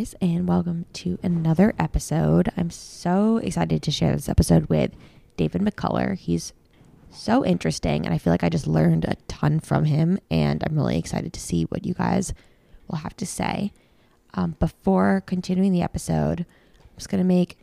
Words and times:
Guys, 0.00 0.14
and 0.22 0.48
welcome 0.48 0.86
to 0.94 1.18
another 1.22 1.74
episode. 1.78 2.48
I'm 2.56 2.70
so 2.70 3.36
excited 3.36 3.82
to 3.82 3.90
share 3.90 4.16
this 4.16 4.30
episode 4.30 4.64
with 4.70 4.92
David 5.36 5.60
McCullough. 5.60 6.16
He's 6.16 6.54
so 7.10 7.44
interesting, 7.44 8.06
and 8.06 8.14
I 8.14 8.16
feel 8.16 8.32
like 8.32 8.42
I 8.42 8.48
just 8.48 8.66
learned 8.66 9.04
a 9.04 9.16
ton 9.28 9.60
from 9.60 9.84
him, 9.84 10.18
and 10.30 10.64
I'm 10.64 10.74
really 10.74 10.96
excited 10.96 11.34
to 11.34 11.40
see 11.40 11.64
what 11.64 11.84
you 11.84 11.92
guys 11.92 12.32
will 12.88 12.96
have 12.96 13.14
to 13.18 13.26
say. 13.26 13.72
Um, 14.32 14.56
before 14.58 15.22
continuing 15.26 15.70
the 15.70 15.82
episode, 15.82 16.46
I'm 16.80 16.96
just 16.96 17.10
going 17.10 17.22
to 17.22 17.28
make 17.28 17.58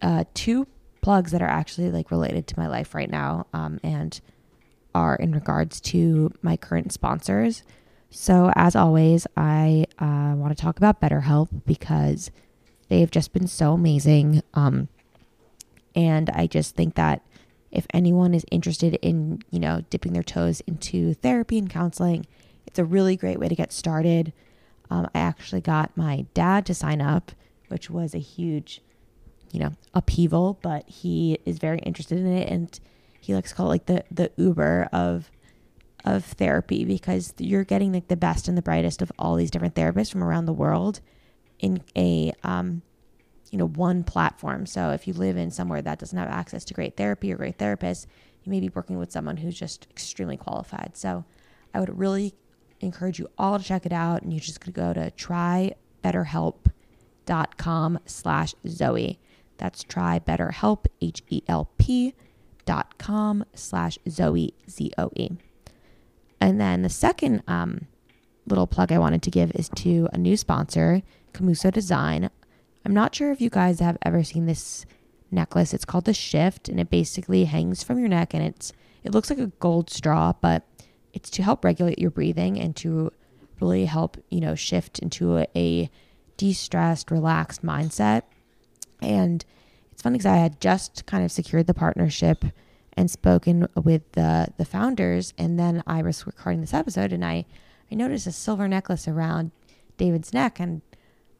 uh, 0.00 0.24
two 0.32 0.66
plugs 1.02 1.30
that 1.32 1.42
are 1.42 1.46
actually 1.46 1.90
like 1.90 2.10
related 2.10 2.46
to 2.46 2.58
my 2.58 2.68
life 2.68 2.94
right 2.94 3.10
now 3.10 3.48
um, 3.52 3.78
and 3.82 4.18
are 4.94 5.14
in 5.14 5.32
regards 5.32 5.78
to 5.82 6.32
my 6.40 6.56
current 6.56 6.90
sponsors. 6.90 7.64
So, 8.10 8.50
as 8.56 8.74
always, 8.74 9.26
I 9.36 9.86
uh, 10.00 10.34
want 10.34 10.56
to 10.56 10.60
talk 10.60 10.78
about 10.78 11.00
BetterHelp 11.00 11.48
because 11.66 12.30
they've 12.88 13.10
just 13.10 13.32
been 13.32 13.46
so 13.46 13.74
amazing. 13.74 14.42
Um, 14.54 14.88
and 15.94 16.30
I 16.30 16.46
just 16.46 16.74
think 16.74 16.94
that 16.94 17.22
if 17.70 17.86
anyone 17.92 18.34
is 18.34 18.44
interested 18.50 18.94
in, 19.02 19.42
you 19.50 19.60
know, 19.60 19.84
dipping 19.90 20.12
their 20.12 20.22
toes 20.22 20.60
into 20.66 21.14
therapy 21.14 21.58
and 21.58 21.70
counseling, 21.70 22.26
it's 22.66 22.78
a 22.78 22.84
really 22.84 23.16
great 23.16 23.38
way 23.38 23.48
to 23.48 23.54
get 23.54 23.72
started. 23.72 24.32
Um, 24.90 25.08
I 25.14 25.20
actually 25.20 25.60
got 25.60 25.96
my 25.96 26.26
dad 26.34 26.66
to 26.66 26.74
sign 26.74 27.00
up, 27.00 27.32
which 27.68 27.90
was 27.90 28.14
a 28.14 28.18
huge, 28.18 28.80
you 29.52 29.60
know, 29.60 29.72
upheaval, 29.94 30.58
but 30.62 30.88
he 30.88 31.38
is 31.44 31.58
very 31.58 31.78
interested 31.80 32.18
in 32.18 32.26
it. 32.26 32.48
And 32.48 32.78
he 33.20 33.34
likes 33.34 33.50
to 33.50 33.56
call 33.56 33.66
it 33.66 33.70
like 33.70 33.86
the, 33.86 34.04
the 34.10 34.32
Uber 34.36 34.88
of 34.92 35.30
of 36.04 36.24
therapy 36.24 36.84
because 36.84 37.34
you're 37.38 37.64
getting 37.64 37.92
like 37.92 38.08
the 38.08 38.16
best 38.16 38.48
and 38.48 38.56
the 38.56 38.62
brightest 38.62 39.02
of 39.02 39.12
all 39.18 39.36
these 39.36 39.50
different 39.50 39.74
therapists 39.74 40.10
from 40.10 40.24
around 40.24 40.46
the 40.46 40.52
world 40.52 41.00
in 41.58 41.82
a 41.96 42.32
um, 42.42 42.82
you 43.50 43.58
know 43.58 43.66
one 43.66 44.02
platform. 44.04 44.66
So 44.66 44.90
if 44.90 45.06
you 45.06 45.14
live 45.14 45.36
in 45.36 45.50
somewhere 45.50 45.82
that 45.82 45.98
doesn't 45.98 46.18
have 46.18 46.28
access 46.28 46.64
to 46.66 46.74
great 46.74 46.96
therapy 46.96 47.32
or 47.32 47.36
great 47.36 47.58
therapists, 47.58 48.06
you 48.44 48.50
may 48.50 48.60
be 48.60 48.68
working 48.70 48.98
with 48.98 49.12
someone 49.12 49.36
who's 49.36 49.58
just 49.58 49.86
extremely 49.90 50.36
qualified. 50.36 50.96
So 50.96 51.24
I 51.74 51.80
would 51.80 51.98
really 51.98 52.34
encourage 52.80 53.18
you 53.18 53.28
all 53.36 53.58
to 53.58 53.64
check 53.64 53.84
it 53.86 53.92
out, 53.92 54.22
and 54.22 54.32
you 54.32 54.38
just 54.40 54.60
could 54.60 54.74
go 54.74 54.94
to 54.94 55.10
trybetterhelp.com 55.10 57.98
slash 58.06 58.54
Zoe. 58.66 59.20
That's 59.58 59.84
trybetterhelp, 59.84 60.86
H-E-L-P 61.02 62.14
dot 62.64 62.98
com 62.98 63.44
slash 63.54 63.98
Zoe, 64.08 64.54
Z-O-E. 64.68 65.30
And 66.40 66.60
then 66.60 66.82
the 66.82 66.88
second 66.88 67.42
um, 67.46 67.86
little 68.46 68.66
plug 68.66 68.92
I 68.92 68.98
wanted 68.98 69.22
to 69.22 69.30
give 69.30 69.52
is 69.54 69.68
to 69.76 70.08
a 70.12 70.18
new 70.18 70.36
sponsor, 70.36 71.02
Komuso 71.32 71.72
Design. 71.72 72.30
I'm 72.84 72.94
not 72.94 73.14
sure 73.14 73.30
if 73.30 73.40
you 73.40 73.50
guys 73.50 73.80
have 73.80 73.98
ever 74.02 74.24
seen 74.24 74.46
this 74.46 74.86
necklace. 75.30 75.74
It's 75.74 75.84
called 75.84 76.06
the 76.06 76.14
Shift, 76.14 76.68
and 76.68 76.80
it 76.80 76.90
basically 76.90 77.44
hangs 77.44 77.82
from 77.82 77.98
your 77.98 78.08
neck, 78.08 78.34
and 78.34 78.42
it's 78.42 78.72
it 79.02 79.12
looks 79.12 79.30
like 79.30 79.38
a 79.38 79.46
gold 79.60 79.90
straw, 79.90 80.32
but 80.40 80.66
it's 81.12 81.30
to 81.30 81.42
help 81.42 81.64
regulate 81.64 81.98
your 81.98 82.10
breathing 82.10 82.58
and 82.58 82.76
to 82.76 83.12
really 83.60 83.86
help 83.86 84.16
you 84.30 84.40
know 84.40 84.54
shift 84.54 84.98
into 84.98 85.38
a, 85.38 85.46
a 85.54 85.90
de-stressed, 86.36 87.10
relaxed 87.10 87.64
mindset. 87.64 88.22
And 89.02 89.44
it's 89.92 90.02
funny 90.02 90.18
because 90.18 90.26
I 90.26 90.36
had 90.36 90.60
just 90.60 91.06
kind 91.06 91.24
of 91.24 91.30
secured 91.30 91.66
the 91.66 91.74
partnership 91.74 92.44
and 93.00 93.10
spoken 93.10 93.66
with 93.74 94.12
the 94.12 94.48
the 94.58 94.64
founders. 94.64 95.32
And 95.38 95.58
then 95.58 95.82
I 95.86 96.02
was 96.02 96.26
recording 96.26 96.60
this 96.60 96.74
episode 96.74 97.14
and 97.14 97.24
I 97.24 97.46
I 97.90 97.94
noticed 97.94 98.26
a 98.26 98.32
silver 98.32 98.68
necklace 98.68 99.08
around 99.08 99.52
David's 99.96 100.34
neck. 100.34 100.60
And 100.60 100.82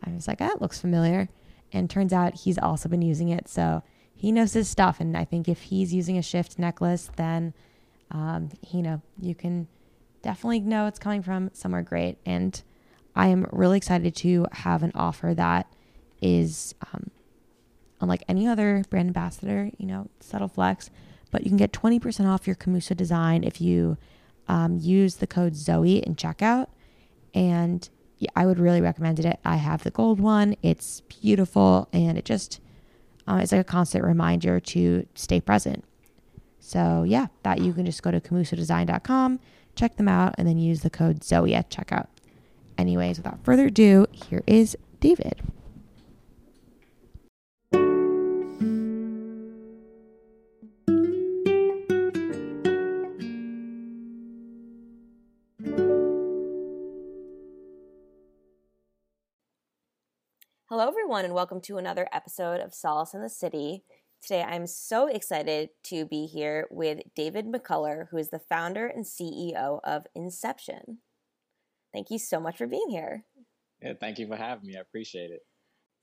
I 0.02 0.10
was 0.10 0.26
like 0.26 0.38
that 0.38 0.62
looks 0.62 0.80
familiar. 0.80 1.28
And 1.70 1.88
turns 1.88 2.14
out 2.14 2.34
he's 2.34 2.58
also 2.58 2.88
been 2.88 3.02
using 3.02 3.28
it. 3.28 3.46
So 3.46 3.82
he 4.14 4.32
knows 4.32 4.54
his 4.54 4.68
stuff. 4.70 5.00
And 5.00 5.16
I 5.16 5.26
think 5.26 5.48
if 5.48 5.60
he's 5.64 5.92
using 5.92 6.16
a 6.16 6.22
shift 6.22 6.58
necklace 6.58 7.10
then 7.16 7.52
um, 8.10 8.48
you 8.70 8.80
know 8.80 9.02
you 9.20 9.34
can 9.34 9.68
definitely 10.22 10.60
know 10.60 10.86
it's 10.86 10.98
coming 10.98 11.22
from 11.22 11.50
somewhere 11.52 11.82
great. 11.82 12.16
And 12.24 12.60
I 13.14 13.26
am 13.26 13.46
really 13.52 13.76
excited 13.76 14.16
to 14.16 14.46
have 14.52 14.82
an 14.82 14.92
offer 14.94 15.34
that 15.34 15.70
is 16.22 16.74
um, 16.94 17.10
unlike 18.00 18.24
any 18.28 18.46
other 18.46 18.82
brand 18.88 19.08
ambassador 19.08 19.70
you 19.78 19.86
know 19.86 20.08
subtle 20.20 20.48
flex 20.48 20.90
but 21.30 21.44
you 21.44 21.50
can 21.50 21.56
get 21.56 21.72
20% 21.72 22.26
off 22.26 22.46
your 22.46 22.56
Komuso 22.56 22.96
design 22.96 23.44
if 23.44 23.60
you 23.60 23.96
um, 24.48 24.78
use 24.78 25.16
the 25.16 25.26
code 25.26 25.54
Zoe 25.54 25.98
in 25.98 26.16
checkout. 26.16 26.66
And 27.34 27.88
yeah, 28.18 28.30
I 28.36 28.46
would 28.46 28.58
really 28.58 28.80
recommend 28.80 29.20
it. 29.20 29.38
I 29.44 29.56
have 29.56 29.82
the 29.82 29.90
gold 29.90 30.20
one. 30.20 30.56
It's 30.62 31.00
beautiful 31.02 31.88
and 31.92 32.18
it 32.18 32.24
just 32.24 32.60
uh, 33.28 33.38
it's 33.42 33.52
like 33.52 33.60
a 33.60 33.64
constant 33.64 34.04
reminder 34.04 34.58
to 34.58 35.06
stay 35.14 35.40
present. 35.40 35.84
So 36.58 37.04
yeah, 37.06 37.28
that 37.42 37.60
you 37.60 37.72
can 37.72 37.86
just 37.86 38.02
go 38.02 38.10
to 38.10 38.20
komusodesign.com, 38.20 39.40
check 39.76 39.96
them 39.96 40.08
out, 40.08 40.34
and 40.36 40.48
then 40.48 40.58
use 40.58 40.80
the 40.80 40.90
code 40.90 41.22
Zoe 41.22 41.54
at 41.54 41.70
checkout. 41.70 42.08
Anyways, 42.76 43.18
without 43.18 43.44
further 43.44 43.66
ado, 43.66 44.06
here 44.12 44.42
is 44.46 44.76
David. 45.00 45.42
Hello, 60.72 60.86
everyone, 60.86 61.24
and 61.24 61.34
welcome 61.34 61.60
to 61.62 61.78
another 61.78 62.06
episode 62.12 62.60
of 62.60 62.72
Solace 62.72 63.12
in 63.12 63.22
the 63.22 63.28
City. 63.28 63.82
Today, 64.22 64.44
I'm 64.44 64.68
so 64.68 65.08
excited 65.08 65.70
to 65.86 66.04
be 66.04 66.26
here 66.26 66.68
with 66.70 67.00
David 67.16 67.46
McCullough, 67.46 68.06
who 68.08 68.18
is 68.18 68.30
the 68.30 68.38
founder 68.38 68.86
and 68.86 69.04
CEO 69.04 69.80
of 69.82 70.06
Inception. 70.14 70.98
Thank 71.92 72.12
you 72.12 72.20
so 72.20 72.38
much 72.38 72.56
for 72.56 72.68
being 72.68 72.88
here. 72.88 73.24
Yeah, 73.82 73.94
thank 73.98 74.20
you 74.20 74.28
for 74.28 74.36
having 74.36 74.68
me. 74.68 74.76
I 74.76 74.80
appreciate 74.80 75.32
it. 75.32 75.40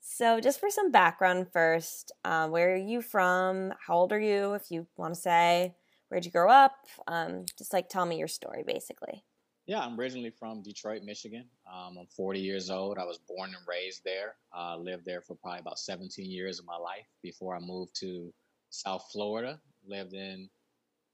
So, 0.00 0.38
just 0.38 0.60
for 0.60 0.68
some 0.68 0.92
background 0.92 1.46
first, 1.50 2.12
um, 2.26 2.50
where 2.50 2.74
are 2.74 2.76
you 2.76 3.00
from? 3.00 3.72
How 3.86 3.94
old 3.94 4.12
are 4.12 4.20
you, 4.20 4.52
if 4.52 4.70
you 4.70 4.86
want 4.98 5.14
to 5.14 5.20
say? 5.22 5.76
Where'd 6.10 6.26
you 6.26 6.30
grow 6.30 6.50
up? 6.50 6.74
Um, 7.06 7.46
just 7.56 7.72
like 7.72 7.88
tell 7.88 8.04
me 8.04 8.18
your 8.18 8.28
story, 8.28 8.64
basically. 8.66 9.24
Yeah, 9.68 9.80
I'm 9.80 10.00
originally 10.00 10.30
from 10.30 10.62
Detroit, 10.62 11.02
Michigan. 11.04 11.44
Um, 11.70 11.98
I'm 12.00 12.06
40 12.16 12.40
years 12.40 12.70
old. 12.70 12.96
I 12.96 13.04
was 13.04 13.18
born 13.28 13.50
and 13.50 13.68
raised 13.68 14.02
there. 14.02 14.36
Uh, 14.56 14.78
lived 14.78 15.04
there 15.04 15.20
for 15.20 15.34
probably 15.34 15.60
about 15.60 15.78
17 15.78 16.24
years 16.24 16.58
of 16.58 16.64
my 16.64 16.78
life 16.78 17.04
before 17.22 17.54
I 17.54 17.60
moved 17.60 17.94
to 18.00 18.32
South 18.70 19.04
Florida. 19.12 19.60
Lived 19.86 20.14
in 20.14 20.48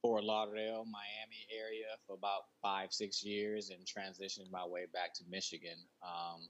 Fort 0.02 0.22
Lauderdale, 0.22 0.84
Miami 0.84 1.48
area 1.52 1.86
for 2.06 2.14
about 2.14 2.42
five, 2.62 2.92
six 2.92 3.24
years, 3.24 3.70
and 3.70 3.80
transitioned 3.84 4.52
my 4.52 4.64
way 4.64 4.86
back 4.94 5.12
to 5.14 5.24
Michigan 5.28 5.76
um, 6.04 6.42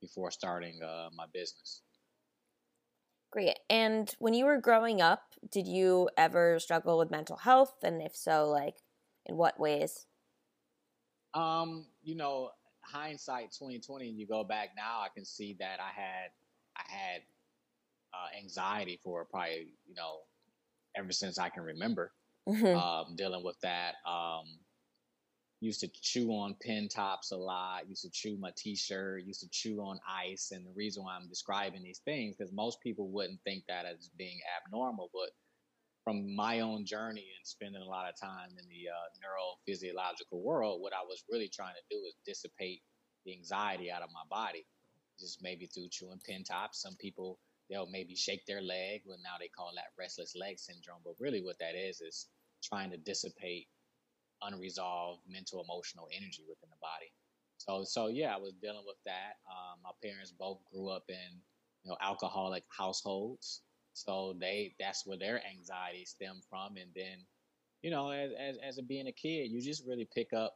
before 0.00 0.32
starting 0.32 0.82
uh, 0.82 1.10
my 1.14 1.26
business. 1.32 1.82
Great. 3.30 3.60
And 3.70 4.12
when 4.18 4.34
you 4.34 4.46
were 4.46 4.60
growing 4.60 5.00
up, 5.00 5.22
did 5.48 5.68
you 5.68 6.08
ever 6.16 6.58
struggle 6.58 6.98
with 6.98 7.12
mental 7.12 7.36
health? 7.36 7.74
And 7.84 8.02
if 8.02 8.16
so, 8.16 8.48
like 8.48 8.78
in 9.24 9.36
what 9.36 9.60
ways? 9.60 10.06
Um, 11.34 11.86
you 12.02 12.14
know, 12.14 12.50
hindsight 12.82 13.52
2020, 13.52 14.08
and 14.08 14.18
you 14.18 14.26
go 14.26 14.44
back 14.44 14.70
now, 14.76 15.00
I 15.00 15.08
can 15.14 15.24
see 15.24 15.56
that 15.58 15.78
I 15.80 15.90
had 15.98 16.30
I 16.76 16.82
had 16.88 17.22
uh, 18.14 18.38
anxiety 18.42 18.98
for 19.02 19.24
probably 19.24 19.74
you 19.86 19.94
know 19.94 20.20
ever 20.96 21.12
since 21.12 21.38
I 21.38 21.48
can 21.48 21.62
remember. 21.62 22.12
Mm-hmm. 22.48 22.76
Um, 22.76 23.16
dealing 23.16 23.44
with 23.44 23.58
that. 23.60 23.94
Um, 24.06 24.44
used 25.60 25.80
to 25.80 25.88
chew 25.88 26.30
on 26.30 26.56
pen 26.60 26.88
tops 26.88 27.30
a 27.30 27.36
lot. 27.36 27.88
Used 27.88 28.02
to 28.02 28.10
chew 28.10 28.36
my 28.36 28.50
T-shirt. 28.56 29.22
Used 29.24 29.40
to 29.40 29.48
chew 29.50 29.80
on 29.80 30.00
ice. 30.08 30.50
And 30.50 30.66
the 30.66 30.72
reason 30.74 31.04
why 31.04 31.16
I'm 31.16 31.28
describing 31.28 31.82
these 31.82 32.00
things 32.04 32.34
because 32.36 32.52
most 32.52 32.80
people 32.82 33.08
wouldn't 33.08 33.40
think 33.44 33.64
that 33.68 33.86
as 33.86 34.10
being 34.18 34.40
abnormal, 34.58 35.08
but 35.14 35.30
from 36.04 36.34
my 36.34 36.60
own 36.60 36.84
journey 36.84 37.26
and 37.36 37.46
spending 37.46 37.82
a 37.82 37.88
lot 37.88 38.08
of 38.08 38.18
time 38.18 38.50
in 38.50 38.68
the 38.68 38.88
uh, 38.90 39.08
neurophysiological 39.22 40.42
world, 40.42 40.80
what 40.80 40.92
I 40.92 41.02
was 41.06 41.24
really 41.30 41.48
trying 41.48 41.74
to 41.74 41.94
do 41.94 42.02
is 42.06 42.14
dissipate 42.26 42.82
the 43.24 43.32
anxiety 43.32 43.90
out 43.90 44.02
of 44.02 44.10
my 44.12 44.26
body, 44.28 44.66
just 45.20 45.42
maybe 45.42 45.66
through 45.66 45.88
chewing 45.90 46.20
pin 46.26 46.42
tops. 46.44 46.82
Some 46.82 46.96
people 46.96 47.38
they'll 47.70 47.88
maybe 47.90 48.14
shake 48.14 48.44
their 48.46 48.60
leg, 48.60 49.02
Well, 49.06 49.18
now 49.22 49.38
they 49.40 49.48
call 49.48 49.72
that 49.76 49.94
restless 49.98 50.34
leg 50.36 50.58
syndrome. 50.58 51.00
But 51.04 51.14
really, 51.18 51.42
what 51.42 51.58
that 51.60 51.74
is 51.74 52.00
is 52.00 52.28
trying 52.62 52.90
to 52.90 52.96
dissipate 52.98 53.68
unresolved 54.42 55.22
mental 55.28 55.64
emotional 55.64 56.08
energy 56.12 56.44
within 56.48 56.70
the 56.70 56.80
body. 56.82 57.10
So, 57.58 57.84
so 57.84 58.08
yeah, 58.08 58.34
I 58.34 58.38
was 58.38 58.54
dealing 58.60 58.82
with 58.86 58.98
that. 59.06 59.38
Um, 59.46 59.78
my 59.84 59.90
parents 60.02 60.32
both 60.36 60.58
grew 60.72 60.88
up 60.90 61.04
in 61.08 61.40
you 61.84 61.90
know 61.90 61.96
alcoholic 62.02 62.64
households. 62.76 63.62
So 63.94 64.34
they 64.40 64.74
that's 64.80 65.06
where 65.06 65.18
their 65.18 65.42
anxiety 65.46 66.04
stemmed 66.04 66.44
from. 66.48 66.76
And 66.76 66.90
then, 66.94 67.18
you 67.82 67.90
know, 67.90 68.10
as 68.10 68.30
as, 68.38 68.56
as 68.66 68.78
a, 68.78 68.82
being 68.82 69.06
a 69.06 69.12
kid, 69.12 69.50
you 69.50 69.60
just 69.60 69.86
really 69.86 70.08
pick 70.14 70.32
up 70.32 70.54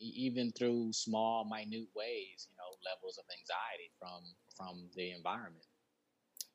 even 0.00 0.50
through 0.52 0.92
small, 0.92 1.44
minute 1.44 1.88
ways, 1.94 2.48
you 2.48 2.56
know, 2.56 2.90
levels 2.90 3.18
of 3.18 3.24
anxiety 3.30 3.90
from 3.98 4.22
from 4.56 4.88
the 4.96 5.12
environment. 5.12 5.66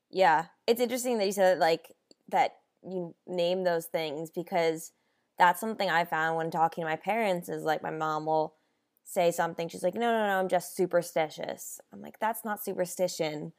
Yeah, 0.10 0.46
it's 0.68 0.82
interesting 0.82 1.18
that 1.18 1.26
you 1.26 1.32
said 1.32 1.60
like 1.60 1.92
that 2.30 2.56
you 2.84 3.16
name 3.28 3.64
those 3.64 3.86
things 3.86 4.30
because 4.30 4.92
that's 5.38 5.60
something 5.60 5.90
I 5.90 6.06
found 6.06 6.38
when 6.38 6.52
talking 6.52 6.84
to 6.84 6.90
my 6.90 6.96
parents 6.96 7.50
is 7.50 7.64
like 7.64 7.84
my 7.84 7.92
mom 7.92 8.26
will 8.26 8.56
say 9.04 9.32
something 9.32 9.68
she's 9.68 9.84
like 9.84 9.94
no 9.94 10.12
no 10.12 10.28
no 10.28 10.40
I'm 10.40 10.50
just 10.50 10.76
superstitious. 10.76 11.80
I'm 11.94 12.02
like 12.02 12.20
that's 12.20 12.44
not 12.44 12.64
superstition. 12.64 13.54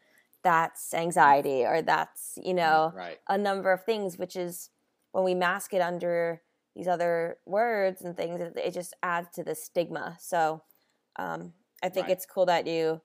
That's 0.47 0.95
anxiety 0.95 1.65
or 1.65 1.83
that's, 1.83 2.39
you 2.49 2.55
know, 2.55 2.93
right. 2.95 3.19
a 3.29 3.37
number 3.37 3.73
of 3.73 3.83
things 3.85 4.17
which 4.17 4.37
is 4.37 4.71
when 5.11 5.25
we 5.25 5.35
mask 5.35 5.75
it 5.75 5.83
under 5.83 6.41
these 6.77 6.87
other 6.87 7.39
words 7.47 8.03
and 8.03 8.17
things 8.17 8.41
it, 8.41 8.53
it 8.57 8.73
just 8.73 8.95
adds 9.03 9.29
to 9.35 9.43
the 9.43 9.55
stigma. 9.57 10.17
So 10.21 10.63
um, 11.19 11.41
I 11.83 11.89
think 11.89 12.07
Right. 12.07 12.13
it's 12.15 12.27
cool 12.35 12.47
that 12.47 12.67
you 12.67 13.01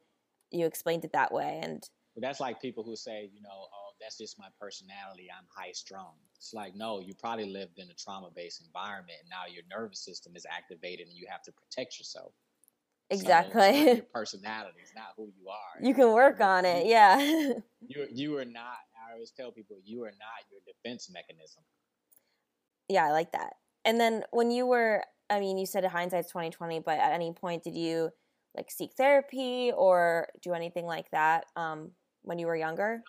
you 0.51 0.65
explained 0.67 1.03
it 1.05 1.13
that 1.13 1.31
way 1.31 1.59
and 1.63 1.81
But 2.13 2.21
that's 2.21 2.41
like 2.45 2.61
people 2.61 2.83
who 2.83 2.95
say, 2.95 3.17
you 3.33 3.41
know, 3.41 3.59
oh, 3.77 3.89
that's 3.99 4.17
just 4.17 4.37
my 4.37 4.49
personality. 4.59 5.27
I'm 5.35 5.47
high 5.49 5.71
strung. 5.71 6.13
It's 6.35 6.53
like, 6.53 6.75
no, 6.75 6.99
you 6.99 7.13
probably 7.15 7.49
lived 7.49 7.79
in 7.79 7.89
a 7.89 7.93
trauma 8.03 8.29
based 8.35 8.61
environment 8.67 9.17
and 9.21 9.29
now 9.29 9.43
your 9.51 9.63
nervous 9.75 10.01
system 10.09 10.35
is 10.35 10.45
activated 10.59 11.07
and 11.07 11.17
you 11.17 11.25
have 11.33 11.41
to 11.43 11.51
protect 11.51 11.97
yourself. 11.99 12.33
So 13.11 13.15
it's 13.15 13.27
not 13.27 13.45
exactly 13.45 13.85
your 13.93 14.03
personality 14.13 14.79
is 14.81 14.91
not 14.95 15.07
who 15.17 15.29
you 15.37 15.49
are. 15.49 15.85
you 15.85 15.93
can 15.93 16.13
work 16.13 16.39
on 16.39 16.65
it. 16.65 16.85
Yeah. 16.85 17.53
You 17.87 18.05
you 18.13 18.37
are 18.37 18.45
not. 18.45 18.77
I 18.95 19.13
always 19.13 19.31
tell 19.31 19.51
people 19.51 19.75
you 19.83 20.03
are 20.03 20.11
not 20.11 20.45
your 20.51 20.61
defense 20.67 21.09
mechanism. 21.11 21.63
yeah, 22.87 23.07
I 23.07 23.11
like 23.11 23.31
that. 23.31 23.53
And 23.83 23.99
then 23.99 24.23
when 24.29 24.51
you 24.51 24.67
were, 24.67 25.03
I 25.31 25.39
mean, 25.39 25.57
you 25.57 25.65
said 25.65 25.83
hindsight's 25.83 26.29
twenty 26.29 26.51
twenty, 26.51 26.79
but 26.79 26.99
at 26.99 27.11
any 27.11 27.33
point 27.33 27.63
did 27.63 27.73
you 27.73 28.11
like 28.55 28.69
seek 28.69 28.91
therapy 28.93 29.71
or 29.75 30.27
do 30.43 30.53
anything 30.53 30.85
like 30.85 31.09
that 31.09 31.45
um, 31.55 31.91
when 32.21 32.37
you 32.37 32.45
were 32.45 32.55
younger? 32.55 33.01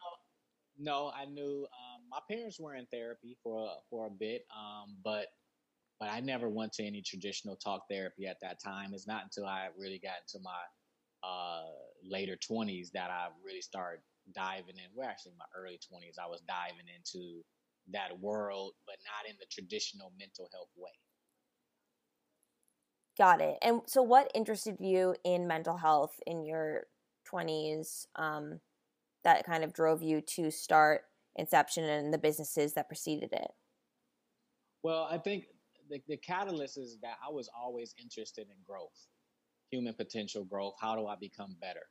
No, 0.79 1.13
I 1.15 1.27
knew 1.27 1.67
um, 1.69 2.03
my 2.11 2.21
parents 2.29 2.59
were 2.59 2.75
in 2.75 2.87
therapy 2.87 3.37
for 3.43 3.67
a, 3.67 3.75
for 3.91 4.07
a 4.07 4.11
bit, 4.11 4.47
um, 4.57 4.97
but 5.05 5.27
but 6.03 6.11
I 6.11 6.19
never 6.19 6.49
went 6.49 6.73
to 6.73 6.85
any 6.85 7.01
traditional 7.01 7.55
talk 7.55 7.83
therapy 7.89 8.27
at 8.27 8.39
that 8.43 8.59
time. 8.61 8.91
It's 8.93 9.07
not 9.07 9.23
until 9.23 9.47
I 9.47 9.69
really 9.79 10.01
got 10.03 10.15
into 10.27 10.43
my 10.43 10.51
uh, 11.23 11.63
later 12.05 12.35
twenties 12.35 12.91
that 12.93 13.09
I 13.09 13.29
really 13.47 13.61
started 13.61 14.01
diving 14.35 14.79
in. 14.79 14.91
Well, 14.97 15.09
actually, 15.09 15.35
my 15.39 15.45
early 15.57 15.79
twenties, 15.89 16.17
I 16.21 16.27
was 16.27 16.41
diving 16.49 16.87
into 16.93 17.45
that 17.93 18.19
world, 18.19 18.73
but 18.85 18.97
not 19.05 19.31
in 19.31 19.37
the 19.39 19.47
traditional 19.49 20.13
mental 20.19 20.51
health 20.53 20.71
way. 20.77 20.91
Got 23.17 23.41
it. 23.41 23.59
And 23.63 23.83
so, 23.87 24.03
what 24.03 24.29
interested 24.35 24.79
you 24.81 25.15
in 25.23 25.47
mental 25.47 25.77
health 25.77 26.19
in 26.27 26.45
your 26.45 26.87
twenties? 27.25 28.09
Um, 28.17 28.59
that 29.23 29.47
kind 29.47 29.63
of 29.63 29.73
drove 29.73 30.03
you 30.03 30.21
to 30.21 30.51
start 30.51 31.03
Inception 31.37 31.85
and 31.85 32.13
the 32.13 32.19
businesses 32.19 32.73
that 32.73 32.89
preceded 32.89 33.33
it. 33.33 33.53
Well, 34.83 35.07
I 35.09 35.17
think 35.17 35.45
the, 35.93 36.03
the 36.09 36.17
catalyst 36.17 36.79
is 36.79 36.99
that 37.03 37.19
I 37.27 37.31
was 37.31 37.49
always 37.56 37.94
interested 38.00 38.47
in 38.49 38.56
growth, 38.67 39.06
human 39.71 39.94
potential 39.94 40.44
growth. 40.44 40.75
How 40.81 40.97
do 40.97 41.06
I 41.06 41.17
become 41.21 41.55
better? 41.61 41.85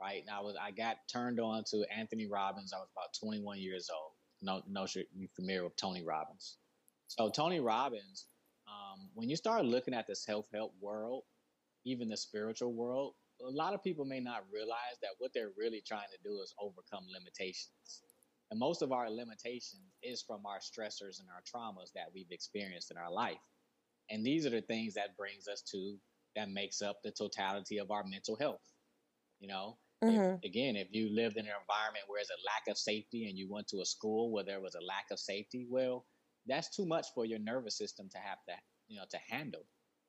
Right. 0.00 0.22
And 0.22 0.30
I 0.30 0.40
was 0.40 0.56
I 0.60 0.70
got 0.70 0.96
turned 1.12 1.40
on 1.40 1.64
to 1.72 1.84
Anthony 1.94 2.26
Robbins. 2.26 2.72
I 2.72 2.78
was 2.78 2.88
about 2.96 3.12
21 3.20 3.58
years 3.58 3.90
old. 3.92 4.12
No, 4.40 4.62
no, 4.66 4.86
you're 4.94 5.28
familiar 5.36 5.64
with 5.64 5.76
Tony 5.76 6.02
Robbins. 6.02 6.56
So 7.08 7.28
Tony 7.28 7.60
Robbins, 7.60 8.26
um, 8.66 9.10
when 9.14 9.28
you 9.28 9.36
start 9.36 9.66
looking 9.66 9.92
at 9.92 10.06
the 10.06 10.16
self-help 10.16 10.72
world, 10.80 11.24
even 11.84 12.08
the 12.08 12.16
spiritual 12.16 12.72
world, 12.72 13.14
a 13.46 13.50
lot 13.50 13.74
of 13.74 13.82
people 13.82 14.04
may 14.06 14.20
not 14.20 14.44
realize 14.52 14.96
that 15.02 15.10
what 15.18 15.32
they're 15.34 15.50
really 15.58 15.82
trying 15.86 16.08
to 16.12 16.18
do 16.28 16.40
is 16.40 16.54
overcome 16.58 17.04
limitations. 17.12 18.02
And 18.50 18.58
most 18.60 18.82
of 18.82 18.92
our 18.92 19.10
limitations 19.10 19.82
is 20.02 20.22
from 20.22 20.46
our 20.46 20.58
stressors 20.60 21.20
and 21.20 21.28
our 21.30 21.42
traumas 21.42 21.92
that 21.94 22.12
we've 22.14 22.30
experienced 22.32 22.90
in 22.90 22.96
our 22.98 23.10
life. 23.12 23.40
And 24.10 24.24
these 24.26 24.46
are 24.46 24.50
the 24.50 24.62
things 24.62 24.94
that 24.94 25.16
brings 25.16 25.48
us 25.48 25.62
to 25.72 25.98
that 26.36 26.50
makes 26.50 26.82
up 26.82 27.02
the 27.02 27.12
totality 27.12 27.78
of 27.78 27.90
our 27.90 28.04
mental 28.04 28.36
health. 28.36 28.62
You 29.40 29.48
know, 29.48 29.78
If- 30.06 30.22
hmm 30.22 30.36
again, 30.44 30.76
if 30.76 30.88
you 30.92 31.10
lived 31.10 31.36
in 31.36 31.46
an 31.46 31.54
environment 31.60 32.04
where 32.08 32.18
there's 32.20 32.30
a 32.30 32.46
lack 32.46 32.68
of 32.68 32.78
safety 32.78 33.28
and 33.28 33.38
you 33.38 33.48
went 33.50 33.68
to 33.68 33.80
a 33.80 33.86
school 33.86 34.30
where 34.32 34.44
there 34.44 34.60
was 34.60 34.74
a 34.74 34.80
lack 34.80 35.10
of 35.10 35.18
safety, 35.20 35.66
well, 35.68 36.06
that's 36.46 36.74
too 36.74 36.86
much 36.86 37.08
for 37.14 37.24
your 37.26 37.38
nervous 37.38 37.76
system 37.76 38.08
to 38.10 38.18
have 38.18 38.38
to, 38.48 38.56
you 38.88 38.98
know, 38.98 39.06
to 39.10 39.18
handle. 39.18 39.66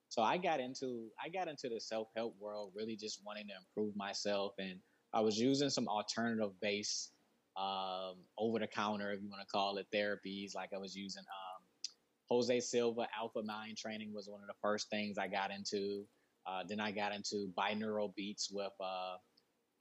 So 0.09 0.21
I 0.21 0.37
got 0.37 0.59
into 0.59 1.11
I 1.19 1.29
got 1.29 1.47
into 1.47 1.69
the 1.69 1.79
self 1.81 2.09
help 2.15 2.37
world, 2.37 2.73
really 2.75 2.95
just 2.97 3.23
wanting 3.25 3.47
to 3.47 3.55
improve 3.55 3.95
myself, 3.95 4.53
and 4.59 4.81
I 5.13 5.21
was 5.21 5.37
using 5.39 5.69
some 5.69 5.87
alternative 5.87 6.59
based, 6.59 7.13
um, 7.57 8.15
over 8.37 8.59
the 8.59 8.67
counter, 8.67 9.11
if 9.11 9.21
you 9.21 9.29
want 9.29 9.41
to 9.41 9.51
call 9.51 9.77
it, 9.77 9.87
therapies. 9.93 10.55
Like 10.55 10.69
I 10.73 10.77
was 10.77 10.95
using 10.95 11.23
um, 11.23 11.87
Jose 12.29 12.59
Silva 12.61 13.07
Alpha 13.17 13.41
Mind 13.43 13.77
training 13.77 14.13
was 14.13 14.27
one 14.29 14.41
of 14.41 14.47
the 14.47 14.53
first 14.61 14.89
things 14.89 15.17
I 15.17 15.27
got 15.27 15.51
into. 15.51 16.05
Uh, 16.47 16.63
then 16.67 16.79
I 16.79 16.91
got 16.91 17.13
into 17.13 17.51
binaural 17.57 18.15
beats 18.15 18.49
with 18.51 18.71
uh, 18.79 19.15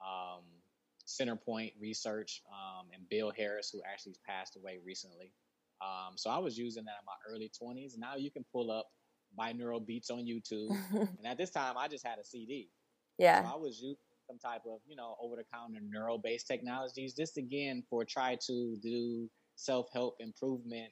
um, 0.05 0.43
Centerpointe 1.07 1.73
Research 1.79 2.41
and 2.93 3.07
Bill 3.09 3.31
Harris, 3.35 3.69
who 3.71 3.81
actually 3.89 4.15
passed 4.27 4.57
away 4.57 4.79
recently. 4.85 5.33
Um, 5.81 6.13
so 6.15 6.29
I 6.29 6.37
was 6.37 6.57
using 6.57 6.85
that 6.85 6.97
in 7.01 7.05
my 7.05 7.33
early 7.33 7.51
20s. 7.61 7.97
Now 7.97 8.15
you 8.15 8.29
can 8.29 8.45
pull 8.51 8.69
up 8.69 8.85
binaural 9.39 9.85
beats 9.85 10.09
on 10.09 10.25
YouTube. 10.25 10.69
and 10.93 11.25
at 11.25 11.37
this 11.37 11.49
time, 11.49 11.75
I 11.77 11.87
just 11.87 12.05
had 12.05 12.19
a 12.19 12.23
CD. 12.23 12.69
yeah. 13.17 13.43
So 13.43 13.55
I 13.55 13.57
was 13.57 13.81
using 13.81 13.97
some 14.31 14.39
type 14.39 14.61
of, 14.65 14.79
you 14.87 14.95
know, 14.95 15.15
over 15.21 15.35
the 15.35 15.43
counter 15.53 15.79
neural 15.81 16.17
based 16.17 16.47
technologies, 16.47 17.13
just 17.13 17.37
again 17.37 17.83
for 17.89 18.05
try 18.05 18.37
to 18.47 18.77
do 18.81 19.29
self 19.55 19.87
help 19.93 20.15
improvement, 20.19 20.91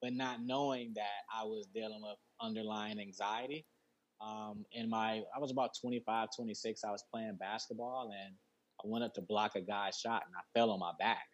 but 0.00 0.12
not 0.12 0.38
knowing 0.42 0.92
that 0.94 1.24
I 1.34 1.44
was 1.44 1.66
dealing 1.74 2.00
with 2.02 2.16
underlying 2.40 3.00
anxiety. 3.00 3.66
Um, 4.20 4.64
in 4.72 4.88
my, 4.88 5.22
I 5.34 5.38
was 5.40 5.50
about 5.50 5.70
25, 5.80 6.28
26. 6.36 6.84
I 6.84 6.90
was 6.90 7.04
playing 7.12 7.36
basketball 7.40 8.10
and 8.12 8.34
I 8.78 8.82
went 8.84 9.04
up 9.04 9.14
to 9.14 9.22
block 9.22 9.52
a 9.56 9.60
guy's 9.60 9.96
shot 9.96 10.22
and 10.26 10.34
I 10.36 10.42
fell 10.58 10.70
on 10.70 10.78
my 10.78 10.92
back. 10.98 11.24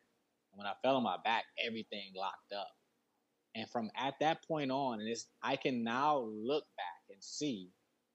And 0.52 0.58
when 0.58 0.66
I 0.66 0.72
fell 0.82 0.96
on 0.96 1.02
my 1.02 1.16
back, 1.24 1.44
everything 1.64 2.12
locked 2.16 2.52
up. 2.56 2.68
And 3.56 3.68
from 3.70 3.90
at 3.96 4.14
that 4.20 4.46
point 4.46 4.70
on, 4.70 5.00
and 5.00 5.08
it's, 5.08 5.26
I 5.42 5.56
can 5.56 5.82
now 5.82 6.28
look 6.30 6.64
back 6.76 7.10
and 7.10 7.22
see 7.22 7.70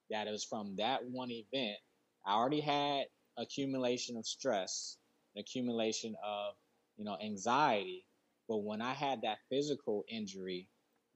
that 0.10 0.28
it 0.28 0.32
was 0.32 0.46
from 0.46 0.76
that 0.78 1.02
one 1.10 1.32
event 1.32 1.78
I 2.26 2.34
already 2.34 2.62
had 2.62 3.06
accumulation 3.38 4.18
of 4.18 4.26
stress, 4.26 4.98
accumulation 5.38 6.16
of, 6.24 6.54
you 6.98 7.06
know, 7.06 7.18
anxiety. 7.24 8.06
But 8.48 8.64
when 8.64 8.82
I 8.82 8.94
had 8.94 9.22
that 9.24 9.40
physical 9.50 10.04
injury, 10.10 10.68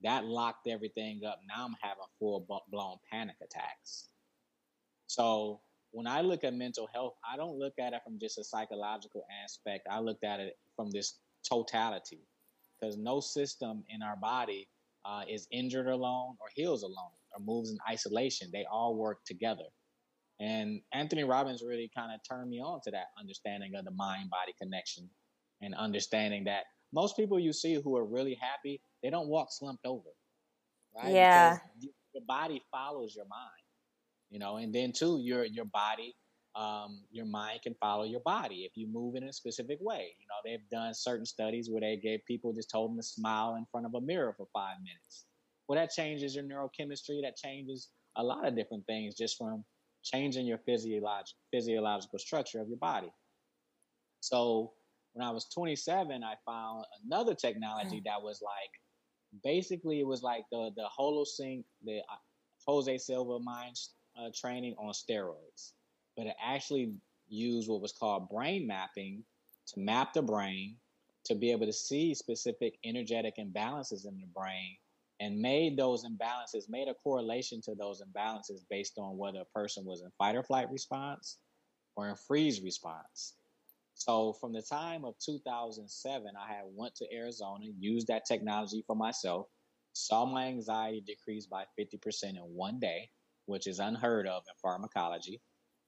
that 0.02 0.24
locked 0.24 0.66
everything 0.68 1.22
up. 1.26 1.40
Now 1.48 1.64
I'm 1.64 1.76
having 1.80 2.04
full 2.18 2.46
blown 2.70 2.96
panic 3.10 3.36
attacks. 3.42 4.08
So 5.06 5.60
when 5.92 6.06
I 6.06 6.20
look 6.20 6.44
at 6.44 6.54
mental 6.54 6.88
health, 6.92 7.14
I 7.30 7.36
don't 7.36 7.58
look 7.58 7.74
at 7.78 7.92
it 7.92 8.02
from 8.04 8.18
just 8.18 8.38
a 8.38 8.44
psychological 8.44 9.24
aspect. 9.44 9.86
I 9.90 10.00
looked 10.00 10.24
at 10.24 10.40
it 10.40 10.58
from 10.74 10.90
this 10.90 11.18
totality 11.48 12.20
because 12.78 12.96
no 12.96 13.20
system 13.20 13.84
in 13.88 14.02
our 14.02 14.16
body 14.16 14.68
uh, 15.04 15.22
is 15.28 15.46
injured 15.50 15.86
alone 15.86 16.36
or 16.40 16.48
heals 16.54 16.82
alone 16.82 17.12
or 17.32 17.40
moves 17.40 17.70
in 17.70 17.78
isolation. 17.88 18.50
They 18.52 18.66
all 18.70 18.96
work 18.96 19.24
together. 19.24 19.64
And 20.40 20.80
Anthony 20.92 21.24
Robbins 21.24 21.62
really 21.66 21.90
kind 21.96 22.12
of 22.12 22.20
turned 22.28 22.50
me 22.50 22.60
on 22.60 22.80
to 22.84 22.90
that 22.90 23.06
understanding 23.18 23.74
of 23.74 23.84
the 23.84 23.90
mind 23.90 24.30
body 24.30 24.54
connection 24.60 25.08
and 25.62 25.74
understanding 25.74 26.44
that 26.44 26.64
most 26.92 27.16
people 27.16 27.38
you 27.38 27.52
see 27.52 27.74
who 27.74 27.96
are 27.96 28.04
really 28.04 28.38
happy, 28.40 28.80
they 29.02 29.10
don't 29.10 29.28
walk 29.28 29.48
slumped 29.50 29.86
over. 29.86 30.10
Right? 30.94 31.12
Yeah. 31.12 31.54
Because 31.54 31.88
your 32.14 32.24
body 32.26 32.62
follows 32.70 33.14
your 33.16 33.26
mind. 33.26 33.50
You 34.30 34.40
know, 34.40 34.56
and 34.56 34.74
then 34.74 34.92
too, 34.92 35.20
your 35.22 35.44
your 35.44 35.66
body, 35.66 36.16
um, 36.56 37.04
your 37.12 37.26
mind 37.26 37.60
can 37.62 37.74
follow 37.80 38.04
your 38.04 38.20
body 38.20 38.64
if 38.68 38.72
you 38.74 38.88
move 38.88 39.14
in 39.14 39.22
a 39.24 39.32
specific 39.32 39.78
way. 39.80 40.16
You 40.18 40.26
know, 40.26 40.40
they've 40.44 40.68
done 40.68 40.94
certain 40.94 41.24
studies 41.26 41.70
where 41.70 41.80
they 41.80 41.96
gave 41.96 42.20
people 42.26 42.52
just 42.52 42.70
told 42.70 42.90
them 42.90 42.96
to 42.96 43.02
smile 43.04 43.54
in 43.54 43.66
front 43.70 43.86
of 43.86 43.94
a 43.94 44.00
mirror 44.00 44.34
for 44.36 44.46
five 44.52 44.76
minutes. 44.82 45.26
Well, 45.68 45.78
that 45.78 45.90
changes 45.90 46.34
your 46.34 46.44
neurochemistry. 46.44 47.22
That 47.22 47.36
changes 47.36 47.88
a 48.16 48.22
lot 48.22 48.46
of 48.46 48.56
different 48.56 48.84
things 48.86 49.14
just 49.14 49.38
from 49.38 49.64
changing 50.06 50.46
your 50.46 50.58
physiolog- 50.58 51.34
physiological 51.52 52.18
structure 52.18 52.60
of 52.60 52.68
your 52.68 52.78
body. 52.78 53.12
So 54.20 54.72
when 55.12 55.26
I 55.26 55.30
was 55.30 55.46
27, 55.46 56.22
I 56.22 56.34
found 56.44 56.84
another 57.04 57.34
technology 57.34 58.02
that 58.04 58.22
was 58.22 58.40
like 58.42 58.70
basically 59.42 60.00
it 60.00 60.06
was 60.06 60.22
like 60.22 60.44
the 60.50 60.70
the 60.76 60.88
HoloSync, 60.98 61.64
the 61.84 61.98
uh, 61.98 62.16
Jose 62.66 62.98
Silva 62.98 63.38
mind 63.40 63.76
uh, 64.18 64.30
training 64.34 64.74
on 64.78 64.92
steroids, 64.92 65.72
but 66.16 66.26
it 66.26 66.36
actually 66.42 66.92
used 67.28 67.68
what 67.68 67.80
was 67.80 67.92
called 67.92 68.28
brain 68.28 68.66
mapping 68.66 69.24
to 69.68 69.80
map 69.80 70.12
the 70.12 70.22
brain 70.22 70.76
to 71.24 71.34
be 71.34 71.50
able 71.50 71.66
to 71.66 71.72
see 71.72 72.14
specific 72.14 72.78
energetic 72.84 73.36
imbalances 73.36 74.06
in 74.06 74.16
the 74.20 74.26
brain 74.34 74.76
and 75.20 75.40
made 75.40 75.76
those 75.76 76.04
imbalances, 76.04 76.68
made 76.68 76.88
a 76.88 76.94
correlation 76.94 77.60
to 77.62 77.74
those 77.74 78.02
imbalances 78.02 78.60
based 78.68 78.94
on 78.98 79.16
whether 79.16 79.40
a 79.40 79.58
person 79.58 79.84
was 79.84 80.02
in 80.02 80.10
fight 80.18 80.36
or 80.36 80.42
flight 80.42 80.70
response 80.70 81.38
or 81.96 82.08
in 82.08 82.16
freeze 82.16 82.60
response. 82.60 83.34
So 83.94 84.34
from 84.34 84.52
the 84.52 84.62
time 84.62 85.06
of 85.06 85.14
2007, 85.24 86.26
I 86.38 86.52
had 86.52 86.64
went 86.66 86.94
to 86.96 87.06
Arizona, 87.14 87.64
used 87.78 88.08
that 88.08 88.26
technology 88.26 88.84
for 88.86 88.94
myself, 88.94 89.46
saw 89.94 90.26
my 90.26 90.46
anxiety 90.48 91.02
decrease 91.06 91.46
by 91.46 91.64
50% 91.80 92.24
in 92.24 92.36
one 92.36 92.78
day, 92.78 93.08
which 93.46 93.66
is 93.66 93.78
unheard 93.78 94.26
of 94.26 94.42
in 94.46 94.54
pharmacology. 94.60 95.40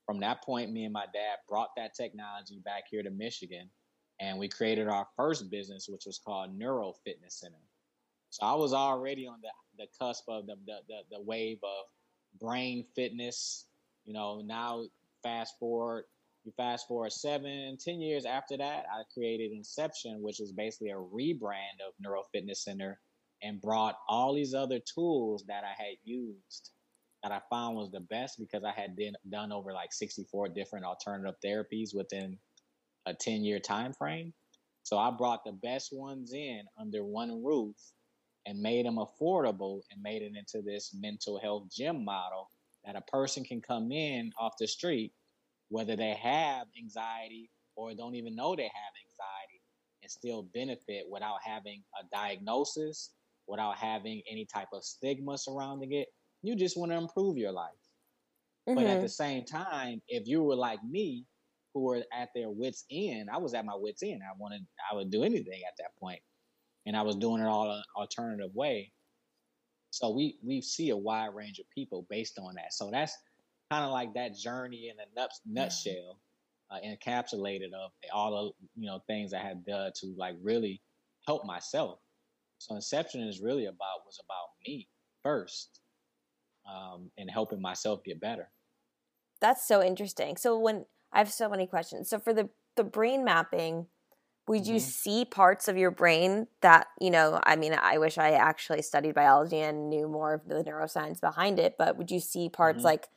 From 0.07 0.21
that 0.21 0.43
point, 0.43 0.73
me 0.73 0.85
and 0.85 0.93
my 0.95 1.05
dad 1.13 1.37
brought 1.47 1.69
that 1.77 1.95
technology 1.95 2.63
back 2.65 2.85
here 2.91 3.03
to 3.03 3.11
Michigan, 3.11 3.69
and 4.19 4.39
we 4.39 4.49
created 4.49 4.89
our 4.89 5.07
first 5.15 5.51
business, 5.51 5.87
which 5.87 6.07
was 6.07 6.19
called 6.19 6.57
Neuro 6.57 6.95
Fitness 7.05 7.39
Center. 7.41 7.68
So 8.31 8.47
I 8.47 8.55
was 8.55 8.73
already 8.73 9.27
on 9.27 9.39
the, 9.43 9.51
the 9.79 9.87
cusp 9.99 10.25
of 10.29 10.47
the, 10.47 10.57
the, 10.67 10.79
the, 10.89 11.17
the 11.17 11.23
wave 11.23 11.59
of 11.63 11.87
brain 12.41 12.85
fitness. 12.95 13.67
You 14.05 14.13
know, 14.13 14.43
now 14.45 14.85
fast 15.23 15.55
forward, 15.59 16.05
you 16.45 16.53
fast 16.57 16.87
forward 16.89 17.13
seven, 17.13 17.77
ten 17.83 18.01
years 18.01 18.25
after 18.25 18.57
that, 18.57 18.85
I 18.93 19.03
created 19.13 19.53
Inception, 19.53 20.23
which 20.23 20.41
is 20.41 20.53
basically 20.53 20.91
a 20.91 20.97
rebrand 20.97 21.81
of 21.87 21.95
Neuro 22.01 22.23
Fitness 22.33 22.65
Center 22.65 23.01
and 23.43 23.61
brought 23.61 23.97
all 24.09 24.35
these 24.35 24.55
other 24.55 24.81
tools 24.95 25.45
that 25.49 25.65
I 25.65 25.81
had 25.81 25.97
used 26.05 26.71
that 27.23 27.33
I 27.33 27.41
found 27.51 27.77
was 27.77 27.91
the 27.91 28.01
best 28.01 28.39
because 28.39 28.63
I 28.65 28.73
had 28.73 28.95
been, 28.97 29.15
done 29.29 29.53
over 29.53 29.73
like 29.73 29.93
64 29.93 30.51
different 30.51 30.85
alternative 30.85 31.35
therapies 31.45 31.95
within 31.95 32.39
a 33.07 33.15
10 33.15 33.45
year 33.45 33.59
time 33.59 33.93
frame. 33.93 34.33
So 34.83 34.97
I 34.97 35.11
brought 35.11 35.45
the 35.45 35.53
best 35.53 35.91
ones 35.93 36.33
in 36.33 36.63
under 36.81 37.05
one 37.05 37.43
roof 37.45 37.77
and 38.49 38.59
made 38.59 38.87
them 38.87 38.97
affordable 38.97 39.83
and 39.91 40.03
made 40.03 40.23
it 40.23 40.33
into 40.35 40.65
this 40.65 40.95
mental 40.99 41.39
health 41.39 41.65
gym 41.71 42.03
model 42.03 42.51
that 42.85 42.97
a 42.97 43.03
person 43.03 43.45
can 43.45 43.61
come 43.61 43.93
in 43.93 44.33
off 44.41 44.55
the 44.59 44.67
street, 44.67 45.13
whether 45.69 45.95
they 45.95 46.15
have 46.15 46.67
anxiety 46.83 47.51
or 47.77 47.93
don't 47.93 48.15
even 48.15 48.35
know 48.35 48.57
they 48.57 48.63
have 48.63 48.71
anxiety, 48.73 49.61
and 50.03 50.11
still 50.11 50.49
benefit 50.55 51.05
without 51.11 51.37
having 51.45 51.83
a 52.01 52.17
diagnosis, 52.17 53.11
without 53.47 53.77
having 53.77 54.23
any 54.31 54.47
type 54.47 54.69
of 54.73 54.83
stigma 54.83 55.37
surrounding 55.37 55.93
it. 55.93 56.09
You 56.43 56.57
just 56.57 56.79
want 56.79 56.91
to 56.91 56.97
improve 56.97 57.37
your 57.37 57.53
life. 57.53 57.69
Mm-hmm. 58.67 58.77
But 58.77 58.87
at 58.87 58.95
mm-hmm. 58.95 59.03
the 59.03 59.09
same 59.11 59.45
time, 59.45 60.01
if 60.09 60.27
you 60.27 60.43
were 60.43 60.57
like 60.57 60.83
me, 60.83 61.27
who 61.75 61.83
were 61.83 62.03
at 62.19 62.31
their 62.35 62.49
wits 62.49 62.87
end, 62.91 63.29
I 63.31 63.37
was 63.37 63.53
at 63.53 63.67
my 63.67 63.75
wits 63.77 64.03
end. 64.03 64.23
I 64.25 64.35
wanted, 64.39 64.67
I 64.91 64.95
would 64.95 65.11
do 65.11 65.23
anything 65.23 65.61
at 65.69 65.75
that 65.79 65.95
point 66.01 66.21
and 66.89 66.97
I 66.97 67.03
was 67.03 67.17
doing 67.17 67.43
it 67.43 67.47
all 67.47 67.71
an 67.71 67.83
alternative 67.95 68.51
way. 68.55 68.91
So 69.91 70.11
we 70.11 70.39
we 70.43 70.63
see 70.63 70.89
a 70.89 70.97
wide 70.97 71.35
range 71.35 71.59
of 71.59 71.67
people 71.71 72.07
based 72.09 72.39
on 72.39 72.55
that. 72.55 72.73
So 72.73 72.91
that's 72.91 73.13
kind 73.71 73.85
of 73.85 73.91
like 73.91 74.15
that 74.15 74.35
journey 74.35 74.91
in 74.91 74.97
a 74.99 75.21
nut, 75.21 75.31
nutshell, 75.47 76.19
uh, 76.71 76.79
encapsulated 76.85 77.73
of 77.75 77.91
all 78.13 78.55
the 78.75 78.81
you 78.81 78.89
know 78.89 79.01
things 79.07 79.35
I 79.35 79.41
had 79.41 79.65
done 79.67 79.93
to 80.01 80.15
like 80.17 80.37
really 80.43 80.81
help 81.27 81.45
myself. 81.45 82.01
So 82.57 82.75
Inception 82.75 83.21
is 83.21 83.41
really 83.41 83.67
about 83.67 84.07
was 84.07 84.19
about 84.25 84.49
me 84.67 84.89
first, 85.23 85.81
um, 86.67 87.11
and 87.19 87.31
helping 87.31 87.61
myself 87.61 88.03
get 88.03 88.19
better. 88.19 88.51
That's 89.43 89.69
so 89.69 89.83
interesting. 89.83 90.39
So 90.39 90.59
when 90.59 90.87
I 91.13 91.19
have 91.19 91.31
so 91.31 91.51
many 91.51 91.67
questions. 91.67 92.09
So 92.09 92.19
for 92.19 92.33
the 92.33 92.49
the 92.77 92.85
brain 92.85 93.25
mapping, 93.25 93.87
would 94.49 94.67
you 94.67 94.77
mm-hmm. 94.77 94.91
see 94.91 95.25
parts 95.25 95.69
of 95.69 95.77
your 95.77 95.91
brain 95.91 96.47
that 96.63 96.87
you 97.01 97.11
know 97.11 97.41
i 97.45 97.57
mean 97.57 97.75
i 97.81 97.99
wish 97.99 98.19
i 98.19 98.33
actually 98.33 98.83
studied 98.83 99.15
biology 99.15 99.59
and 99.59 99.89
knew 99.89 100.09
more 100.09 100.35
of 100.35 100.49
the 100.49 100.63
neuroscience 100.65 101.21
behind 101.21 101.59
it 101.59 101.77
but 101.79 101.97
would 101.97 102.11
you 102.11 102.21
see 102.21 102.49
parts 102.49 102.79
mm-hmm. 102.79 102.87
like 102.87 103.09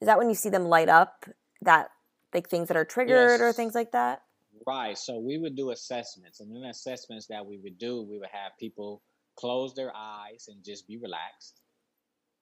is 0.00 0.06
that 0.06 0.18
when 0.18 0.28
you 0.28 0.34
see 0.34 0.48
them 0.48 0.64
light 0.64 0.88
up 0.88 1.26
that 1.62 1.90
like 2.34 2.48
things 2.48 2.68
that 2.68 2.76
are 2.76 2.84
triggered 2.84 3.40
yes. 3.40 3.40
or 3.40 3.52
things 3.52 3.74
like 3.74 3.92
that 3.92 4.22
right 4.66 4.98
so 4.98 5.18
we 5.18 5.38
would 5.38 5.56
do 5.56 5.70
assessments 5.70 6.40
and 6.40 6.54
then 6.54 6.68
assessments 6.70 7.26
that 7.26 7.44
we 7.44 7.58
would 7.58 7.78
do 7.78 8.02
we 8.02 8.18
would 8.18 8.28
have 8.32 8.52
people 8.58 9.02
close 9.36 9.74
their 9.74 9.92
eyes 9.94 10.48
and 10.48 10.64
just 10.64 10.86
be 10.86 10.96
relaxed 10.98 11.60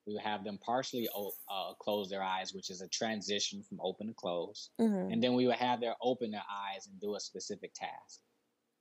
we 0.06 0.14
would 0.14 0.22
have 0.22 0.44
them 0.44 0.58
partially 0.64 1.08
uh, 1.16 1.74
close 1.80 2.08
their 2.08 2.22
eyes, 2.22 2.54
which 2.54 2.70
is 2.70 2.80
a 2.80 2.88
transition 2.88 3.62
from 3.68 3.80
open 3.82 4.06
to 4.06 4.14
close. 4.14 4.70
Mm-hmm. 4.80 5.12
And 5.12 5.22
then 5.22 5.34
we 5.34 5.46
would 5.46 5.56
have 5.56 5.80
them 5.80 5.94
open 6.00 6.30
their 6.30 6.44
eyes 6.48 6.86
and 6.86 7.00
do 7.00 7.16
a 7.16 7.20
specific 7.20 7.74
task. 7.74 8.20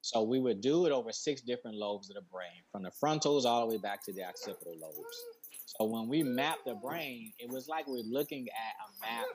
So 0.05 0.21
we 0.21 0.39
would 0.39 0.61
do 0.61 0.85
it 0.85 0.91
over 0.91 1.11
six 1.11 1.41
different 1.41 1.77
lobes 1.77 2.11
of 2.11 2.15
the 2.15 2.21
brain, 2.31 2.61
from 2.71 2.83
the 2.83 2.91
frontals 2.91 3.43
all 3.43 3.61
the 3.61 3.75
way 3.75 3.81
back 3.81 4.05
to 4.05 4.13
the 4.13 4.23
occipital 4.23 4.75
lobes. 4.79 5.25
So 5.65 5.85
when 5.85 6.07
we 6.07 6.21
map 6.21 6.59
the 6.63 6.75
brain, 6.75 7.33
it 7.39 7.49
was 7.49 7.67
like 7.67 7.87
we're 7.87 8.03
looking 8.03 8.47
at 8.49 8.75
a 8.85 9.01
map 9.01 9.25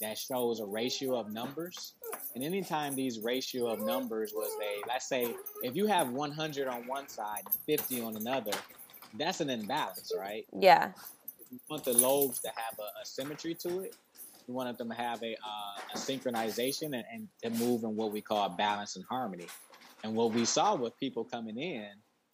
that 0.00 0.16
shows 0.16 0.60
a 0.60 0.66
ratio 0.66 1.18
of 1.18 1.32
numbers. 1.32 1.94
And 2.36 2.44
anytime 2.44 2.94
these 2.94 3.18
ratio 3.18 3.66
of 3.66 3.80
numbers 3.80 4.32
was 4.32 4.52
a, 4.62 4.88
let's 4.88 5.08
say, 5.08 5.34
if 5.64 5.74
you 5.74 5.88
have 5.88 6.10
100 6.10 6.68
on 6.68 6.86
one 6.86 7.08
side 7.08 7.42
and 7.46 7.54
50 7.66 8.00
on 8.00 8.14
another, 8.14 8.52
that's 9.18 9.40
an 9.40 9.50
imbalance, 9.50 10.12
right? 10.16 10.46
Yeah. 10.56 10.92
You 11.50 11.58
want 11.68 11.82
the 11.82 11.94
lobes 11.94 12.38
to 12.42 12.50
have 12.54 12.78
a, 12.78 13.02
a 13.02 13.04
symmetry 13.04 13.54
to 13.54 13.80
it, 13.80 13.96
you 14.46 14.54
want 14.54 14.78
them 14.78 14.90
to 14.90 14.94
have 14.94 15.24
a, 15.24 15.32
uh, 15.32 15.94
a 15.94 15.98
synchronization 15.98 16.94
and, 16.94 17.04
and 17.12 17.28
to 17.42 17.50
move 17.50 17.82
in 17.82 17.96
what 17.96 18.12
we 18.12 18.20
call 18.20 18.48
balance 18.48 18.94
and 18.94 19.04
harmony. 19.10 19.48
And 20.02 20.14
what 20.14 20.32
we 20.32 20.44
saw 20.44 20.74
with 20.74 20.96
people 20.98 21.24
coming 21.24 21.58
in 21.58 21.90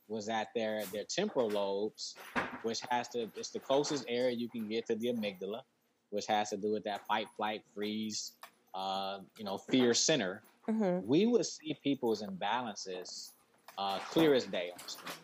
was 0.08 0.26
that 0.26 0.48
their 0.54 0.84
their 0.92 1.04
temporal 1.04 1.50
lobes, 1.50 2.14
which 2.62 2.80
has 2.90 3.08
to 3.08 3.28
it's 3.36 3.50
the 3.50 3.58
closest 3.58 4.04
area 4.08 4.36
you 4.36 4.48
can 4.48 4.68
get 4.68 4.86
to 4.86 4.94
the 4.94 5.08
amygdala, 5.08 5.62
which 6.10 6.26
has 6.26 6.50
to 6.50 6.56
do 6.56 6.72
with 6.72 6.84
that 6.84 7.06
fight, 7.06 7.26
flight, 7.36 7.62
freeze, 7.74 8.32
uh, 8.74 9.18
you 9.36 9.44
know, 9.44 9.58
fear 9.58 9.94
center. 9.94 10.42
Mm-hmm. 10.68 11.06
We 11.06 11.26
would 11.26 11.46
see 11.46 11.76
people's 11.82 12.22
imbalances 12.22 13.30
uh, 13.78 13.98
clear 14.10 14.34
as 14.34 14.44
day 14.44 14.70
on 14.72 14.78
the 14.82 14.90
screen. 14.90 15.14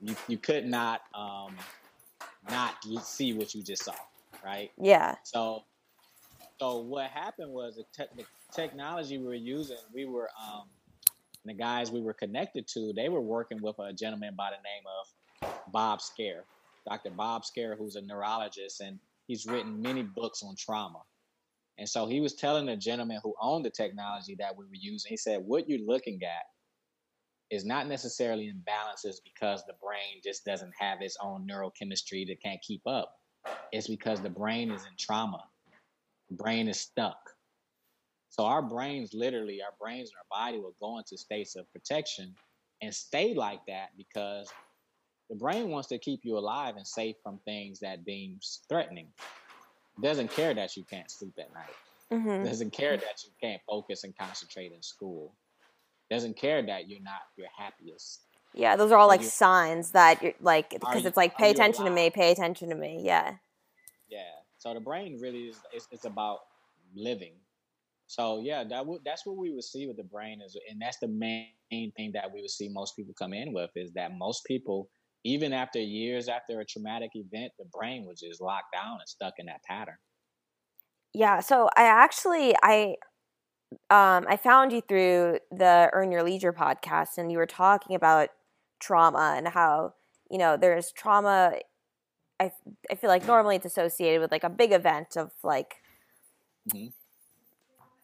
You, 0.00 0.16
you 0.28 0.38
could 0.38 0.66
not 0.66 1.02
um, 1.14 1.56
not 2.50 2.74
see 3.02 3.32
what 3.32 3.54
you 3.54 3.62
just 3.62 3.84
saw, 3.84 3.94
right? 4.44 4.70
Yeah. 4.80 5.16
So, 5.24 5.64
so 6.58 6.78
what 6.78 7.10
happened 7.10 7.50
was 7.52 7.76
the, 7.76 7.84
te- 7.92 8.10
the 8.16 8.24
technology 8.52 9.18
we 9.18 9.24
were 9.24 9.34
using, 9.34 9.78
we 9.94 10.04
were 10.04 10.28
um, 10.40 10.64
and 11.44 11.54
the 11.54 11.58
guys 11.58 11.90
we 11.90 12.00
were 12.00 12.14
connected 12.14 12.68
to, 12.68 12.92
they 12.94 13.08
were 13.08 13.20
working 13.20 13.60
with 13.60 13.76
a 13.78 13.92
gentleman 13.92 14.34
by 14.36 14.50
the 14.50 14.56
name 14.56 14.84
of 15.00 15.72
Bob 15.72 16.00
Scaer, 16.00 16.44
Dr. 16.88 17.10
Bob 17.10 17.44
Scaer, 17.44 17.76
who's 17.76 17.96
a 17.96 18.02
neurologist, 18.02 18.80
and 18.80 18.98
he's 19.26 19.46
written 19.46 19.80
many 19.82 20.02
books 20.02 20.42
on 20.42 20.54
trauma. 20.56 21.02
And 21.78 21.88
so 21.88 22.06
he 22.06 22.20
was 22.20 22.34
telling 22.34 22.66
the 22.66 22.76
gentleman 22.76 23.18
who 23.22 23.34
owned 23.40 23.64
the 23.64 23.70
technology 23.70 24.36
that 24.38 24.56
we 24.56 24.64
were 24.66 24.70
using, 24.74 25.10
he 25.10 25.16
said, 25.16 25.42
What 25.44 25.68
you're 25.68 25.86
looking 25.86 26.20
at 26.22 26.44
is 27.50 27.64
not 27.64 27.88
necessarily 27.88 28.52
imbalances 28.52 29.16
because 29.24 29.64
the 29.66 29.74
brain 29.82 30.20
just 30.22 30.44
doesn't 30.44 30.72
have 30.78 31.02
its 31.02 31.16
own 31.20 31.46
neurochemistry 31.46 32.26
that 32.26 32.42
can't 32.42 32.60
keep 32.62 32.82
up. 32.86 33.12
It's 33.72 33.88
because 33.88 34.20
the 34.20 34.30
brain 34.30 34.70
is 34.70 34.82
in 34.82 34.92
trauma. 34.98 35.42
The 36.30 36.36
brain 36.36 36.68
is 36.68 36.80
stuck. 36.80 37.18
So 38.32 38.46
our 38.46 38.62
brains, 38.62 39.12
literally, 39.12 39.60
our 39.60 39.74
brains 39.78 40.08
and 40.08 40.16
our 40.16 40.44
body 40.46 40.58
will 40.58 40.74
go 40.80 40.96
into 40.96 41.18
states 41.18 41.54
of 41.54 41.70
protection 41.70 42.34
and 42.80 42.92
stay 42.92 43.34
like 43.34 43.60
that 43.66 43.90
because 43.98 44.50
the 45.28 45.36
brain 45.36 45.68
wants 45.68 45.88
to 45.88 45.98
keep 45.98 46.20
you 46.24 46.38
alive 46.38 46.76
and 46.76 46.86
safe 46.86 47.16
from 47.22 47.38
things 47.44 47.78
that 47.80 48.06
deems 48.06 48.60
threatening. 48.70 49.08
doesn't 50.00 50.30
care 50.30 50.54
that 50.54 50.78
you 50.78 50.84
can't 50.84 51.10
sleep 51.10 51.34
at 51.38 51.52
night. 51.52 51.74
Mm-hmm. 52.10 52.46
Doesn't 52.46 52.72
care 52.72 52.96
that 52.96 53.22
you 53.22 53.30
can't 53.38 53.60
focus 53.68 54.02
and 54.04 54.16
concentrate 54.16 54.72
in 54.72 54.80
school. 54.80 55.34
Doesn't 56.10 56.38
care 56.38 56.62
that 56.62 56.88
you're 56.88 57.02
not 57.02 57.20
your 57.36 57.48
happiest. 57.54 58.22
Yeah, 58.54 58.76
those 58.76 58.92
are 58.92 58.98
all 58.98 59.08
like 59.08 59.20
you, 59.20 59.26
signs 59.26 59.90
that 59.90 60.22
you're 60.22 60.32
like 60.40 60.70
because 60.70 61.04
it's 61.04 61.18
like 61.18 61.36
pay 61.36 61.50
attention 61.50 61.84
to 61.84 61.90
me, 61.90 62.08
pay 62.08 62.32
attention 62.32 62.70
to 62.70 62.74
me. 62.74 63.02
Yeah. 63.04 63.34
Yeah. 64.08 64.20
So 64.56 64.72
the 64.72 64.80
brain 64.80 65.18
really 65.20 65.48
is 65.48 65.58
it's, 65.70 65.86
it's 65.90 66.06
about 66.06 66.40
living 66.94 67.32
so 68.12 68.42
yeah, 68.44 68.62
that 68.62 68.84
that's 69.06 69.24
what 69.24 69.38
we 69.38 69.54
would 69.54 69.64
see 69.64 69.86
with 69.86 69.96
the 69.96 70.04
brain 70.04 70.42
is, 70.44 70.54
and 70.70 70.78
that's 70.78 70.98
the 70.98 71.08
main 71.08 71.46
thing 71.70 72.10
that 72.12 72.30
we 72.30 72.42
would 72.42 72.50
see 72.50 72.68
most 72.68 72.94
people 72.94 73.14
come 73.18 73.32
in 73.32 73.54
with 73.54 73.70
is 73.74 73.90
that 73.94 74.18
most 74.18 74.44
people, 74.44 74.90
even 75.24 75.54
after 75.54 75.78
years 75.80 76.28
after 76.28 76.60
a 76.60 76.64
traumatic 76.66 77.12
event, 77.14 77.52
the 77.58 77.64
brain 77.72 78.04
was 78.06 78.20
just 78.20 78.42
locked 78.42 78.74
down 78.74 78.98
and 79.00 79.08
stuck 79.08 79.32
in 79.38 79.46
that 79.46 79.62
pattern. 79.66 79.94
Yeah. 81.14 81.40
So 81.40 81.70
I 81.74 81.84
actually 81.84 82.54
I 82.62 82.96
um, 83.88 84.26
I 84.28 84.36
found 84.36 84.72
you 84.72 84.82
through 84.86 85.38
the 85.50 85.88
Earn 85.94 86.12
Your 86.12 86.22
Leisure 86.22 86.52
podcast, 86.52 87.16
and 87.16 87.32
you 87.32 87.38
were 87.38 87.46
talking 87.46 87.96
about 87.96 88.28
trauma 88.78 89.36
and 89.38 89.48
how 89.48 89.94
you 90.30 90.36
know 90.36 90.58
there's 90.58 90.92
trauma. 90.92 91.54
I 92.38 92.52
I 92.90 92.94
feel 92.94 93.08
like 93.08 93.26
normally 93.26 93.56
it's 93.56 93.64
associated 93.64 94.20
with 94.20 94.30
like 94.30 94.44
a 94.44 94.50
big 94.50 94.72
event 94.72 95.16
of 95.16 95.30
like. 95.42 95.76
Mm-hmm 96.74 96.88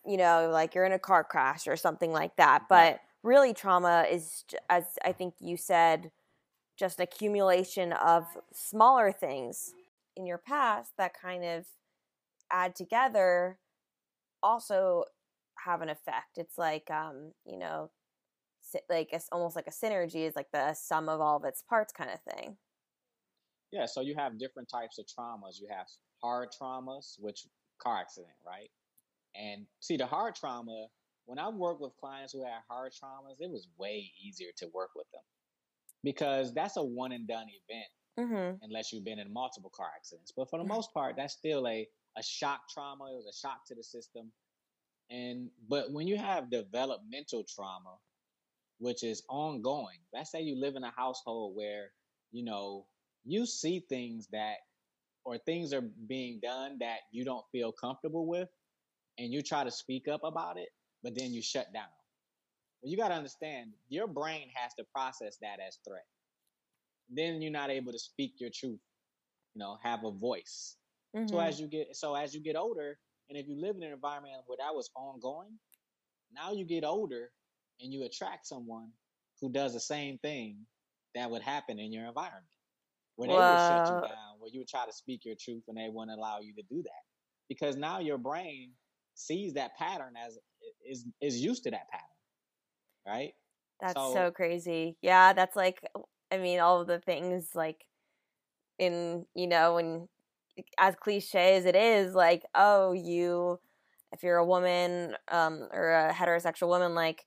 you 0.09 0.17
know, 0.17 0.49
like 0.51 0.75
you're 0.75 0.87
in 0.87 0.93
a 0.93 0.99
car 0.99 1.23
crash 1.23 1.69
or 1.69 1.77
something 1.77 2.13
like 2.13 2.37
that. 2.37 2.65
But 2.69 3.01
really, 3.23 3.53
trauma 3.53 4.07
is, 4.11 4.45
as 4.71 4.99
I 5.05 5.13
think 5.13 5.35
you 5.39 5.57
said, 5.57 6.11
just 6.79 6.99
an 6.99 7.05
accumulation 7.05 7.93
of 7.93 8.25
smaller 8.53 9.13
things 9.13 9.75
in 10.17 10.27
your 10.27 10.39
past 10.39 10.93
that 10.97 11.13
kind 11.13 11.45
of 11.45 11.67
add 12.51 12.75
together 12.75 13.59
also 14.43 15.05
have 15.65 15.83
an 15.83 15.91
effect. 15.91 16.39
It's 16.39 16.57
like 16.57 16.91
um, 16.91 17.33
you 17.45 17.59
know, 17.59 17.91
like 18.89 19.11
it's 19.13 19.29
almost 19.31 19.57
like 19.57 19.67
a 19.67 19.71
synergy 19.71 20.27
is 20.27 20.37
like 20.37 20.51
the 20.53 20.73
sum 20.75 21.09
of 21.09 21.21
all 21.21 21.37
of 21.37 21.45
its 21.45 21.63
parts 21.63 21.93
kind 21.93 22.11
of 22.11 22.21
thing. 22.35 22.57
Yeah, 23.73 23.85
so 23.85 24.01
you 24.01 24.15
have 24.17 24.39
different 24.39 24.71
types 24.71 24.99
of 24.99 25.05
traumas. 25.07 25.61
You 25.61 25.69
have 25.71 25.87
hard 26.23 26.49
traumas, 26.59 27.17
which 27.19 27.47
car 27.83 28.01
accident, 28.01 28.33
right? 28.47 28.71
And 29.39 29.67
see 29.81 29.97
the 29.97 30.07
hard 30.07 30.35
trauma, 30.35 30.89
when 31.27 31.39
I 31.39 31.49
work 31.49 31.81
with 31.81 31.93
clients 32.01 32.33
who 32.33 32.45
had 32.45 32.61
hard 32.69 32.93
traumas, 32.93 33.37
it 33.39 33.51
was 33.51 33.69
way 33.79 34.11
easier 34.21 34.49
to 34.57 34.67
work 34.75 34.91
with 34.97 35.07
them 35.13 35.23
because 36.03 36.53
that's 36.55 36.77
a 36.77 36.83
one 36.83 37.13
and 37.13 37.29
done 37.29 37.47
event 37.69 37.89
mm-hmm. 38.19 38.57
unless 38.63 38.93
you've 38.93 39.05
been 39.05 39.19
in 39.19 39.33
multiple 39.33 39.71
car 39.75 39.89
accidents. 39.97 40.33
But 40.37 40.51
for 40.51 40.59
the 40.59 40.65
most 40.65 40.93
part, 40.93 41.17
that's 41.17 41.35
still 41.35 41.67
a, 41.69 41.87
a 42.17 42.23
shock 42.23 42.63
trauma. 42.73 43.05
It 43.13 43.17
was 43.17 43.27
a 43.27 43.47
shock 43.47 43.67
to 43.69 43.75
the 43.75 43.83
system. 43.83 44.33
And 45.11 45.51
but 45.69 45.93
when 45.93 46.07
you 46.07 46.17
have 46.17 46.51
developmental 46.51 47.45
trauma, 47.55 47.97
which 48.79 49.03
is 49.03 49.23
ongoing, 49.29 49.99
let's 50.13 50.31
say 50.31 50.41
you 50.41 50.61
live 50.61 50.77
in 50.77 50.85
a 50.85 50.93
household 50.97 51.57
where, 51.57 51.91
you 52.33 52.45
know, 52.45 52.87
you 53.25 53.47
see 53.47 53.85
things 53.89 54.29
that 54.33 54.57
or 55.25 55.39
things 55.39 55.73
are 55.73 55.85
being 56.07 56.41
done 56.43 56.79
that 56.81 57.01
you 57.13 57.25
don't 57.25 57.45
feel 57.53 57.73
comfortable 57.73 58.27
with 58.27 58.49
and 59.19 59.33
you 59.33 59.43
try 59.43 59.65
to 59.65 59.71
speak 59.71 60.09
up 60.09 60.21
about 60.25 60.57
it, 60.57 60.69
but 61.03 61.15
then 61.15 61.33
you 61.33 61.43
shut 61.43 61.73
down. 61.73 61.89
Well, 62.83 62.91
you 62.91 62.97
got 62.97 63.09
to 63.09 63.15
understand 63.15 63.73
your 63.89 64.07
brain 64.07 64.49
has 64.55 64.73
to 64.75 64.85
process 64.95 65.37
that 65.43 65.59
as 65.67 65.79
threat. 65.87 66.07
Then 67.11 67.43
you're 67.43 67.53
not 67.53 67.71
able 67.71 67.93
to 67.93 67.99
speak 67.99 68.35
your 68.39 68.51
truth, 68.55 68.81
you 69.55 69.59
know, 69.59 69.79
have 69.83 70.05
a 70.05 70.13
voice. 70.13 70.77
Mm-hmm. 71.17 71.29
So 71.29 71.41
as 71.41 71.59
you 71.59 71.67
get 71.67 71.97
so 71.97 72.15
as 72.15 72.35
you 72.35 72.43
get 72.43 72.57
older, 72.57 72.99
and 73.29 73.39
if 73.39 73.49
you 73.49 73.61
live 73.61 73.77
in 73.77 73.83
an 73.83 73.93
environment 73.93 74.35
where 74.47 74.59
that 74.59 74.75
was 74.75 74.91
ongoing, 74.95 75.59
now 76.33 76.53
you 76.53 76.65
get 76.65 76.85
older 76.85 77.31
and 77.81 77.93
you 77.93 78.05
attract 78.05 78.47
someone 78.47 78.89
who 79.41 79.51
does 79.51 79.73
the 79.73 79.81
same 79.81 80.19
thing 80.19 80.59
that 81.15 81.31
would 81.31 81.43
happen 81.43 81.79
in 81.79 81.93
your 81.93 82.07
environment. 82.07 82.45
Where 83.17 83.29
they 83.29 83.35
would 83.35 83.41
shut 83.41 83.87
you 83.87 84.09
down, 84.09 84.39
where 84.39 84.51
you 84.53 84.61
would 84.61 84.69
try 84.69 84.87
to 84.87 84.93
speak 84.93 85.25
your 85.25 85.35
truth 85.41 85.65
and 85.67 85.77
they 85.77 85.89
wouldn't 85.91 86.17
allow 86.17 86.39
you 86.41 86.55
to 86.55 86.63
do 86.71 86.83
that. 86.83 87.03
Because 87.49 87.77
now 87.77 87.99
your 87.99 88.19
brain 88.19 88.71
sees 89.19 89.55
that 89.55 89.77
pattern 89.77 90.15
as 90.17 90.39
is 90.89 91.05
is 91.21 91.41
used 91.41 91.65
to 91.65 91.71
that 91.71 91.89
pattern 91.91 92.09
right? 93.09 93.33
That's 93.81 93.95
so, 93.95 94.13
so 94.13 94.31
crazy. 94.31 94.97
Yeah, 95.03 95.33
that's 95.33 95.57
like 95.57 95.81
I 96.31 96.39
mean 96.39 96.61
all 96.61 96.81
of 96.81 96.87
the 96.87 97.01
things 97.01 97.51
like 97.55 97.85
in 98.79 99.25
you 99.35 99.47
know 99.47 99.75
when 99.75 100.09
as 100.79 100.95
cliche 100.97 101.57
as 101.57 101.65
it 101.65 101.77
is 101.77 102.15
like 102.15 102.45
oh 102.55 102.93
you 102.93 103.61
if 104.13 104.23
you're 104.23 104.37
a 104.37 104.45
woman 104.45 105.15
um 105.29 105.69
or 105.73 105.91
a 105.91 106.13
heterosexual 106.13 106.69
woman 106.69 106.95
like 106.95 107.25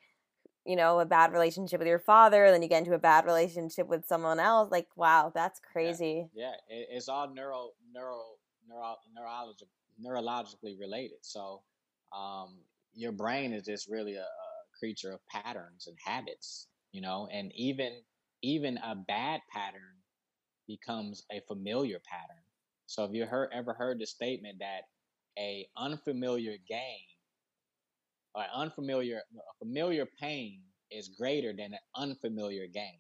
you 0.65 0.75
know 0.75 1.00
a 1.00 1.05
bad 1.05 1.31
relationship 1.31 1.79
with 1.79 1.88
your 1.88 2.00
father 2.00 2.51
then 2.51 2.62
you 2.62 2.69
get 2.69 2.79
into 2.79 2.93
a 2.93 3.00
bad 3.00 3.25
relationship 3.25 3.88
with 3.88 4.05
someone 4.05 4.39
else 4.39 4.69
like 4.71 4.88
wow 4.95 5.31
that's 5.33 5.60
crazy 5.60 6.27
yeah, 6.33 6.51
yeah. 6.69 6.75
It, 6.75 6.88
it's 6.91 7.10
all 7.10 7.33
neuro 7.33 7.71
neuro 7.93 8.21
neuro 8.67 8.95
neurologic 9.17 9.67
neurologically 10.01 10.77
related 10.79 11.19
so 11.21 11.62
um 12.13 12.65
your 12.94 13.12
brain 13.13 13.53
is 13.53 13.65
just 13.65 13.89
really 13.89 14.16
a, 14.16 14.27
creature 14.79 15.12
of 15.12 15.20
patterns 15.27 15.85
and 15.88 15.98
habits, 16.03 16.68
you 16.92 17.01
know, 17.01 17.27
and 17.31 17.51
even 17.55 18.01
even 18.42 18.77
a 18.79 18.96
bad 18.96 19.42
pattern 19.51 20.01
becomes 20.68 21.25
a 21.31 21.42
familiar 21.42 22.00
pattern. 22.00 22.44
So 22.88 23.03
have 23.03 23.16
you 23.16 23.25
heard 23.25 23.50
ever 23.53 23.74
heard 23.74 24.00
the 24.00 24.07
statement 24.07 24.59
that 24.59 24.83
a 25.38 25.68
unfamiliar 25.77 26.57
gain 26.68 27.05
or 28.35 28.44
unfamiliar 28.53 29.20
a 29.20 29.66
familiar 29.66 30.05
pain 30.20 30.64
is 30.92 31.09
greater 31.09 31.53
than 31.53 31.74
an 31.74 31.79
unfamiliar 31.96 32.68
gain? 32.68 33.00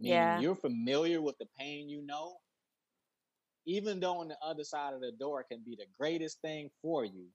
Meaning 0.00 0.36
yeah. 0.36 0.38
you're 0.38 0.56
familiar 0.56 1.20
with 1.22 1.38
the 1.38 1.46
pain 1.58 1.88
you 1.88 2.02
know, 2.02 2.38
even 3.66 4.00
though 4.00 4.18
on 4.20 4.28
the 4.28 4.38
other 4.42 4.64
side 4.64 4.94
of 4.94 5.00
the 5.00 5.12
door 5.12 5.44
can 5.44 5.62
be 5.64 5.76
the 5.76 5.86
greatest 5.98 6.40
thing 6.40 6.70
for 6.82 7.04
you, 7.04 7.28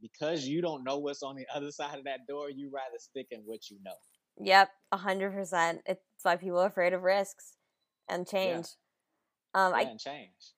because 0.00 0.46
you 0.46 0.60
don't 0.62 0.84
know 0.84 0.98
what's 0.98 1.22
on 1.22 1.36
the 1.36 1.46
other 1.54 1.70
side 1.70 1.98
of 1.98 2.04
that 2.04 2.26
door, 2.28 2.50
you 2.50 2.70
rather 2.72 2.98
stick 2.98 3.28
in 3.30 3.40
what 3.44 3.70
you 3.70 3.78
know. 3.84 3.92
Yep, 4.40 4.70
a 4.92 4.96
hundred 4.96 5.32
percent. 5.32 5.80
It's 5.86 6.00
why 6.22 6.36
people 6.36 6.58
are 6.58 6.66
afraid 6.66 6.92
of 6.92 7.02
risks 7.02 7.56
and 8.08 8.26
change. 8.26 8.66
Yeah. 9.54 9.66
Um, 9.66 9.72
yeah, 9.72 9.78
I 9.78 9.82
and 9.82 10.00
change. 10.00 10.52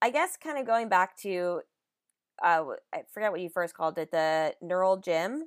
I 0.00 0.10
guess 0.10 0.36
kind 0.42 0.58
of 0.58 0.66
going 0.66 0.88
back 0.88 1.16
to, 1.18 1.60
uh, 2.42 2.64
I 2.92 3.02
forget 3.12 3.30
what 3.30 3.40
you 3.40 3.50
first 3.50 3.74
called 3.74 3.98
it, 3.98 4.10
the 4.10 4.54
neural 4.60 4.96
gym, 4.96 5.44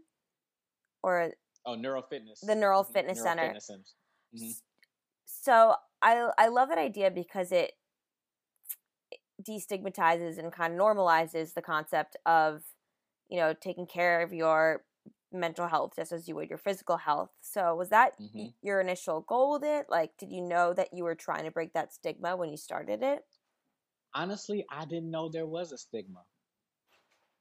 or 1.04 1.32
oh, 1.66 1.76
neural 1.76 2.04
fitness, 2.04 2.42
the 2.42 2.56
neural 2.56 2.84
mm-hmm. 2.84 2.94
fitness 2.94 3.18
neural 3.18 3.36
center. 3.36 3.48
Fitness 3.48 3.72
mm-hmm. 4.36 4.52
So 5.26 5.76
I 6.02 6.30
I 6.38 6.48
love 6.50 6.70
that 6.70 6.78
idea 6.78 7.10
because 7.10 7.52
it 7.52 7.72
destigmatizes 9.42 10.38
and 10.38 10.52
kind 10.52 10.74
of 10.74 10.80
normalizes 10.80 11.54
the 11.54 11.62
concept 11.62 12.16
of 12.26 12.64
you 13.30 13.38
know, 13.40 13.54
taking 13.54 13.86
care 13.86 14.22
of 14.22 14.34
your 14.34 14.84
mental 15.32 15.68
health 15.68 15.94
just 15.96 16.12
as 16.12 16.28
you 16.28 16.36
would 16.36 16.50
your 16.50 16.58
physical 16.58 16.98
health. 16.98 17.30
So, 17.42 17.76
was 17.76 17.90
that 17.90 18.20
mm-hmm. 18.20 18.48
your 18.62 18.80
initial 18.80 19.22
goal 19.22 19.54
with 19.54 19.64
it? 19.64 19.88
Like, 19.90 20.12
did 20.18 20.32
you 20.32 20.42
know 20.42 20.74
that 20.74 20.94
you 20.94 21.04
were 21.04 21.16
trying 21.16 21.46
to 21.46 21.52
break 21.52 21.74
that 21.74 21.94
stigma 21.94 22.36
when 22.36 22.50
you 22.50 22.58
started 22.58 23.04
it? 23.04 23.24
Honestly, 24.14 24.66
I 24.72 24.86
didn't 24.86 25.12
know 25.12 25.30
there 25.30 25.46
was 25.46 25.72
a 25.72 25.78
stigma. 25.78 26.22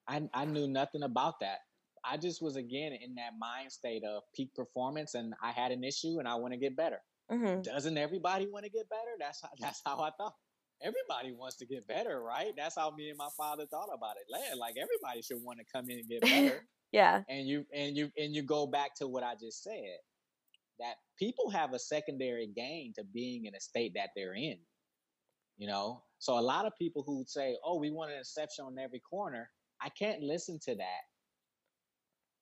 I, 0.09 0.23
I 0.35 0.45
knew 0.45 0.67
nothing 0.67 1.03
about 1.03 1.41
that. 1.41 1.59
I 2.05 2.19
just 2.19 2.43
was 2.43 2.57
again 2.57 2.93
in 2.93 3.15
that 3.15 3.33
mind 3.39 3.73
state 3.73 4.03
of 4.05 4.23
peak 4.35 4.55
performance, 4.55 5.15
and 5.15 5.33
I 5.43 5.53
had 5.53 5.73
an 5.73 5.85
issue, 5.85 6.19
and 6.19 6.29
I 6.29 6.35
want 6.35 6.53
to 6.53 6.59
get 6.59 6.77
better. 6.77 6.99
Mm-hmm. 7.31 7.63
Doesn't 7.63 7.97
everybody 7.97 8.47
want 8.47 8.67
to 8.67 8.71
get 8.71 8.89
better? 8.91 9.13
That's 9.19 9.41
how, 9.41 9.49
that's 9.59 9.81
how 9.85 10.01
I 10.01 10.11
thought 10.19 10.35
everybody 10.83 11.33
wants 11.33 11.57
to 11.57 11.67
get 11.67 11.87
better, 11.87 12.23
right? 12.23 12.53
That's 12.57 12.77
how 12.77 12.91
me 12.91 13.09
and 13.09 13.19
my 13.19 13.29
father 13.37 13.67
thought 13.67 13.89
about 13.95 14.17
it. 14.17 14.59
Like 14.59 14.77
everybody 14.77 15.23
should 15.23 15.43
want 15.43 15.59
to 15.59 15.65
come 15.73 15.91
in 15.91 15.99
and 15.99 16.09
get 16.09 16.23
better. 16.23 16.67
yeah. 16.93 17.23
And 17.29 17.47
you 17.47 17.65
and 17.75 17.97
you 17.97 18.11
and 18.19 18.35
you 18.35 18.43
go 18.43 18.67
back 18.67 18.95
to 18.97 19.09
what 19.09 19.23
I 19.23 19.35
just 19.35 19.63
said. 19.63 19.99
That 20.81 20.95
people 21.19 21.51
have 21.51 21.73
a 21.73 21.79
secondary 21.79 22.49
gain 22.49 22.93
to 22.97 23.05
being 23.05 23.45
in 23.45 23.55
a 23.55 23.61
state 23.61 23.93
that 23.95 24.11
they're 24.17 24.35
in. 24.35 24.59
You 25.57 25.69
know? 25.69 26.03
So 26.19 26.37
a 26.37 26.41
lot 26.41 26.67
of 26.67 26.73
people 26.77 27.05
who 27.07 27.25
say, 27.29 27.57
"Oh, 27.65 27.79
we 27.79 27.91
want 27.91 28.11
an 28.11 28.19
Inception 28.19 28.65
on 28.65 28.79
every 28.79 29.01
corner," 29.01 29.51
I 29.81 29.89
can't 29.91 30.23
listen 30.23 30.59
to 30.65 30.75
that 30.75 31.03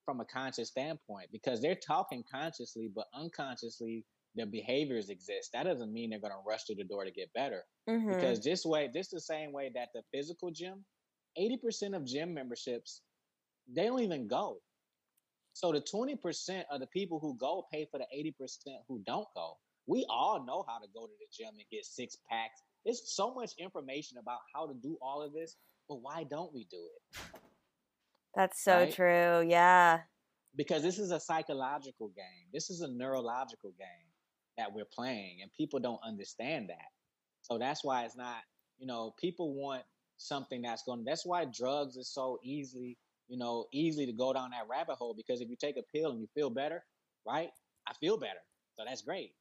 from 0.04 0.20
a 0.20 0.24
conscious 0.24 0.68
standpoint 0.68 1.28
because 1.30 1.60
they're 1.60 1.74
talking 1.74 2.24
consciously, 2.30 2.90
but 2.94 3.06
unconsciously 3.14 4.04
their 4.34 4.46
behaviors 4.46 5.10
exist. 5.10 5.50
That 5.52 5.64
doesn't 5.64 5.92
mean 5.92 6.10
they're 6.10 6.20
going 6.20 6.32
to 6.32 6.48
rush 6.48 6.64
to 6.64 6.74
the 6.74 6.84
door 6.84 7.04
to 7.04 7.10
get 7.10 7.32
better. 7.34 7.62
Mm-hmm. 7.88 8.14
Because 8.14 8.40
this 8.40 8.64
way, 8.64 8.90
this 8.92 9.08
the 9.08 9.20
same 9.20 9.52
way 9.52 9.70
that 9.74 9.88
the 9.94 10.02
physical 10.12 10.50
gym, 10.50 10.84
80% 11.38 11.94
of 11.94 12.06
gym 12.06 12.34
memberships, 12.34 13.02
they 13.72 13.86
don't 13.86 14.00
even 14.00 14.28
go. 14.28 14.58
So 15.54 15.72
the 15.72 15.82
20% 15.82 16.62
of 16.70 16.80
the 16.80 16.86
people 16.86 17.18
who 17.20 17.36
go 17.38 17.66
pay 17.72 17.86
for 17.90 17.98
the 17.98 18.06
80% 18.16 18.56
who 18.88 19.02
don't 19.06 19.28
go. 19.34 19.58
We 19.86 20.06
all 20.08 20.44
know 20.46 20.64
how 20.66 20.78
to 20.78 20.86
go 20.94 21.06
to 21.06 21.12
the 21.18 21.26
gym 21.30 21.54
and 21.54 21.64
get 21.70 21.84
six 21.84 22.16
packs. 22.30 22.62
There's 22.84 23.14
so 23.14 23.34
much 23.34 23.50
information 23.58 24.18
about 24.18 24.38
how 24.54 24.66
to 24.66 24.74
do 24.74 24.96
all 25.02 25.22
of 25.22 25.32
this, 25.32 25.56
but 25.88 25.96
why 25.96 26.24
don't 26.30 26.54
we 26.54 26.66
do 26.70 26.78
it? 26.78 27.20
That's 28.34 28.62
so 28.62 28.78
right? 28.78 28.94
true. 28.94 29.46
Yeah. 29.46 30.00
Because 30.56 30.82
this 30.82 30.98
is 30.98 31.10
a 31.10 31.20
psychological 31.20 32.08
game. 32.08 32.46
This 32.52 32.70
is 32.70 32.80
a 32.80 32.88
neurological 32.88 33.72
game 33.78 34.11
that 34.58 34.72
we're 34.72 34.84
playing 34.92 35.38
and 35.42 35.50
people 35.56 35.80
don't 35.80 36.00
understand 36.04 36.68
that. 36.68 36.90
So 37.42 37.58
that's 37.58 37.84
why 37.84 38.04
it's 38.04 38.16
not 38.16 38.36
you 38.78 38.86
know 38.86 39.14
people 39.20 39.54
want 39.54 39.82
something 40.16 40.62
that's 40.62 40.82
going 40.84 41.04
that's 41.04 41.26
why 41.26 41.44
drugs 41.44 41.96
is 41.96 42.12
so 42.12 42.38
easily 42.44 42.96
you 43.28 43.36
know 43.36 43.66
easily 43.72 44.06
to 44.06 44.12
go 44.12 44.32
down 44.32 44.50
that 44.50 44.68
rabbit 44.70 44.94
hole 44.94 45.14
because 45.16 45.40
if 45.40 45.48
you 45.48 45.56
take 45.56 45.76
a 45.76 45.82
pill 45.96 46.12
and 46.12 46.20
you 46.20 46.28
feel 46.34 46.50
better 46.50 46.84
right 47.26 47.50
i 47.88 47.92
feel 47.94 48.16
better. 48.16 48.40
So 48.76 48.84
that's 48.86 49.02
great. 49.02 49.32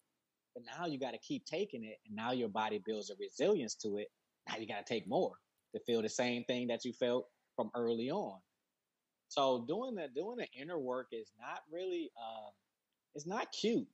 But 0.53 0.63
now 0.65 0.85
you 0.85 0.99
got 0.99 1.11
to 1.11 1.17
keep 1.19 1.45
taking 1.45 1.83
it 1.83 1.97
and 2.05 2.15
now 2.15 2.31
your 2.31 2.49
body 2.49 2.81
builds 2.85 3.09
a 3.09 3.15
resilience 3.19 3.75
to 3.75 3.97
it. 3.97 4.07
Now 4.49 4.57
you 4.57 4.67
got 4.67 4.85
to 4.85 4.93
take 4.93 5.07
more 5.07 5.33
to 5.73 5.81
feel 5.85 6.01
the 6.01 6.09
same 6.09 6.43
thing 6.43 6.67
that 6.67 6.83
you 6.83 6.93
felt 6.93 7.27
from 7.55 7.71
early 7.75 8.09
on. 8.11 8.37
So 9.29 9.65
doing 9.67 9.95
the 9.95 10.09
doing 10.13 10.37
the 10.37 10.47
inner 10.59 10.77
work 10.77 11.07
is 11.13 11.31
not 11.39 11.61
really 11.71 12.11
uh, 12.17 12.49
it's 13.15 13.25
not 13.25 13.51
cute 13.51 13.87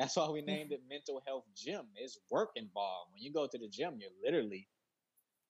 that's 0.00 0.16
why 0.16 0.30
we 0.30 0.40
named 0.40 0.72
it 0.72 0.80
mental 0.88 1.20
health 1.26 1.44
gym. 1.54 1.82
It's 1.94 2.18
work 2.30 2.52
involved. 2.56 3.12
When 3.12 3.22
you 3.22 3.30
go 3.30 3.46
to 3.46 3.58
the 3.58 3.68
gym, 3.68 3.98
you're 4.00 4.10
literally 4.24 4.66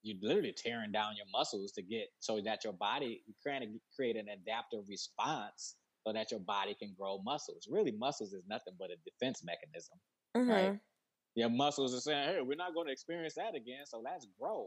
you're 0.02 0.16
literally 0.20 0.54
tearing 0.56 0.90
down 0.90 1.12
your 1.16 1.26
muscles 1.32 1.70
to 1.72 1.82
get 1.82 2.08
so 2.18 2.40
that 2.40 2.64
your 2.64 2.72
body 2.72 3.22
you 3.26 3.34
to 3.44 3.80
create 3.94 4.16
an 4.16 4.26
adaptive 4.28 4.80
response 4.88 5.76
so 6.04 6.12
that 6.12 6.32
your 6.32 6.40
body 6.40 6.74
can 6.74 6.94
grow 6.98 7.20
muscles. 7.22 7.68
Really, 7.70 7.92
muscles 7.92 8.32
is 8.32 8.42
nothing 8.48 8.74
but 8.78 8.88
a 8.90 8.96
defense 9.04 9.44
mechanism, 9.44 9.98
mm-hmm. 10.36 10.50
right? 10.50 10.78
Your 11.36 11.50
muscles 11.50 11.94
are 11.94 12.00
saying, 12.00 12.34
"Hey, 12.34 12.40
we're 12.40 12.56
not 12.56 12.74
going 12.74 12.86
to 12.86 12.92
experience 12.92 13.34
that 13.34 13.54
again, 13.54 13.86
so 13.86 14.00
let's 14.00 14.26
grow." 14.40 14.66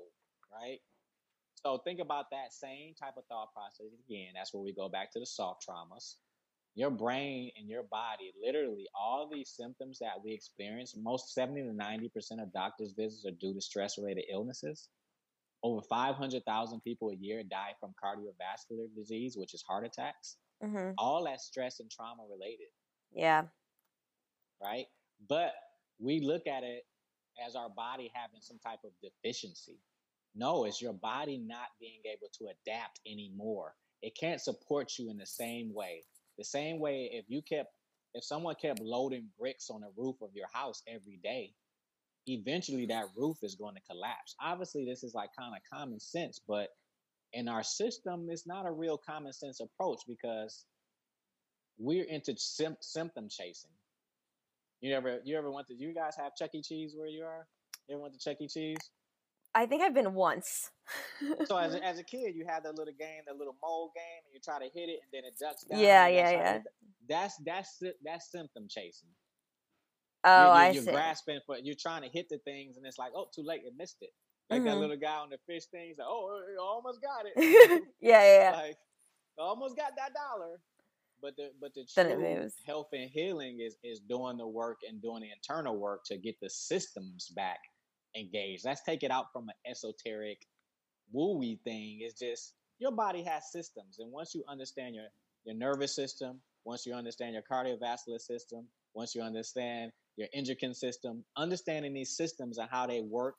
Right. 0.49 0.79
So 1.55 1.79
think 1.79 1.99
about 1.99 2.29
that 2.31 2.53
same 2.53 2.93
type 2.93 3.17
of 3.17 3.25
thought 3.25 3.53
process 3.53 3.87
again. 4.07 4.31
That's 4.35 4.53
where 4.53 4.63
we 4.63 4.71
go 4.73 4.87
back 4.87 5.11
to 5.13 5.19
the 5.19 5.25
soft 5.25 5.65
traumas. 5.67 6.15
Your 6.75 6.89
brain 6.89 7.51
and 7.57 7.69
your 7.69 7.83
body, 7.83 8.31
literally, 8.43 8.88
all 8.99 9.29
these 9.31 9.49
symptoms 9.55 9.99
that 9.99 10.23
we 10.23 10.33
experience, 10.33 10.95
most 10.97 11.33
70 11.33 11.62
to 11.62 11.69
90% 11.69 12.41
of 12.41 12.51
doctors' 12.51 12.93
visits 12.97 13.25
are 13.25 13.38
due 13.39 13.53
to 13.53 13.62
stress 13.62 13.97
related 13.99 14.25
illnesses. 14.31 14.89
Over 15.62 15.81
500,000 15.88 16.81
people 16.81 17.09
a 17.12 17.15
year 17.15 17.43
die 17.43 17.73
from 17.79 17.93
cardiovascular 18.03 18.88
disease, 18.95 19.38
which 19.38 19.53
is 19.53 19.62
heart 19.62 19.86
attacks. 19.86 20.38
Mm-hmm. 20.63 20.93
All 20.97 21.23
that 21.25 21.41
stress 21.41 21.79
and 21.79 21.91
trauma 21.91 22.23
related, 22.29 22.67
Yeah. 23.13 23.43
right? 24.62 24.86
But 25.29 25.53
we 25.99 26.21
look 26.21 26.47
at 26.47 26.63
it 26.63 26.83
as 27.45 27.55
our 27.55 27.69
body 27.69 28.12
having 28.13 28.41
some 28.41 28.59
type 28.59 28.79
of 28.83 28.91
deficiency. 29.01 29.77
No, 30.36 30.65
it's 30.65 30.81
your 30.81 30.93
body 30.93 31.38
not 31.38 31.67
being 31.79 32.01
able 32.05 32.29
to 32.39 32.45
adapt 32.45 32.99
anymore. 33.05 33.75
It 34.01 34.17
can't 34.19 34.41
support 34.41 34.93
you 34.97 35.09
in 35.12 35.17
the 35.17 35.25
same 35.25 35.73
way. 35.73 36.03
The 36.37 36.43
same 36.43 36.79
way 36.79 37.09
if 37.13 37.25
you 37.27 37.41
kept 37.41 37.69
if 38.13 38.23
someone 38.23 38.55
kept 38.61 38.79
loading 38.79 39.29
bricks 39.39 39.69
on 39.69 39.81
the 39.81 39.89
roof 39.97 40.15
of 40.21 40.29
your 40.35 40.47
house 40.53 40.83
every 40.87 41.19
day, 41.23 41.51
eventually 42.27 42.85
that 42.87 43.05
roof 43.15 43.37
is 43.41 43.55
going 43.55 43.75
to 43.75 43.81
collapse. 43.89 44.35
Obviously, 44.39 44.85
this 44.85 45.03
is 45.03 45.13
like 45.15 45.29
kind 45.37 45.53
of 45.55 45.61
common 45.77 45.99
sense, 45.99 46.39
but 46.47 46.69
in 47.33 47.47
our 47.47 47.63
system, 47.63 48.27
it's 48.29 48.45
not 48.45 48.67
a 48.67 48.71
real 48.71 48.97
common 48.97 49.33
sense 49.33 49.59
approach 49.59 50.01
because 50.07 50.65
we're 51.79 52.05
into 52.05 52.35
sim- 52.37 52.77
symptom 52.81 53.27
chasing. 53.29 53.71
You 54.81 54.93
ever 54.95 55.19
you 55.23 55.37
ever 55.37 55.49
went 55.51 55.67
to 55.67 55.75
you 55.75 55.93
guys 55.93 56.15
have 56.17 56.35
Chuck 56.35 56.51
E. 56.53 56.61
Cheese 56.61 56.93
where 56.95 57.07
you 57.07 57.23
are? 57.23 57.47
You 57.87 57.95
ever 57.95 58.01
went 58.03 58.13
to 58.13 58.19
Chuck 58.19 58.37
E. 58.41 58.47
Cheese? 58.47 58.77
I 59.55 59.65
think 59.65 59.83
I've 59.83 59.93
been 59.93 60.13
once. 60.13 60.69
So 61.45 61.57
as 61.57 61.73
a, 61.73 61.83
as 61.83 61.97
a 61.99 62.03
kid, 62.03 62.35
you 62.35 62.45
had 62.47 62.63
that 62.65 62.75
little 62.75 62.93
game, 62.99 63.21
that 63.27 63.37
little 63.37 63.55
mole 63.63 63.91
game, 63.95 64.21
and 64.25 64.33
you 64.33 64.41
try 64.43 64.59
to 64.59 64.65
hit 64.73 64.89
it, 64.89 64.99
and 65.03 65.09
then 65.13 65.23
it 65.23 65.35
ducks 65.39 65.63
down. 65.63 65.79
Yeah, 65.79 66.07
yeah, 66.07 66.31
to 66.31 66.37
yeah. 66.37 66.59
That's 67.07 67.35
that's 67.45 67.81
that's 68.03 68.31
symptom 68.31 68.67
chasing. 68.69 69.09
oh, 70.25 70.29
you're, 70.29 70.45
you're, 70.45 70.53
I 70.55 70.69
you're 70.71 70.83
see. 70.83 70.91
grasping 70.91 71.39
for 71.45 71.57
you're 71.63 71.75
trying 71.79 72.01
to 72.03 72.09
hit 72.09 72.27
the 72.29 72.39
things, 72.39 72.75
and 72.77 72.85
it's 72.85 72.97
like, 72.97 73.11
oh, 73.15 73.27
too 73.33 73.43
late, 73.43 73.61
it 73.65 73.73
missed 73.77 73.97
it. 74.01 74.09
Like 74.49 74.63
that 74.65 74.75
Mhm. 74.75 74.79
little 74.81 74.97
guy 74.97 75.15
on 75.15 75.29
the 75.29 75.37
fish 75.47 75.65
thing. 75.71 75.87
He's 75.87 75.97
like, 75.97 76.07
oh, 76.09 76.41
I 76.43 76.61
almost 76.61 77.01
got 77.01 77.25
it. 77.25 77.33
yeah, 78.01 78.23
yeah, 78.23 78.51
yeah. 78.51 78.57
like, 78.61 78.77
almost 79.37 79.77
got 79.77 79.93
that 79.95 80.11
dollar. 80.13 80.59
But 81.21 81.37
the 81.37 81.51
but 81.61 81.73
the 81.73 81.85
true 81.85 82.49
health 82.65 82.89
and 82.91 83.09
healing 83.09 83.59
is 83.61 83.77
is 83.83 84.01
doing 84.01 84.35
the 84.37 84.47
work 84.47 84.79
and 84.87 85.01
doing 85.01 85.21
the 85.21 85.29
internal 85.31 85.77
work 85.77 86.01
to 86.07 86.17
get 86.17 86.35
the 86.41 86.49
systems 86.49 87.29
back 87.33 87.59
engaged. 88.15 88.65
Let's 88.65 88.84
take 88.84 89.04
it 89.04 89.12
out 89.12 89.32
from 89.32 89.49
an 89.49 89.56
esoteric 89.69 90.45
woo-wee 91.12 91.60
thing. 91.63 91.99
It's 92.02 92.19
just 92.19 92.54
your 92.80 92.91
body 92.91 93.23
has 93.23 93.52
systems, 93.52 93.99
and 93.99 94.12
once 94.12 94.34
you 94.34 94.43
understand 94.47 94.95
your 94.95 95.08
your 95.45 95.56
nervous 95.56 95.95
system, 95.95 96.39
once 96.65 96.86
you 96.86 96.93
understand 96.93 97.34
your 97.34 97.43
cardiovascular 97.43 98.19
system, 98.19 98.67
once 98.93 99.15
you 99.15 99.21
understand 99.21 99.91
your 100.15 100.28
endocrine 100.34 100.73
system, 100.73 101.23
understanding 101.38 101.93
these 101.93 102.15
systems 102.15 102.58
and 102.58 102.69
how 102.69 102.88
they 102.88 103.02
work 103.02 103.36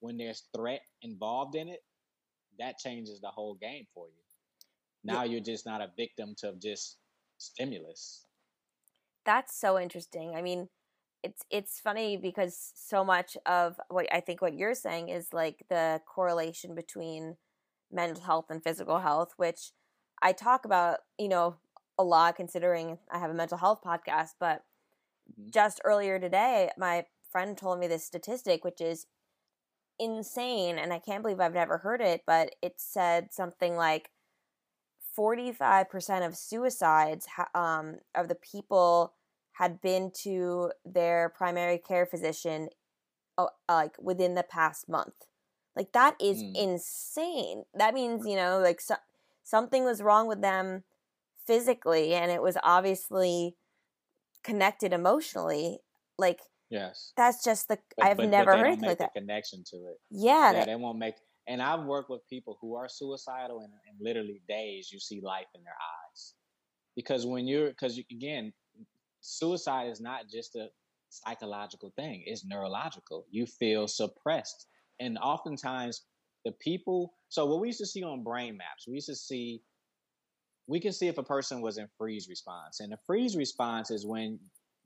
when 0.00 0.16
there's 0.16 0.44
threat 0.56 0.80
involved 1.02 1.54
in 1.54 1.68
it, 1.68 1.80
that 2.58 2.78
changes 2.78 3.20
the 3.20 3.28
whole 3.28 3.54
game 3.60 3.86
for 3.94 4.06
you. 4.06 4.14
Yeah. 5.04 5.14
Now 5.14 5.24
you're 5.24 5.40
just 5.40 5.66
not 5.66 5.80
a 5.80 5.90
victim 5.96 6.34
to 6.38 6.54
just 6.62 6.96
stimulus. 7.38 8.24
That's 9.24 9.54
so 9.58 9.78
interesting. 9.78 10.34
I 10.34 10.42
mean, 10.42 10.68
it's 11.22 11.42
it's 11.50 11.80
funny 11.80 12.16
because 12.16 12.72
so 12.74 13.04
much 13.04 13.36
of 13.46 13.80
what 13.88 14.06
I 14.12 14.20
think 14.20 14.42
what 14.42 14.54
you're 14.54 14.74
saying 14.74 15.08
is 15.08 15.32
like 15.32 15.64
the 15.68 16.00
correlation 16.06 16.74
between 16.74 17.36
mental 17.92 18.22
health 18.24 18.46
and 18.50 18.62
physical 18.62 19.00
health, 19.00 19.34
which 19.36 19.72
I 20.22 20.32
talk 20.32 20.64
about, 20.64 21.00
you 21.18 21.28
know, 21.28 21.56
a 21.98 22.04
lot 22.04 22.36
considering 22.36 22.98
I 23.10 23.18
have 23.18 23.30
a 23.30 23.34
mental 23.34 23.58
health 23.58 23.82
podcast, 23.84 24.30
but 24.40 24.64
Mhm. 25.38 25.50
just 25.52 25.80
earlier 25.84 26.18
today, 26.20 26.70
my 26.78 27.06
friend 27.30 27.56
told 27.58 27.78
me 27.80 27.86
this 27.88 28.04
statistic 28.04 28.64
which 28.64 28.80
is 28.80 29.06
insane 29.98 30.78
and 30.78 30.92
I 30.92 30.98
can't 30.98 31.22
believe 31.22 31.40
I've 31.40 31.54
never 31.54 31.78
heard 31.78 32.00
it, 32.00 32.22
but 32.26 32.54
it 32.62 32.80
said 32.80 33.32
something 33.32 33.76
like 33.76 34.10
45% 35.14 36.24
of 36.24 36.36
suicides 36.36 37.28
um, 37.54 37.98
of 38.14 38.28
the 38.28 38.34
people 38.36 39.14
had 39.52 39.80
been 39.80 40.10
to 40.22 40.72
their 40.84 41.28
primary 41.28 41.78
care 41.78 42.06
physician 42.06 42.68
uh, 43.38 43.46
like 43.68 43.94
within 44.00 44.34
the 44.34 44.42
past 44.42 44.88
month 44.88 45.14
like 45.76 45.92
that 45.92 46.14
is 46.20 46.42
Mm. 46.42 46.54
insane 46.56 47.64
that 47.74 47.94
means 47.94 48.26
you 48.26 48.36
know 48.36 48.58
like 48.60 48.80
so- 48.80 48.96
something 49.42 49.84
was 49.84 50.02
wrong 50.02 50.26
with 50.26 50.40
them 50.42 50.84
physically 51.46 52.14
and 52.14 52.30
it 52.30 52.42
was 52.42 52.56
obviously 52.62 53.56
connected 54.42 54.92
emotionally 54.92 55.78
like 56.18 56.40
Yes. 56.70 57.12
that's 57.16 57.44
just 57.44 57.68
the 57.68 57.78
But- 57.96 58.06
i've 58.06 58.16
but- 58.16 58.24
but 58.24 58.30
never 58.30 58.52
they 58.52 58.58
heard 58.58 58.66
anything 58.68 58.88
like 58.88 58.98
that 58.98 59.12
connection 59.14 59.62
to 59.64 59.76
it. 59.88 60.00
yeah, 60.10 60.32
Yeah, 60.50 60.52
that- 60.52 60.66
they 60.66 60.76
won't 60.76 60.98
make. 60.98 61.14
And 61.48 61.60
I've 61.60 61.84
worked 61.86 62.08
with 62.08 62.26
people 62.28 62.56
who 62.60 62.76
are 62.76 62.88
suicidal, 62.88 63.60
and 63.60 63.72
in 63.88 63.96
literally 64.00 64.40
days, 64.48 64.92
you 64.92 65.00
see 65.00 65.20
life 65.20 65.48
in 65.56 65.64
their 65.64 65.74
eyes. 65.74 66.34
Because 66.94 67.26
when 67.26 67.48
you're, 67.48 67.70
because 67.70 67.98
again, 67.98 68.52
suicide 69.22 69.88
is 69.90 70.00
not 70.02 70.28
just 70.30 70.56
a 70.56 70.70
psychological 71.10 71.92
thing; 71.96 72.24
it's 72.26 72.44
neurological. 72.46 73.26
You 73.30 73.46
feel 73.46 73.88
suppressed, 73.88 74.68
and 75.00 75.18
oftentimes 75.18 76.06
the 76.44 76.52
people. 76.52 77.14
So 77.28 77.46
what 77.46 77.60
we 77.60 77.68
used 77.68 77.80
to 77.80 77.86
see 77.86 78.02
on 78.04 78.24
brain 78.24 78.56
maps, 78.58 78.86
we 78.88 78.94
used 78.96 79.08
to 79.08 79.16
see. 79.16 79.62
We 80.68 80.80
can 80.80 80.92
see 80.92 81.08
if 81.08 81.18
a 81.18 81.22
person 81.24 81.60
was 81.60 81.76
in 81.78 81.88
freeze 81.98 82.28
response, 82.28 82.80
and 82.80 82.92
the 82.92 82.98
freeze 83.06 83.36
response 83.36 83.90
is 83.90 84.06
when 84.06 84.38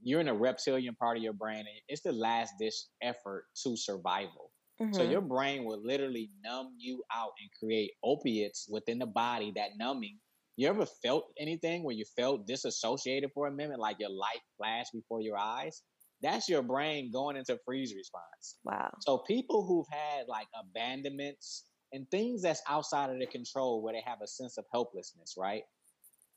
you're 0.02 0.20
in 0.20 0.28
a 0.28 0.34
reptilian 0.34 0.94
part 0.96 1.16
of 1.18 1.22
your 1.22 1.32
brain, 1.34 1.60
and 1.60 1.80
it's 1.88 2.02
the 2.02 2.12
last 2.12 2.54
ditch 2.58 2.74
effort 3.02 3.46
to 3.62 3.76
survival. 3.76 4.52
So 4.90 5.02
Mhm. 5.02 5.02
your 5.02 5.20
brain 5.20 5.64
will 5.64 5.82
literally 5.82 6.30
numb 6.42 6.74
you 6.78 7.04
out 7.12 7.32
and 7.40 7.50
create 7.58 7.92
opiates 8.02 8.66
within 8.70 8.98
the 8.98 9.06
body. 9.06 9.52
That 9.54 9.72
numbing. 9.76 10.20
You 10.56 10.68
ever 10.68 10.86
felt 10.86 11.24
anything 11.38 11.84
where 11.84 11.94
you 11.94 12.04
felt 12.16 12.46
disassociated 12.46 13.30
for 13.34 13.46
a 13.46 13.52
minute, 13.52 13.78
like 13.78 13.98
your 14.00 14.10
life 14.10 14.40
flashed 14.56 14.92
before 14.92 15.20
your 15.20 15.36
eyes? 15.36 15.82
That's 16.22 16.48
your 16.48 16.62
brain 16.62 17.10
going 17.12 17.36
into 17.36 17.58
freeze 17.66 17.94
response. 17.94 18.56
wow 18.64 18.90
So 19.00 19.18
people 19.18 19.66
who've 19.66 19.86
had 19.90 20.26
like 20.28 20.46
abandonments 20.58 21.64
and 21.92 22.10
things 22.10 22.42
that's 22.42 22.62
outside 22.68 23.10
of 23.10 23.18
their 23.18 23.28
control, 23.28 23.82
where 23.82 23.92
they 23.92 24.02
have 24.06 24.22
a 24.22 24.26
sense 24.26 24.56
of 24.56 24.64
helplessness, 24.72 25.34
right? 25.38 25.62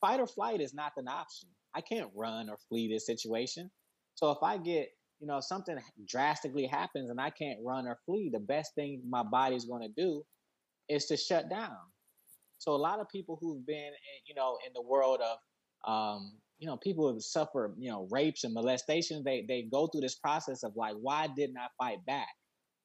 Fight 0.00 0.20
or 0.20 0.26
flight 0.26 0.60
is 0.60 0.74
not 0.74 0.92
an 0.98 1.08
option. 1.08 1.48
I 1.74 1.80
can't 1.80 2.10
run 2.14 2.50
or 2.50 2.58
flee 2.68 2.92
this 2.92 3.06
situation. 3.06 3.70
So 4.14 4.30
if 4.30 4.38
I 4.42 4.58
get, 4.58 4.88
you 5.18 5.26
know, 5.26 5.40
something 5.40 5.76
drastically 6.06 6.66
happens 6.66 7.10
and 7.10 7.20
I 7.20 7.30
can't 7.30 7.58
run 7.64 7.86
or 7.86 7.98
flee, 8.04 8.30
the 8.32 8.40
best 8.40 8.74
thing 8.74 9.02
my 9.08 9.22
body's 9.22 9.64
going 9.64 9.82
to 9.82 10.02
do 10.02 10.22
is 10.88 11.06
to 11.06 11.16
shut 11.16 11.48
down. 11.48 11.76
So 12.60 12.74
a 12.74 12.76
lot 12.76 13.00
of 13.00 13.08
people 13.08 13.38
who've 13.40 13.66
been, 13.66 13.76
in, 13.78 14.20
you 14.26 14.34
know, 14.34 14.58
in 14.66 14.72
the 14.74 14.82
world 14.82 15.20
of, 15.22 15.90
um, 15.90 16.32
you 16.58 16.66
know, 16.66 16.76
people 16.76 17.10
who 17.10 17.18
suffer, 17.18 17.74
you 17.78 17.90
know, 17.90 18.06
rapes 18.10 18.44
and 18.44 18.52
molestation, 18.52 19.22
they 19.24 19.46
they 19.48 19.62
go 19.62 19.86
through 19.86 20.02
this 20.02 20.16
process 20.16 20.62
of 20.62 20.72
like, 20.76 20.94
why 21.00 21.26
didn't 21.34 21.56
I 21.56 21.68
fight 21.82 22.04
back? 22.06 22.28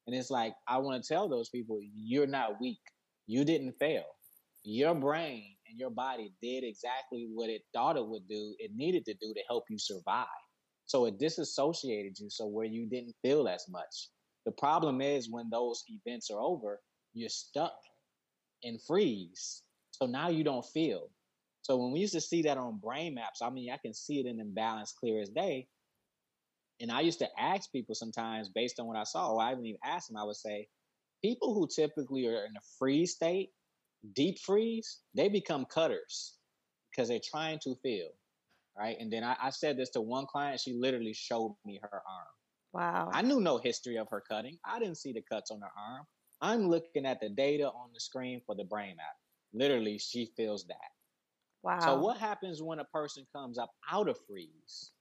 And 0.08 0.16
it's 0.16 0.32
like, 0.32 0.54
I 0.66 0.78
want 0.78 1.04
to 1.04 1.14
tell 1.14 1.28
those 1.28 1.50
people, 1.50 1.80
you're 1.94 2.26
not 2.26 2.62
weak. 2.62 2.80
You 3.28 3.44
didn't 3.44 3.76
fail. 3.78 4.06
Your 4.64 4.96
brain 4.96 5.44
and 5.70 5.78
your 5.78 5.90
body 5.90 6.32
did 6.42 6.64
exactly 6.64 7.28
what 7.34 7.50
it 7.50 7.64
thought 7.74 7.98
it 7.98 8.08
would 8.08 8.28
do, 8.30 8.56
it 8.60 8.72
needed 8.76 9.04
to 9.06 9.14
do 9.16 9.34
to 9.34 9.42
help 9.50 9.66
you 9.70 9.78
survive. 9.78 10.28
So 10.86 11.06
it 11.06 11.20
disassociated 11.20 12.18
you 12.18 12.30
so 12.30 12.48
where 12.48 12.66
you 12.66 12.88
didn't 12.88 13.16
feel 13.22 13.50
as 13.50 13.66
much. 13.70 14.10
The 14.46 14.54
problem 14.54 15.02
is 15.02 15.30
when 15.30 15.50
those 15.50 15.84
events 15.90 16.30
are 16.32 16.40
over, 16.40 16.80
you're 17.14 17.30
stuck 17.30 17.74
in 18.66 18.80
freeze. 18.80 19.62
So 19.92 20.06
now 20.08 20.30
you 20.30 20.44
don't 20.44 20.66
feel. 20.66 21.10
So 21.62 21.78
when 21.78 21.92
we 21.92 22.00
used 22.00 22.14
to 22.14 22.22
see 22.22 22.42
that 22.44 22.58
on 22.58 22.80
brain 22.80 23.16
maps, 23.16 23.42
I 23.42 23.50
mean, 23.50 23.72
I 23.72 23.78
can 23.78 23.94
see 23.94 24.20
it 24.20 24.26
in 24.26 24.40
imbalance 24.40 24.92
clear 24.92 25.22
as 25.22 25.30
day. 25.30 25.68
And 26.82 26.92
I 26.92 27.02
used 27.02 27.20
to 27.20 27.28
ask 27.40 27.72
people 27.72 27.96
sometimes 27.96 28.50
based 28.50 28.80
on 28.80 28.88
what 28.88 28.98
I 28.98 29.04
saw, 29.04 29.32
or 29.32 29.42
I 29.42 29.50
wouldn't 29.52 29.68
even 29.68 29.80
ask 29.84 30.08
them, 30.08 30.18
I 30.18 30.26
would 30.26 30.36
say, 30.36 30.68
people 31.24 31.54
who 31.54 31.68
typically 31.74 32.28
are 32.28 32.46
in 32.46 32.58
a 32.58 32.66
freeze 32.78 33.14
state, 33.14 33.52
deep 34.14 34.38
freeze, 34.40 35.00
they 35.16 35.30
become 35.30 35.66
cutters 35.66 36.36
because 36.92 37.08
they're 37.08 37.20
trying 37.24 37.60
to 37.64 37.76
feel. 37.82 38.10
Right. 38.78 38.98
And 39.00 39.12
then 39.12 39.24
I, 39.24 39.38
I 39.42 39.50
said 39.52 39.78
this 39.78 39.90
to 39.92 40.02
one 40.02 40.26
client, 40.26 40.60
she 40.60 40.74
literally 40.74 41.14
showed 41.14 41.56
me 41.66 41.80
her 41.82 41.90
arm. 41.94 42.28
wow 42.74 43.10
I 43.14 43.22
knew 43.22 43.40
no 43.40 43.58
history 43.58 43.98
of 43.98 44.08
her 44.12 44.22
cutting. 44.30 44.58
I 44.66 44.80
didn't 44.80 44.98
see 44.98 45.14
the 45.14 45.24
cuts 45.32 45.50
on 45.50 45.62
her 45.62 45.72
arm. 45.78 46.06
I'm 46.42 46.70
looking 46.70 47.06
at 47.06 47.20
the 47.20 47.30
data 47.30 47.70
on 47.72 47.92
the 47.94 48.00
screen 48.00 48.42
for 48.46 48.56
the 48.56 48.64
brain 48.66 48.96
map. 48.98 49.16
Literally, 49.54 49.98
she 49.98 50.28
feels 50.38 50.66
that. 50.68 50.92
wow 51.64 51.78
So 51.78 51.96
what 51.96 52.18
happens 52.18 52.62
when 52.62 52.80
a 52.80 52.86
person 52.86 53.26
comes 53.34 53.58
up 53.58 53.72
out 53.90 54.10
of 54.10 54.20
freeze? 54.28 54.92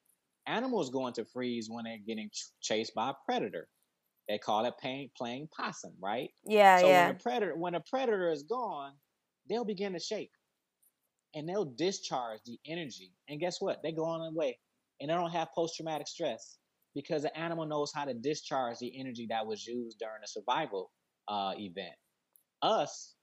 Animals 0.46 0.90
go 0.90 1.06
into 1.08 1.24
freeze 1.24 1.70
when 1.70 1.84
they're 1.84 1.98
getting 1.98 2.30
ch- 2.30 2.52
chased 2.60 2.94
by 2.94 3.10
a 3.10 3.14
predator. 3.26 3.70
They 4.28 4.38
call 4.38 4.66
it 4.66 4.78
playing, 4.78 5.12
playing 5.16 5.48
possum, 5.48 5.96
right? 6.00 6.30
Yeah, 6.44 6.78
so 6.78 6.80
yeah. 6.80 7.08
when 7.08 7.10
a 7.10 7.14
predator 7.14 7.56
when 7.56 7.74
a 7.74 7.80
predator 7.80 8.30
is 8.30 8.44
gone, 8.44 9.00
they'll 9.48 9.64
begin 9.66 9.94
to 9.94 10.00
shake, 10.00 10.32
and 11.34 11.48
they'll 11.48 11.64
discharge 11.64 12.40
the 12.44 12.58
energy. 12.66 13.12
And 13.28 13.40
guess 13.40 13.60
what? 13.60 13.82
They 13.82 13.92
go 13.92 14.04
on 14.04 14.20
their 14.20 14.32
way, 14.32 14.58
and 15.00 15.10
they 15.10 15.14
don't 15.14 15.30
have 15.30 15.52
post 15.54 15.76
traumatic 15.76 16.06
stress 16.08 16.58
because 16.94 17.22
the 17.22 17.36
animal 17.36 17.66
knows 17.66 17.92
how 17.92 18.04
to 18.04 18.14
discharge 18.14 18.78
the 18.78 18.98
energy 18.98 19.26
that 19.28 19.46
was 19.46 19.66
used 19.66 19.98
during 19.98 20.22
a 20.22 20.28
survival 20.28 20.92
uh, 21.28 21.52
event. 21.56 21.94
Us, 22.62 23.14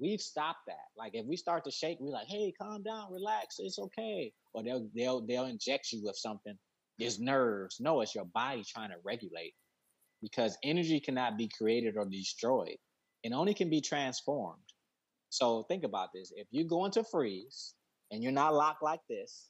we've 0.00 0.20
stopped 0.20 0.60
that. 0.66 0.90
Like 0.96 1.12
if 1.14 1.26
we 1.26 1.36
start 1.36 1.64
to 1.64 1.70
shake, 1.70 1.98
we're 2.00 2.12
like, 2.12 2.28
"Hey, 2.28 2.52
calm 2.60 2.82
down, 2.82 3.12
relax, 3.12 3.56
it's 3.58 3.78
okay." 3.78 4.32
Or 4.54 4.62
they'll 4.62 4.88
they'll 4.94 5.26
they'll 5.26 5.46
inject 5.46 5.92
you 5.92 6.02
with 6.04 6.16
something. 6.16 6.54
It's 6.98 7.18
nerves. 7.18 7.78
No, 7.80 8.00
it's 8.00 8.14
your 8.14 8.26
body 8.26 8.62
trying 8.66 8.90
to 8.90 8.96
regulate 9.04 9.54
because 10.20 10.56
energy 10.62 11.00
cannot 11.00 11.36
be 11.36 11.50
created 11.56 11.96
or 11.96 12.04
destroyed. 12.04 12.76
It 13.22 13.32
only 13.32 13.54
can 13.54 13.70
be 13.70 13.80
transformed. 13.80 14.60
So 15.30 15.64
think 15.68 15.84
about 15.84 16.10
this. 16.14 16.32
If 16.36 16.46
you 16.50 16.64
go 16.64 16.84
into 16.84 17.02
freeze 17.04 17.74
and 18.10 18.22
you're 18.22 18.32
not 18.32 18.54
locked 18.54 18.82
like 18.82 19.00
this, 19.08 19.48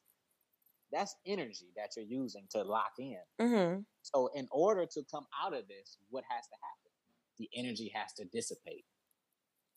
that's 0.92 1.14
energy 1.26 1.72
that 1.76 1.90
you're 1.96 2.06
using 2.06 2.46
to 2.50 2.62
lock 2.62 2.92
in. 2.98 3.16
Mm-hmm. 3.40 3.80
So 4.02 4.30
in 4.34 4.46
order 4.50 4.86
to 4.86 5.02
come 5.10 5.26
out 5.44 5.54
of 5.54 5.66
this, 5.68 5.98
what 6.10 6.24
has 6.28 6.46
to 6.46 6.54
happen? 6.62 6.91
The 7.38 7.48
energy 7.56 7.92
has 7.94 8.12
to 8.14 8.24
dissipate. 8.24 8.84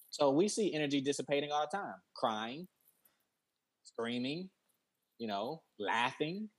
So 0.09 0.29
we 0.29 0.47
see 0.47 0.73
energy 0.73 1.01
dissipating 1.01 1.51
all 1.51 1.67
the 1.69 1.77
time, 1.77 1.95
crying, 2.15 2.67
screaming, 3.83 4.49
you 5.17 5.27
know, 5.27 5.61
laughing. 5.79 6.49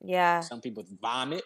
Yeah. 0.00 0.40
Some 0.40 0.60
people 0.60 0.84
vomit. 1.00 1.42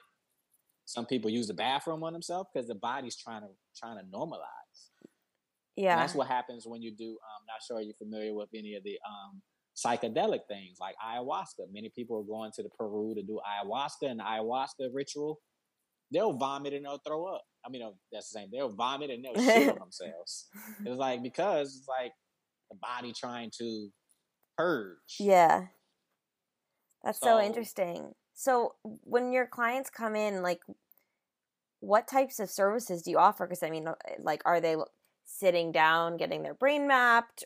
Some 0.84 1.06
people 1.06 1.30
use 1.30 1.46
the 1.46 1.54
bathroom 1.54 2.02
on 2.02 2.12
themselves 2.12 2.48
because 2.52 2.66
the 2.66 2.74
body's 2.74 3.16
trying 3.16 3.42
to 3.42 3.48
trying 3.76 3.98
to 3.98 4.04
normalize. 4.04 4.88
Yeah. 5.76 5.92
And 5.92 6.00
that's 6.00 6.14
what 6.14 6.26
happens 6.26 6.66
when 6.66 6.82
you 6.82 6.90
do. 6.90 7.10
I'm 7.10 7.46
not 7.46 7.62
sure 7.66 7.80
you're 7.80 7.94
familiar 7.94 8.34
with 8.34 8.48
any 8.54 8.74
of 8.74 8.82
the 8.82 8.98
um, 9.06 9.40
psychedelic 9.76 10.40
things 10.48 10.78
like 10.80 10.94
ayahuasca. 11.04 11.72
Many 11.72 11.90
people 11.94 12.18
are 12.18 12.24
going 12.24 12.50
to 12.56 12.62
the 12.62 12.68
Peru 12.70 13.14
to 13.14 13.22
do 13.22 13.38
ayahuasca 13.46 14.10
and 14.10 14.20
the 14.20 14.24
ayahuasca 14.24 14.88
ritual. 14.92 15.40
They'll 16.12 16.32
vomit 16.32 16.72
and 16.72 16.84
they'll 16.84 17.00
throw 17.06 17.26
up. 17.26 17.42
I 17.64 17.68
mean, 17.70 17.82
that's 18.10 18.30
the 18.30 18.40
same. 18.40 18.48
They'll 18.52 18.74
vomit 18.74 19.10
and 19.10 19.24
they'll 19.24 19.34
shit 19.34 19.68
on 19.70 19.78
themselves. 19.78 20.48
It's 20.84 20.96
like 20.98 21.22
because 21.22 21.76
it's 21.76 21.88
like 21.88 22.12
the 22.70 22.76
body 22.80 23.12
trying 23.12 23.50
to 23.58 23.88
purge. 24.56 25.16
Yeah. 25.18 25.66
That's 27.04 27.20
so, 27.20 27.38
So- 27.38 27.40
interesting. 27.42 28.12
So 28.34 28.74
when 28.82 29.32
your 29.32 29.46
clients 29.46 29.90
come 29.90 30.16
in, 30.16 30.42
like, 30.42 30.60
what 31.80 32.08
types 32.08 32.38
of 32.40 32.48
services 32.50 33.02
do 33.02 33.10
you 33.10 33.18
offer? 33.18 33.46
Because 33.46 33.62
I 33.62 33.68
mean, 33.70 33.86
uh, 33.86 33.94
like, 34.18 34.40
are 34.46 34.60
they 34.60 34.76
sitting 35.26 35.72
down, 35.72 36.16
getting 36.16 36.42
their 36.42 36.54
brain 36.54 36.88
mapped, 36.88 37.44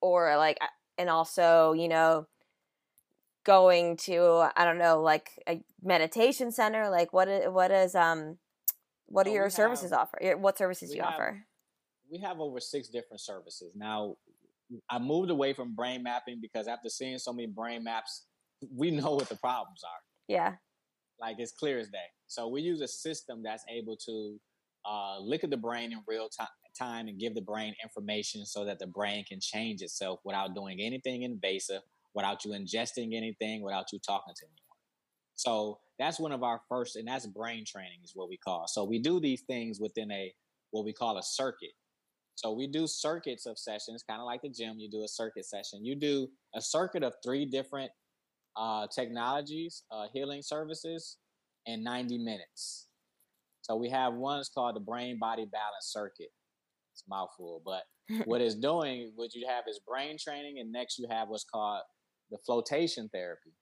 or 0.00 0.36
like, 0.38 0.58
and 0.96 1.10
also, 1.10 1.72
you 1.72 1.88
know, 1.88 2.26
going 3.44 3.96
to 3.98 4.48
I 4.56 4.64
don't 4.64 4.78
know, 4.78 5.00
like 5.02 5.30
a 5.48 5.62
meditation 5.82 6.50
center? 6.50 6.88
Like, 6.90 7.12
what 7.12 7.28
i- 7.28 7.48
what 7.48 7.70
is 7.70 7.94
um, 7.94 8.38
what 9.06 9.26
are 9.26 9.30
we 9.30 9.36
your 9.36 9.50
services 9.50 9.90
have- 9.90 10.00
offer? 10.00 10.36
What 10.36 10.58
services 10.58 10.90
do 10.90 10.96
you 10.96 11.02
have- 11.02 11.14
offer? 11.14 11.46
we 12.10 12.18
have 12.20 12.38
over 12.38 12.60
six 12.60 12.88
different 12.88 13.20
services. 13.20 13.72
Now, 13.74 14.16
I 14.90 14.98
moved 14.98 15.30
away 15.30 15.52
from 15.52 15.74
brain 15.74 16.02
mapping 16.02 16.38
because 16.40 16.68
after 16.68 16.88
seeing 16.88 17.18
so 17.18 17.32
many 17.32 17.46
brain 17.48 17.82
maps, 17.82 18.26
we 18.76 18.90
know 18.90 19.14
what 19.14 19.28
the 19.28 19.36
problems 19.36 19.80
are. 19.84 20.00
Yeah. 20.28 20.56
Like 21.20 21.36
it's 21.38 21.52
clear 21.52 21.78
as 21.78 21.88
day. 21.88 22.08
So 22.26 22.48
we 22.48 22.60
use 22.60 22.80
a 22.82 22.88
system 22.88 23.42
that's 23.42 23.64
able 23.70 23.96
to 24.06 24.38
uh, 24.84 25.18
look 25.18 25.44
at 25.44 25.50
the 25.50 25.56
brain 25.56 25.92
in 25.92 25.98
real 26.06 26.28
ti- 26.28 26.44
time 26.78 27.08
and 27.08 27.18
give 27.18 27.34
the 27.34 27.40
brain 27.40 27.74
information 27.82 28.44
so 28.44 28.64
that 28.64 28.78
the 28.78 28.86
brain 28.86 29.24
can 29.24 29.38
change 29.40 29.80
itself 29.80 30.20
without 30.24 30.54
doing 30.54 30.80
anything 30.80 31.22
invasive, 31.22 31.82
without 32.14 32.44
you 32.44 32.52
ingesting 32.52 33.14
anything, 33.14 33.62
without 33.62 33.86
you 33.92 33.98
talking 33.98 34.34
to 34.34 34.44
anyone. 34.44 34.78
So 35.36 35.78
that's 35.98 36.20
one 36.20 36.32
of 36.32 36.42
our 36.42 36.60
first, 36.68 36.96
and 36.96 37.06
that's 37.06 37.26
brain 37.26 37.64
training 37.66 37.98
is 38.04 38.12
what 38.14 38.28
we 38.28 38.36
call. 38.36 38.66
So 38.68 38.84
we 38.84 39.00
do 39.00 39.20
these 39.20 39.42
things 39.42 39.80
within 39.80 40.10
a 40.10 40.32
what 40.70 40.84
we 40.84 40.92
call 40.92 41.18
a 41.18 41.22
circuit. 41.22 41.72
So 42.36 42.52
we 42.52 42.66
do 42.66 42.86
circuits 42.86 43.46
of 43.46 43.58
sessions, 43.58 44.02
kind 44.08 44.20
of 44.20 44.26
like 44.26 44.42
the 44.42 44.48
gym. 44.48 44.74
You 44.78 44.90
do 44.90 45.04
a 45.04 45.08
circuit 45.08 45.44
session. 45.44 45.84
You 45.84 45.94
do 45.94 46.28
a 46.54 46.60
circuit 46.60 47.04
of 47.04 47.14
three 47.24 47.46
different 47.46 47.90
uh, 48.56 48.86
technologies, 48.92 49.84
uh, 49.92 50.06
healing 50.12 50.42
services, 50.42 51.18
in 51.66 51.82
90 51.82 52.18
minutes. 52.18 52.88
So 53.62 53.76
we 53.76 53.88
have 53.90 54.14
one 54.14 54.40
is 54.40 54.50
called 54.50 54.76
the 54.76 54.80
brain 54.80 55.18
body 55.18 55.46
balance 55.50 55.86
circuit. 55.86 56.28
It's 56.92 57.02
a 57.06 57.10
mouthful, 57.10 57.62
but 57.64 57.82
what 58.26 58.40
it's 58.40 58.54
doing, 58.54 59.12
what 59.16 59.34
you 59.34 59.46
have 59.48 59.64
is 59.68 59.80
brain 59.86 60.16
training, 60.18 60.58
and 60.58 60.70
next 60.70 60.98
you 60.98 61.06
have 61.10 61.28
what's 61.28 61.44
called 61.44 61.80
the 62.30 62.38
flotation 62.44 63.08
therapy. 63.12 63.52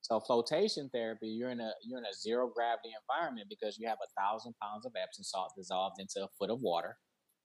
So 0.00 0.20
flotation 0.20 0.88
therapy, 0.92 1.26
you're 1.28 1.50
in 1.50 1.60
a 1.60 1.72
you're 1.84 1.98
in 1.98 2.04
a 2.04 2.14
zero 2.14 2.48
gravity 2.54 2.90
environment 3.00 3.48
because 3.50 3.76
you 3.78 3.88
have 3.88 3.98
a 4.02 4.20
thousand 4.20 4.54
pounds 4.62 4.86
of 4.86 4.92
Epsom 5.00 5.24
salt 5.24 5.52
dissolved 5.56 5.96
into 5.98 6.24
a 6.24 6.28
foot 6.38 6.50
of 6.50 6.60
water, 6.60 6.96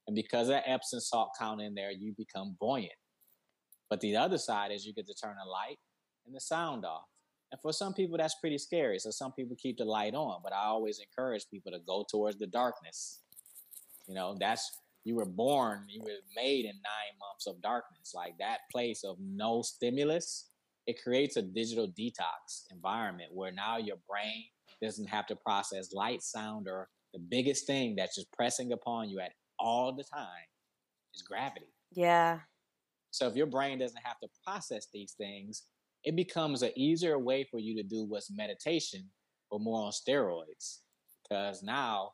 and 0.06 0.14
because 0.14 0.48
that 0.48 0.64
Epsom 0.66 1.00
salt 1.00 1.30
count 1.38 1.60
in 1.60 1.74
there, 1.74 1.90
you 1.90 2.14
become 2.16 2.56
buoyant. 2.60 2.92
But 3.90 4.00
the 4.00 4.16
other 4.16 4.38
side 4.38 4.70
is 4.70 4.86
you 4.86 4.94
get 4.94 5.06
to 5.06 5.14
turn 5.14 5.36
the 5.42 5.50
light 5.50 5.78
and 6.24 6.34
the 6.34 6.40
sound 6.40 6.84
off. 6.84 7.04
And 7.50 7.60
for 7.60 7.72
some 7.72 7.92
people, 7.92 8.16
that's 8.16 8.36
pretty 8.40 8.56
scary. 8.56 8.98
So 8.98 9.10
some 9.10 9.32
people 9.32 9.56
keep 9.60 9.76
the 9.76 9.84
light 9.84 10.14
on, 10.14 10.40
but 10.42 10.54
I 10.54 10.64
always 10.64 10.98
encourage 10.98 11.44
people 11.50 11.72
to 11.72 11.78
go 11.86 12.06
towards 12.10 12.38
the 12.38 12.46
darkness. 12.46 13.20
You 14.08 14.14
know, 14.14 14.36
that's 14.40 14.70
you 15.04 15.16
were 15.16 15.26
born, 15.26 15.84
you 15.88 16.00
were 16.02 16.10
made 16.34 16.64
in 16.64 16.72
nine 16.72 17.18
months 17.20 17.46
of 17.46 17.60
darkness. 17.60 18.12
Like 18.14 18.38
that 18.38 18.60
place 18.70 19.04
of 19.04 19.16
no 19.20 19.60
stimulus, 19.62 20.48
it 20.86 21.02
creates 21.02 21.36
a 21.36 21.42
digital 21.42 21.88
detox 21.88 22.64
environment 22.70 23.30
where 23.32 23.52
now 23.52 23.76
your 23.76 23.96
brain 24.08 24.44
doesn't 24.82 25.08
have 25.08 25.26
to 25.26 25.36
process 25.36 25.92
light, 25.92 26.22
sound, 26.22 26.66
or 26.68 26.88
the 27.12 27.20
biggest 27.20 27.66
thing 27.66 27.94
that's 27.96 28.16
just 28.16 28.32
pressing 28.32 28.72
upon 28.72 29.08
you 29.08 29.20
at 29.20 29.32
all 29.58 29.92
the 29.92 30.04
time 30.04 30.46
is 31.14 31.22
gravity. 31.22 31.72
Yeah. 31.92 32.40
So 33.10 33.28
if 33.28 33.36
your 33.36 33.46
brain 33.46 33.78
doesn't 33.78 34.02
have 34.02 34.18
to 34.20 34.28
process 34.44 34.88
these 34.92 35.12
things, 35.12 35.64
it 36.04 36.16
becomes 36.16 36.62
an 36.62 36.72
easier 36.74 37.18
way 37.18 37.44
for 37.44 37.58
you 37.58 37.76
to 37.76 37.82
do 37.82 38.04
what's 38.04 38.30
meditation, 38.30 39.08
but 39.50 39.60
more 39.60 39.86
on 39.86 39.92
steroids. 39.92 40.78
Because 41.22 41.62
now 41.62 42.12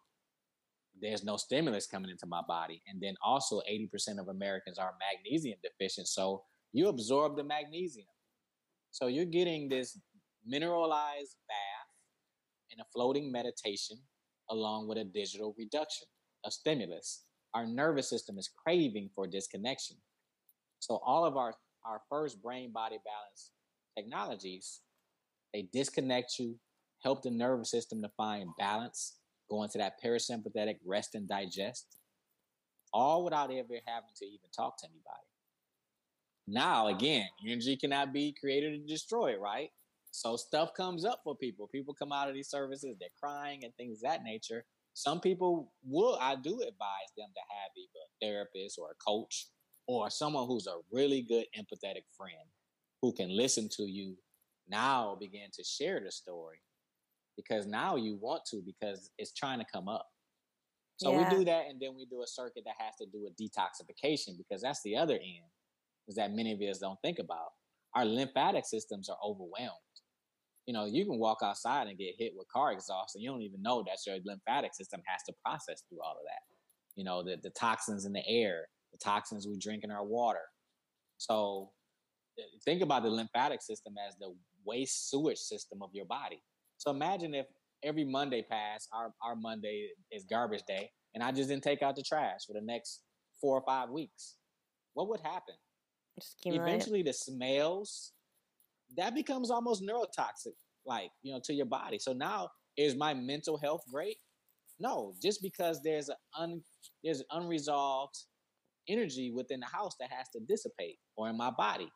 there's 1.00 1.24
no 1.24 1.37
stimulus 1.37 1.87
coming 1.87 2.11
into 2.11 2.26
my 2.26 2.42
body. 2.46 2.83
And 2.88 3.00
then 3.00 3.14
also 3.24 3.62
80% 3.70 4.18
of 4.18 4.28
Americans 4.28 4.78
are 4.78 4.92
magnesium 4.98 5.59
deficient. 5.62 6.09
So 6.09 6.42
you 6.72 6.88
absorb 6.88 7.37
the 7.37 7.44
magnesium. 7.44 8.09
So 8.98 9.06
you're 9.06 9.26
getting 9.26 9.68
this 9.68 9.96
mineralized 10.44 11.37
bath 11.46 11.88
and 12.72 12.80
a 12.80 12.84
floating 12.92 13.30
meditation 13.30 13.96
along 14.50 14.88
with 14.88 14.98
a 14.98 15.04
digital 15.04 15.54
reduction 15.56 16.08
of 16.44 16.52
stimulus. 16.52 17.22
Our 17.54 17.64
nervous 17.64 18.11
system 18.11 18.38
is 18.38 18.50
craving 18.61 19.11
for 19.14 19.28
disconnection. 19.28 19.98
So 20.80 20.98
all 21.06 21.24
of 21.24 21.37
our 21.37 21.54
our 21.87 22.00
first 22.11 22.42
brain 22.42 22.72
body 22.72 22.98
balance 23.04 23.52
technologies, 23.96 24.80
they 25.54 25.68
disconnect 25.72 26.37
you, 26.40 26.58
help 27.00 27.22
the 27.22 27.30
nervous 27.30 27.70
system 27.70 28.02
to 28.02 28.11
find 28.16 28.48
balance, 28.58 29.20
go 29.48 29.62
into 29.62 29.78
that 29.78 30.02
parasympathetic 30.04 30.78
rest 30.84 31.14
and 31.14 31.28
digest, 31.28 31.98
all 32.92 33.24
without 33.24 33.52
ever 33.52 33.78
having 33.87 34.11
to 34.16 34.26
even 34.26 34.50
talk 34.52 34.76
to 34.78 34.87
anybody. 34.87 35.38
Now, 36.50 36.87
again, 36.88 37.26
energy 37.46 37.76
cannot 37.76 38.14
be 38.14 38.34
created 38.40 38.72
or 38.72 38.87
destroyed, 38.87 39.38
right? 39.38 39.68
So 40.11 40.37
stuff 40.37 40.72
comes 40.72 41.04
up 41.04 41.20
for 41.22 41.37
people. 41.37 41.68
People 41.68 41.92
come 41.92 42.11
out 42.11 42.28
of 42.28 42.34
these 42.34 42.48
services, 42.48 42.96
they're 42.98 43.11
crying 43.22 43.64
and 43.64 43.74
things 43.74 43.98
of 43.98 44.11
that 44.11 44.22
nature. 44.24 44.64
Some 44.94 45.20
people 45.20 45.72
will, 45.84 46.16
I 46.20 46.37
do 46.37 46.54
advise 46.61 47.12
them 47.18 47.28
to 47.34 47.40
have 47.50 47.70
either 47.76 48.00
a 48.02 48.26
therapist 48.26 48.78
or 48.78 48.90
a 48.90 48.94
coach 48.94 49.48
or 49.87 50.08
someone 50.08 50.46
who's 50.46 50.66
a 50.66 50.78
really 50.90 51.20
good 51.20 51.44
empathetic 51.56 52.04
friend 52.16 52.48
who 53.02 53.12
can 53.12 53.28
listen 53.37 53.68
to 53.76 53.82
you 53.82 54.16
now 54.68 55.16
begin 55.20 55.50
to 55.52 55.62
share 55.62 56.00
the 56.02 56.11
story 56.11 56.58
because 57.37 57.66
now 57.66 57.96
you 57.96 58.16
want 58.16 58.42
to 58.46 58.62
because 58.64 59.11
it's 59.18 59.32
trying 59.32 59.58
to 59.58 59.66
come 59.70 59.87
up. 59.87 60.06
So 60.96 61.12
Yeah. 61.12 61.18
we 61.18 61.37
do 61.37 61.44
that 61.44 61.66
and 61.68 61.78
then 61.78 61.94
we 61.94 62.06
do 62.06 62.22
a 62.22 62.26
circuit 62.26 62.64
that 62.64 62.74
has 62.78 62.96
to 62.96 63.06
do 63.06 63.22
with 63.22 63.37
detoxification 63.37 64.37
because 64.38 64.62
that's 64.62 64.82
the 64.82 64.96
other 64.96 65.14
end 65.14 65.44
that 66.16 66.33
many 66.33 66.53
of 66.53 66.61
us 66.61 66.79
don't 66.79 66.99
think 67.03 67.18
about. 67.18 67.49
Our 67.94 68.05
lymphatic 68.05 68.66
systems 68.66 69.09
are 69.09 69.16
overwhelmed. 69.25 69.79
You 70.66 70.75
know, 70.75 70.85
you 70.85 71.07
can 71.07 71.18
walk 71.18 71.38
outside 71.42 71.87
and 71.87 71.99
get 71.99 72.14
hit 72.18 72.33
with 72.37 72.47
car 72.49 72.73
exhaust 72.73 73.14
and 73.14 73.25
you 73.25 73.31
don't 73.31 73.42
even 73.42 73.62
know 73.62 73.83
that 73.87 73.99
your 74.07 74.18
lymphatic 74.25 74.75
system 74.75 75.01
has 75.07 75.23
to 75.25 75.33
process 75.44 75.83
through 75.88 76.01
all 76.05 76.12
of 76.12 76.25
that. 76.25 76.42
You 76.97 77.05
know, 77.05 77.23
the, 77.23 77.38
the 77.42 77.51
toxins 77.51 78.05
in 78.05 78.12
the 78.12 78.27
air, 78.29 78.66
the 78.92 78.99
toxins 78.99 79.47
we 79.47 79.57
drink 79.59 79.85
in 79.85 79.90
our 79.90 80.05
water. 80.05 80.42
So 81.16 81.71
uh, 82.38 82.42
think 82.64 82.83
about 82.83 83.03
the 83.03 83.11
lymphatic 83.11 83.62
system 83.62 83.94
as 84.07 84.16
the 84.16 84.35
waste 84.64 85.11
sewage 85.11 85.38
system 85.38 85.83
of 85.83 85.90
your 85.92 86.07
body. 86.07 86.42
So 86.77 86.90
imagine 86.90 87.35
if 87.35 87.47
every 87.83 88.05
Monday 88.05 88.44
passed, 88.49 88.88
our, 88.92 89.12
our 89.23 89.37
Monday 89.37 89.88
is 90.12 90.25
garbage 90.29 90.62
day, 90.66 90.90
and 91.14 91.23
I 91.23 91.33
just 91.33 91.49
didn't 91.49 91.64
take 91.64 91.83
out 91.83 91.97
the 91.97 92.03
trash 92.03 92.40
for 92.47 92.53
the 92.53 92.61
next 92.61 93.03
four 93.40 93.57
or 93.57 93.62
five 93.66 93.90
weeks. 93.90 94.37
What 94.94 95.09
would 95.09 95.21
happen? 95.21 95.55
Eventually, 96.44 97.02
the 97.02 97.12
smells 97.12 98.12
that 98.96 99.14
becomes 99.14 99.50
almost 99.50 99.83
neurotoxic, 99.83 100.54
like 100.87 101.11
you 101.22 101.33
know, 101.33 101.40
to 101.44 101.52
your 101.52 101.66
body. 101.66 101.98
So 101.98 102.12
now, 102.12 102.48
is 102.76 102.94
my 102.94 103.14
mental 103.14 103.59
health 103.59 103.83
great? 103.92 104.16
No, 104.81 105.14
just 105.22 105.42
because 105.42 105.83
there's 105.83 106.09
an 106.09 106.16
un, 106.38 106.62
there's 107.02 107.22
unresolved 107.33 108.16
energy 108.88 109.31
within 109.31 109.61
the 109.61 109.66
house 109.66 109.94
that 110.00 110.11
has 110.11 110.28
to 110.31 110.40
dissipate, 110.40 110.98
or 111.16 111.28
in 111.28 111.37
my 111.37 111.50
body, 111.50 111.90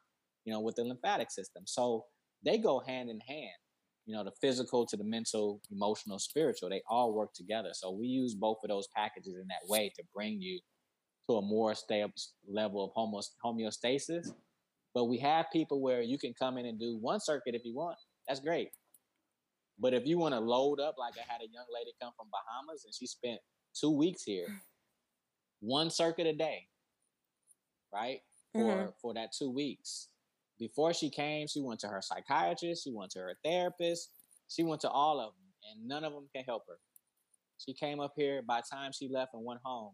you 0.44 0.52
know, 0.52 0.60
with 0.60 0.76
the 0.76 0.84
lymphatic 0.84 1.30
system. 1.30 1.62
So 1.66 2.04
they 2.44 2.58
go 2.58 2.80
hand 2.80 3.08
in 3.08 3.20
hand. 3.20 3.50
You 4.04 4.16
know, 4.16 4.24
the 4.24 4.32
physical 4.40 4.84
to 4.86 4.96
the 4.96 5.04
mental, 5.04 5.60
emotional, 5.70 6.18
spiritual, 6.18 6.68
they 6.68 6.82
all 6.90 7.14
work 7.14 7.32
together. 7.34 7.68
So 7.72 7.92
we 7.92 8.08
use 8.08 8.34
both 8.34 8.56
of 8.64 8.68
those 8.68 8.88
packages 8.96 9.34
in 9.34 9.46
that 9.46 9.68
way 9.68 9.92
to 9.94 10.02
bring 10.12 10.40
you 10.40 10.58
to 11.28 11.36
a 11.36 11.42
more 11.42 11.74
stable 11.74 12.12
level 12.48 12.92
of 12.96 13.30
homeostasis. 13.44 14.32
But 14.94 15.04
we 15.04 15.18
have 15.18 15.46
people 15.52 15.80
where 15.80 16.02
you 16.02 16.18
can 16.18 16.34
come 16.34 16.58
in 16.58 16.66
and 16.66 16.78
do 16.78 16.98
one 17.00 17.20
circuit 17.20 17.54
if 17.54 17.64
you 17.64 17.74
want. 17.74 17.96
That's 18.28 18.40
great. 18.40 18.70
But 19.78 19.94
if 19.94 20.06
you 20.06 20.18
want 20.18 20.34
to 20.34 20.40
load 20.40 20.80
up, 20.80 20.96
like 20.98 21.14
I 21.16 21.32
had 21.32 21.40
a 21.40 21.50
young 21.50 21.64
lady 21.72 21.92
come 22.00 22.12
from 22.16 22.28
Bahamas 22.30 22.84
and 22.84 22.94
she 22.94 23.06
spent 23.06 23.40
two 23.74 23.90
weeks 23.90 24.22
here, 24.22 24.46
one 25.60 25.90
circuit 25.90 26.26
a 26.26 26.34
day, 26.34 26.66
right? 27.92 28.20
For 28.52 28.58
mm-hmm. 28.58 28.90
for 29.00 29.14
that 29.14 29.32
two 29.36 29.50
weeks. 29.50 30.08
Before 30.58 30.92
she 30.92 31.10
came, 31.10 31.48
she 31.48 31.60
went 31.60 31.80
to 31.80 31.88
her 31.88 32.00
psychiatrist, 32.02 32.84
she 32.84 32.92
went 32.92 33.10
to 33.12 33.18
her 33.20 33.34
therapist, 33.42 34.10
she 34.48 34.62
went 34.62 34.80
to 34.82 34.90
all 34.90 35.18
of 35.18 35.32
them, 35.32 35.42
and 35.72 35.88
none 35.88 36.04
of 36.04 36.12
them 36.12 36.28
can 36.34 36.44
help 36.44 36.64
her. 36.68 36.78
She 37.58 37.72
came 37.72 37.98
up 37.98 38.12
here. 38.16 38.42
By 38.46 38.60
the 38.60 38.76
time 38.76 38.92
she 38.92 39.08
left 39.08 39.34
and 39.34 39.44
went 39.44 39.60
home, 39.64 39.92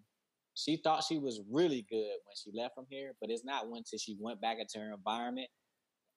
she 0.58 0.76
thought 0.76 1.04
she 1.04 1.18
was 1.18 1.40
really 1.50 1.86
good 1.88 2.16
when 2.24 2.34
she 2.34 2.50
left 2.52 2.74
from 2.74 2.86
here, 2.90 3.14
but 3.20 3.30
it's 3.30 3.44
not 3.44 3.64
until 3.64 3.98
she 3.98 4.16
went 4.18 4.40
back 4.40 4.58
into 4.58 4.78
her 4.78 4.92
environment. 4.92 5.48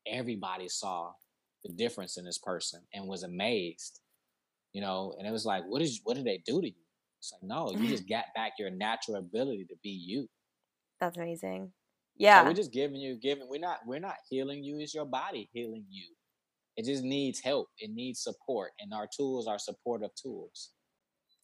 Everybody 0.08 0.68
saw 0.68 1.12
the 1.64 1.72
difference 1.72 2.18
in 2.18 2.26
this 2.26 2.40
person 2.40 2.82
and 2.92 3.08
was 3.08 3.22
amazed, 3.22 4.00
you 4.74 4.82
know. 4.82 5.14
And 5.18 5.28
it 5.28 5.32
was 5.32 5.46
like, 5.46 5.64
what 5.68 5.84
is 5.84 6.02
what 6.04 6.16
did 6.16 6.26
they 6.26 6.42
do 6.44 6.60
to 6.60 6.68
you? 6.68 6.74
It's 7.20 7.32
like, 7.32 7.44
no, 7.44 7.72
you 7.72 7.88
just 7.88 8.10
got 8.10 8.26
back 8.36 8.54
your 8.58 8.72
natural 8.72 9.18
ability 9.18 9.66
to 9.70 9.76
be 9.84 9.90
you. 9.90 10.28
That's 11.00 11.18
amazing. 11.18 11.72
Yeah, 12.18 12.42
so 12.42 12.48
we're 12.48 12.56
just 12.56 12.74
giving 12.74 13.00
you, 13.00 13.18
giving. 13.18 13.48
We're 13.48 13.60
not, 13.60 13.80
we're 13.86 14.00
not 14.00 14.16
healing 14.28 14.64
you. 14.64 14.80
It's 14.80 14.94
your 14.94 15.06
body 15.06 15.50
healing 15.54 15.86
you. 15.90 16.08
It 16.78 16.86
just 16.86 17.04
needs 17.04 17.40
help. 17.40 17.68
It 17.78 17.92
needs 17.92 18.24
support, 18.24 18.72
and 18.80 18.92
our 18.92 19.08
tools 19.16 19.48
are 19.48 19.60
supportive 19.60 20.12
tools. 20.16 20.72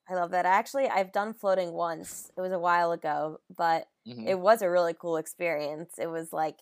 I 0.09 0.15
love 0.15 0.31
that. 0.31 0.45
Actually, 0.45 0.87
I've 0.87 1.11
done 1.11 1.33
floating 1.33 1.73
once. 1.73 2.31
It 2.37 2.41
was 2.41 2.51
a 2.51 2.59
while 2.59 2.91
ago, 2.91 3.39
but 3.55 3.87
mm-hmm. 4.07 4.27
it 4.27 4.39
was 4.39 4.61
a 4.61 4.69
really 4.69 4.93
cool 4.93 5.17
experience. 5.17 5.95
It 5.97 6.07
was 6.07 6.31
like 6.31 6.57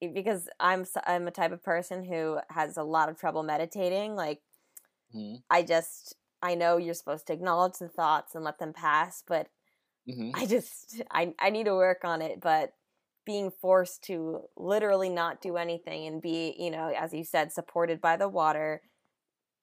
because 0.00 0.48
I'm 0.58 0.86
I'm 1.06 1.28
a 1.28 1.30
type 1.30 1.52
of 1.52 1.62
person 1.62 2.04
who 2.04 2.38
has 2.50 2.76
a 2.76 2.82
lot 2.82 3.08
of 3.08 3.18
trouble 3.18 3.42
meditating. 3.42 4.14
Like 4.14 4.40
mm-hmm. 5.14 5.36
I 5.50 5.62
just 5.62 6.16
I 6.42 6.54
know 6.54 6.78
you're 6.78 6.94
supposed 6.94 7.26
to 7.26 7.32
acknowledge 7.32 7.78
the 7.78 7.88
thoughts 7.88 8.34
and 8.34 8.44
let 8.44 8.58
them 8.58 8.72
pass, 8.72 9.22
but 9.26 9.48
mm-hmm. 10.08 10.30
I 10.34 10.46
just 10.46 11.02
I 11.10 11.34
I 11.38 11.50
need 11.50 11.64
to 11.64 11.74
work 11.74 12.04
on 12.04 12.22
it. 12.22 12.40
But 12.40 12.72
being 13.26 13.50
forced 13.50 14.04
to 14.04 14.42
literally 14.56 15.08
not 15.08 15.42
do 15.42 15.56
anything 15.56 16.06
and 16.06 16.22
be, 16.22 16.54
you 16.58 16.70
know, 16.70 16.94
as 16.96 17.12
you 17.12 17.24
said, 17.24 17.52
supported 17.52 18.00
by 18.00 18.16
the 18.16 18.28
water 18.28 18.80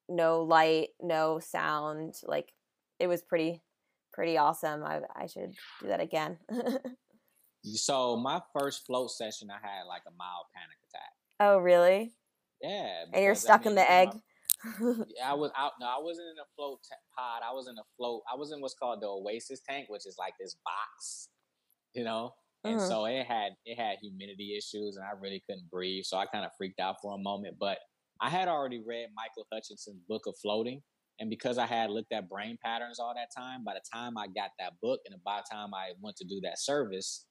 no 0.09 0.41
light, 0.41 0.89
no 1.01 1.39
sound. 1.39 2.15
Like 2.23 2.51
it 2.99 3.07
was 3.07 3.21
pretty 3.21 3.61
pretty 4.11 4.37
awesome. 4.37 4.83
I 4.83 5.01
I 5.15 5.27
should 5.27 5.53
do 5.81 5.87
that 5.87 5.99
again. 5.99 6.37
so 7.63 8.17
my 8.17 8.41
first 8.57 8.85
float 8.85 9.11
session, 9.11 9.49
I 9.51 9.65
had 9.65 9.83
like 9.87 10.03
a 10.07 10.11
mild 10.17 10.45
panic 10.55 10.77
attack. 10.89 11.11
Oh 11.39 11.57
really? 11.57 12.13
Yeah. 12.61 13.05
And 13.11 13.23
you're 13.23 13.35
stuck 13.35 13.61
I 13.61 13.69
mean, 13.69 13.71
in 13.71 13.75
the 13.75 13.91
egg. 13.91 14.09
yeah, 15.17 15.29
I 15.29 15.33
was 15.33 15.51
out. 15.57 15.73
No, 15.79 15.87
I 15.87 15.99
wasn't 15.99 16.27
in 16.27 16.39
a 16.39 16.47
float 16.55 16.79
t- 16.83 16.95
pod. 17.17 17.41
I 17.47 17.53
was 17.53 17.67
in 17.67 17.75
a 17.77 17.83
float. 17.97 18.21
I 18.31 18.37
was 18.37 18.53
in 18.53 18.61
what's 18.61 18.75
called 18.75 19.01
the 19.01 19.07
Oasis 19.07 19.59
tank, 19.67 19.87
which 19.89 20.05
is 20.05 20.15
like 20.17 20.33
this 20.39 20.55
box, 20.63 21.27
you 21.93 22.05
know. 22.05 22.31
And 22.63 22.77
mm-hmm. 22.77 22.87
so 22.87 23.05
it 23.05 23.25
had 23.25 23.51
it 23.65 23.77
had 23.77 23.97
humidity 24.01 24.55
issues, 24.57 24.95
and 24.95 25.05
I 25.05 25.19
really 25.19 25.43
couldn't 25.49 25.69
breathe. 25.69 26.05
So 26.05 26.17
I 26.17 26.25
kind 26.27 26.45
of 26.45 26.51
freaked 26.57 26.79
out 26.79 26.95
for 27.01 27.13
a 27.13 27.17
moment. 27.17 27.57
But 27.59 27.77
I 28.23 28.29
had 28.29 28.47
already 28.47 28.81
read 28.87 29.07
Michael 29.13 29.45
Hutchison's 29.51 29.99
book 30.07 30.23
of 30.27 30.35
floating. 30.41 30.81
And 31.19 31.29
because 31.29 31.57
I 31.57 31.65
had 31.65 31.91
looked 31.91 32.13
at 32.13 32.29
brain 32.29 32.57
patterns 32.63 32.99
all 32.99 33.13
that 33.13 33.27
time, 33.37 33.63
by 33.65 33.73
the 33.73 33.81
time 33.93 34.17
I 34.17 34.27
got 34.27 34.51
that 34.59 34.73
book 34.81 35.01
and 35.05 35.15
by 35.23 35.41
the 35.41 35.55
time 35.55 35.73
I 35.73 35.91
went 36.01 36.15
to 36.17 36.25
do 36.25 36.39
that 36.43 36.57
service, 36.57 37.25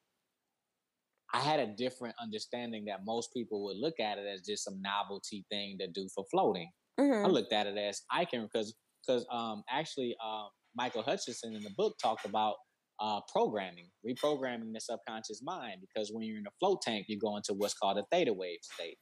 I 1.35 1.41
had 1.41 1.61
a 1.61 1.67
different 1.67 2.15
understanding 2.23 2.85
that 2.85 3.01
most 3.07 3.33
people 3.33 3.65
would 3.65 3.79
look 3.79 3.99
at 3.99 4.19
it 4.19 4.27
as 4.33 4.43
just 4.43 4.65
some 4.65 4.81
novelty 4.83 5.47
thing 5.51 5.79
to 5.81 5.89
do 5.89 6.09
for 6.15 6.25
floating. 6.31 6.71
Mm-hmm. 7.01 7.25
I 7.25 7.29
looked 7.29 7.55
at 7.55 7.67
it 7.67 7.79
as 7.79 8.03
I 8.11 8.27
can 8.27 8.43
because 8.43 8.75
because 9.05 9.27
um, 9.33 9.63
actually 9.69 10.15
uh, 10.25 10.45
Michael 10.77 11.03
Hutchinson 11.03 11.57
in 11.57 11.63
the 11.63 11.73
book 11.77 11.97
talked 12.01 12.27
about 12.27 12.55
uh, 13.01 13.21
programming, 13.33 13.89
reprogramming 14.07 14.73
the 14.73 14.81
subconscious 14.81 15.41
mind. 15.43 15.81
Because 15.81 16.11
when 16.13 16.25
you're 16.25 16.39
in 16.39 16.47
a 16.47 16.53
float 16.61 16.83
tank, 16.83 17.07
you 17.09 17.19
go 17.19 17.37
into 17.37 17.55
what's 17.55 17.75
called 17.75 17.99
a 17.99 18.05
theta 18.13 18.33
wave 18.33 18.59
state. 18.63 18.99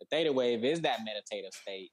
The 0.00 0.06
theta 0.10 0.32
wave 0.32 0.64
is 0.64 0.80
that 0.82 1.00
meditative 1.04 1.52
state, 1.52 1.90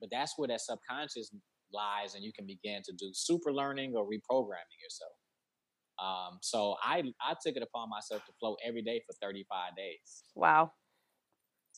but 0.00 0.10
that's 0.10 0.34
where 0.36 0.48
that 0.48 0.60
subconscious 0.60 1.30
lies, 1.72 2.14
and 2.14 2.24
you 2.24 2.32
can 2.32 2.46
begin 2.46 2.82
to 2.84 2.92
do 2.92 3.10
super 3.12 3.52
learning 3.52 3.94
or 3.96 4.04
reprogramming 4.04 4.78
yourself. 4.82 5.12
Um, 5.98 6.38
so 6.42 6.76
I 6.82 7.02
I 7.20 7.34
took 7.44 7.56
it 7.56 7.62
upon 7.62 7.88
myself 7.90 8.24
to 8.26 8.32
float 8.38 8.58
every 8.64 8.82
day 8.82 9.02
for 9.06 9.14
35 9.20 9.76
days. 9.76 10.24
Wow. 10.34 10.72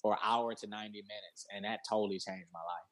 For 0.02 0.12
an 0.12 0.18
hour 0.24 0.54
to 0.54 0.66
90 0.66 0.88
minutes, 0.88 1.46
and 1.54 1.64
that 1.64 1.80
totally 1.88 2.18
changed 2.18 2.48
my 2.52 2.61
life. 2.61 2.90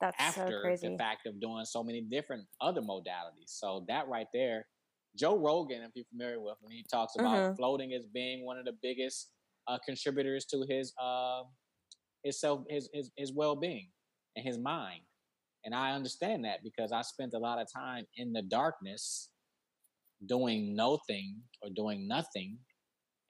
That's 0.00 0.16
after 0.18 0.76
so 0.76 0.88
the 0.88 0.96
fact 0.96 1.26
of 1.26 1.40
doing 1.40 1.64
so 1.64 1.82
many 1.82 2.00
different 2.00 2.44
other 2.60 2.80
modalities. 2.80 3.48
So 3.48 3.84
that 3.88 4.08
right 4.08 4.26
there, 4.32 4.66
Joe 5.16 5.38
Rogan, 5.38 5.82
if 5.82 5.90
you're 5.94 6.06
familiar 6.10 6.40
with 6.40 6.54
him, 6.62 6.70
he 6.70 6.84
talks 6.90 7.14
about 7.18 7.36
mm-hmm. 7.36 7.54
floating 7.56 7.92
as 7.92 8.06
being 8.06 8.44
one 8.44 8.58
of 8.58 8.64
the 8.64 8.76
biggest 8.82 9.32
uh, 9.68 9.78
contributors 9.84 10.46
to 10.46 10.64
his 10.68 10.92
uh, 11.02 11.42
his 12.22 12.40
self 12.40 12.62
his 12.68 12.88
his, 12.92 13.10
his 13.16 13.32
well-being 13.32 13.88
and 14.36 14.46
his 14.46 14.58
mind. 14.58 15.00
And 15.64 15.74
i 15.74 15.92
understand 15.92 16.44
that 16.44 16.62
because 16.62 16.92
i 16.92 17.02
spent 17.02 17.34
a 17.34 17.38
lot 17.38 17.60
of 17.60 17.68
time 17.72 18.04
in 18.16 18.32
the 18.32 18.42
darkness 18.42 19.30
doing 20.26 20.74
nothing 20.74 21.36
or 21.62 21.70
doing 21.74 22.06
nothing 22.06 22.58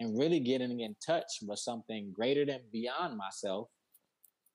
and 0.01 0.19
really 0.19 0.41
getting 0.41 0.81
in 0.81 0.97
touch 1.05 1.39
with 1.43 1.59
something 1.59 2.13
greater 2.15 2.45
than 2.45 2.61
beyond 2.73 3.17
myself 3.17 3.69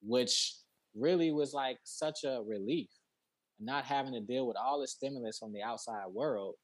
which 0.01 0.55
really 0.95 1.31
was 1.31 1.53
like 1.53 1.77
such 1.83 2.23
a 2.23 2.41
relief. 2.45 2.89
Not 3.59 3.85
having 3.85 4.13
to 4.13 4.21
deal 4.21 4.47
with 4.47 4.57
all 4.57 4.81
the 4.81 4.87
stimulus 4.87 5.39
from 5.39 5.53
the 5.53 5.63
outside 5.63 6.07
world 6.11 6.55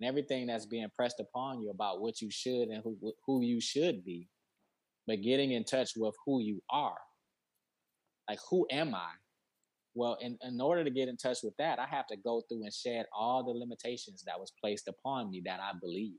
and 0.00 0.08
everything 0.08 0.46
that's 0.46 0.66
being 0.66 0.88
pressed 0.94 1.20
upon 1.20 1.60
you 1.60 1.70
about 1.70 2.00
what 2.00 2.20
you 2.20 2.30
should 2.30 2.68
and 2.68 2.82
who, 2.82 2.96
who 3.26 3.42
you 3.42 3.60
should 3.60 4.04
be 4.04 4.28
but 5.06 5.22
getting 5.22 5.52
in 5.52 5.64
touch 5.64 5.92
with 5.96 6.14
who 6.24 6.40
you 6.40 6.62
are 6.70 6.98
like, 8.28 8.38
who 8.50 8.66
am 8.70 8.94
I? 8.94 9.10
Well, 9.94 10.16
in, 10.20 10.38
in 10.42 10.60
order 10.60 10.84
to 10.84 10.90
get 10.90 11.08
in 11.08 11.16
touch 11.16 11.38
with 11.42 11.56
that, 11.58 11.78
I 11.78 11.86
have 11.86 12.06
to 12.08 12.16
go 12.16 12.42
through 12.48 12.62
and 12.62 12.72
shed 12.72 13.06
all 13.16 13.42
the 13.42 13.50
limitations 13.58 14.22
that 14.26 14.38
was 14.38 14.52
placed 14.62 14.86
upon 14.86 15.30
me 15.30 15.42
that 15.44 15.60
I 15.60 15.72
believe. 15.80 16.18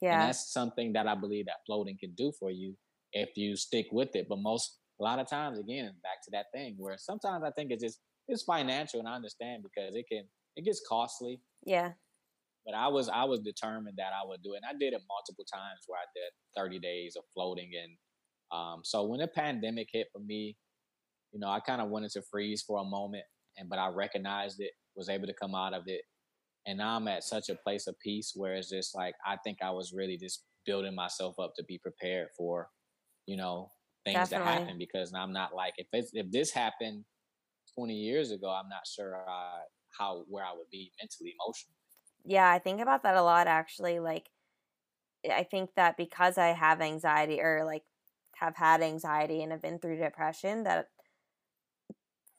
Yeah. 0.00 0.12
And 0.12 0.28
that's 0.28 0.52
something 0.52 0.92
that 0.92 1.06
I 1.06 1.14
believe 1.14 1.46
that 1.46 1.64
floating 1.66 1.98
can 1.98 2.12
do 2.16 2.32
for 2.38 2.50
you 2.50 2.76
if 3.12 3.30
you 3.36 3.56
stick 3.56 3.88
with 3.92 4.14
it. 4.14 4.26
But 4.28 4.38
most, 4.38 4.78
a 5.00 5.04
lot 5.04 5.18
of 5.18 5.28
times, 5.28 5.58
again, 5.58 5.92
back 6.02 6.22
to 6.24 6.30
that 6.32 6.46
thing 6.54 6.76
where 6.78 6.96
sometimes 6.98 7.44
I 7.44 7.50
think 7.50 7.72
it's 7.72 7.82
just, 7.82 7.98
it's 8.28 8.42
financial 8.42 9.00
and 9.00 9.08
I 9.08 9.14
understand 9.14 9.64
because 9.64 9.94
it 9.94 10.06
can, 10.10 10.24
it 10.56 10.64
gets 10.64 10.82
costly. 10.88 11.40
Yeah. 11.66 11.92
But 12.64 12.74
I 12.74 12.88
was, 12.88 13.08
I 13.08 13.24
was 13.24 13.40
determined 13.40 13.96
that 13.98 14.12
I 14.12 14.26
would 14.26 14.42
do 14.42 14.54
it. 14.54 14.60
And 14.62 14.66
I 14.66 14.78
did 14.78 14.94
it 14.94 15.02
multiple 15.08 15.44
times 15.52 15.84
where 15.86 15.98
I 15.98 16.08
did 16.14 16.62
30 16.62 16.78
days 16.78 17.16
of 17.16 17.24
floating. 17.34 17.70
And 17.82 17.92
um, 18.50 18.80
so 18.84 19.04
when 19.04 19.20
the 19.20 19.28
pandemic 19.28 19.88
hit 19.92 20.08
for 20.12 20.20
me, 20.20 20.56
you 21.32 21.40
know, 21.40 21.48
I 21.48 21.60
kind 21.60 21.80
of 21.80 21.88
wanted 21.88 22.10
to 22.12 22.22
freeze 22.22 22.62
for 22.62 22.80
a 22.80 22.84
moment, 22.84 23.24
and 23.56 23.68
but 23.68 23.78
I 23.78 23.88
recognized 23.88 24.60
it, 24.60 24.72
was 24.96 25.08
able 25.08 25.26
to 25.26 25.34
come 25.34 25.54
out 25.54 25.74
of 25.74 25.84
it, 25.86 26.02
and 26.66 26.78
now 26.78 26.96
I'm 26.96 27.08
at 27.08 27.24
such 27.24 27.48
a 27.48 27.54
place 27.54 27.86
of 27.86 27.98
peace 28.00 28.32
where 28.34 28.54
it's 28.54 28.70
just 28.70 28.96
like 28.96 29.14
I 29.26 29.36
think 29.44 29.58
I 29.62 29.70
was 29.70 29.92
really 29.94 30.16
just 30.16 30.44
building 30.66 30.94
myself 30.94 31.38
up 31.38 31.52
to 31.56 31.64
be 31.64 31.78
prepared 31.78 32.28
for, 32.36 32.68
you 33.26 33.36
know, 33.36 33.72
things 34.04 34.30
Definitely. 34.30 34.54
that 34.54 34.60
happen 34.60 34.78
because 34.78 35.12
I'm 35.14 35.32
not 35.32 35.54
like 35.54 35.74
if 35.78 35.86
it's, 35.92 36.10
if 36.12 36.30
this 36.30 36.50
happened 36.50 37.04
20 37.74 37.94
years 37.94 38.30
ago, 38.30 38.50
I'm 38.50 38.68
not 38.68 38.86
sure 38.86 39.24
uh, 39.28 39.60
how 39.98 40.24
where 40.28 40.44
I 40.44 40.52
would 40.52 40.70
be 40.70 40.92
mentally, 41.00 41.34
emotionally. 41.40 41.74
Yeah, 42.24 42.50
I 42.50 42.58
think 42.58 42.80
about 42.80 43.02
that 43.04 43.16
a 43.16 43.22
lot 43.22 43.46
actually. 43.46 44.00
Like, 44.00 44.28
I 45.30 45.42
think 45.42 45.70
that 45.76 45.96
because 45.96 46.38
I 46.38 46.48
have 46.48 46.80
anxiety 46.80 47.40
or 47.40 47.64
like 47.64 47.84
have 48.36 48.56
had 48.56 48.82
anxiety 48.82 49.42
and 49.42 49.52
have 49.52 49.62
been 49.62 49.78
through 49.78 49.98
depression, 49.98 50.64
that 50.64 50.88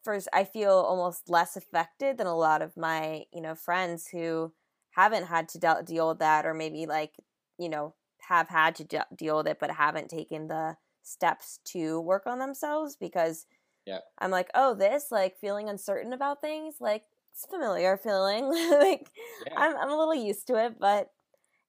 first 0.04 0.28
I 0.34 0.44
feel 0.44 0.72
almost 0.72 1.30
less 1.30 1.56
affected 1.56 2.18
than 2.18 2.28
a 2.28 2.36
lot 2.36 2.62
of 2.62 2.78
my, 2.78 3.26
you 3.34 3.42
know, 3.42 3.56
friends 3.56 4.08
who 4.08 4.54
haven't 4.92 5.26
had 5.26 5.50
to 5.50 5.60
de- 5.60 5.84
deal 5.86 6.10
with 6.10 6.20
that 6.20 6.46
or 6.46 6.54
maybe 6.54 6.86
like, 6.86 7.16
you 7.58 7.70
know, 7.70 7.96
have 8.28 8.50
had 8.50 8.76
to 8.76 8.84
de- 8.84 9.08
deal 9.16 9.38
with 9.38 9.48
it 9.48 9.60
but 9.60 9.72
haven't 9.72 10.10
taken 10.10 10.48
the 10.48 10.78
steps 11.04 11.60
to 11.66 12.00
work 12.02 12.24
on 12.28 12.40
themselves 12.40 12.96
because 12.96 13.46
yeah. 13.86 14.00
I'm 14.20 14.32
like, 14.32 14.50
"Oh, 14.54 14.74
this 14.76 15.08
like 15.12 15.38
feeling 15.40 15.70
uncertain 15.70 16.14
about 16.14 16.42
things, 16.42 16.76
like 16.80 17.06
it's 17.32 17.46
familiar 17.46 17.98
feeling. 17.98 18.46
like 18.80 19.10
Yeah. 19.48 19.54
I'm 19.58 19.78
I'm 19.78 19.90
a 19.90 19.98
little 19.98 20.16
used 20.16 20.48
to 20.48 20.66
it, 20.66 20.80
but 20.80 21.12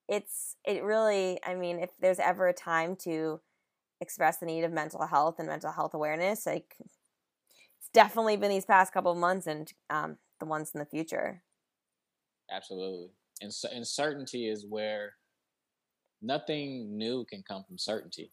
it's 0.08 0.56
it 0.66 0.82
really 0.84 1.40
I 1.44 1.54
mean, 1.54 1.80
if 1.80 1.90
there's 2.00 2.18
ever 2.18 2.48
a 2.48 2.54
time 2.54 2.96
to 3.04 3.40
express 4.00 4.38
the 4.38 4.46
need 4.46 4.64
of 4.64 4.72
mental 4.72 5.06
health 5.06 5.36
and 5.38 5.48
mental 5.48 5.72
health 5.72 5.94
awareness, 5.94 6.46
like 6.46 6.76
it's 7.80 7.88
definitely 7.92 8.36
been 8.36 8.50
these 8.50 8.66
past 8.66 8.92
couple 8.92 9.10
of 9.10 9.18
months 9.18 9.46
and 9.46 9.72
um 9.88 10.18
the 10.38 10.46
ones 10.46 10.70
in 10.74 10.78
the 10.80 10.86
future. 10.86 11.42
Absolutely. 12.50 13.10
And 13.42 13.86
certainty 13.86 14.48
is 14.48 14.66
where 14.68 15.14
nothing 16.20 16.96
new 16.98 17.24
can 17.24 17.42
come 17.46 17.64
from 17.64 17.78
certainty. 17.78 18.32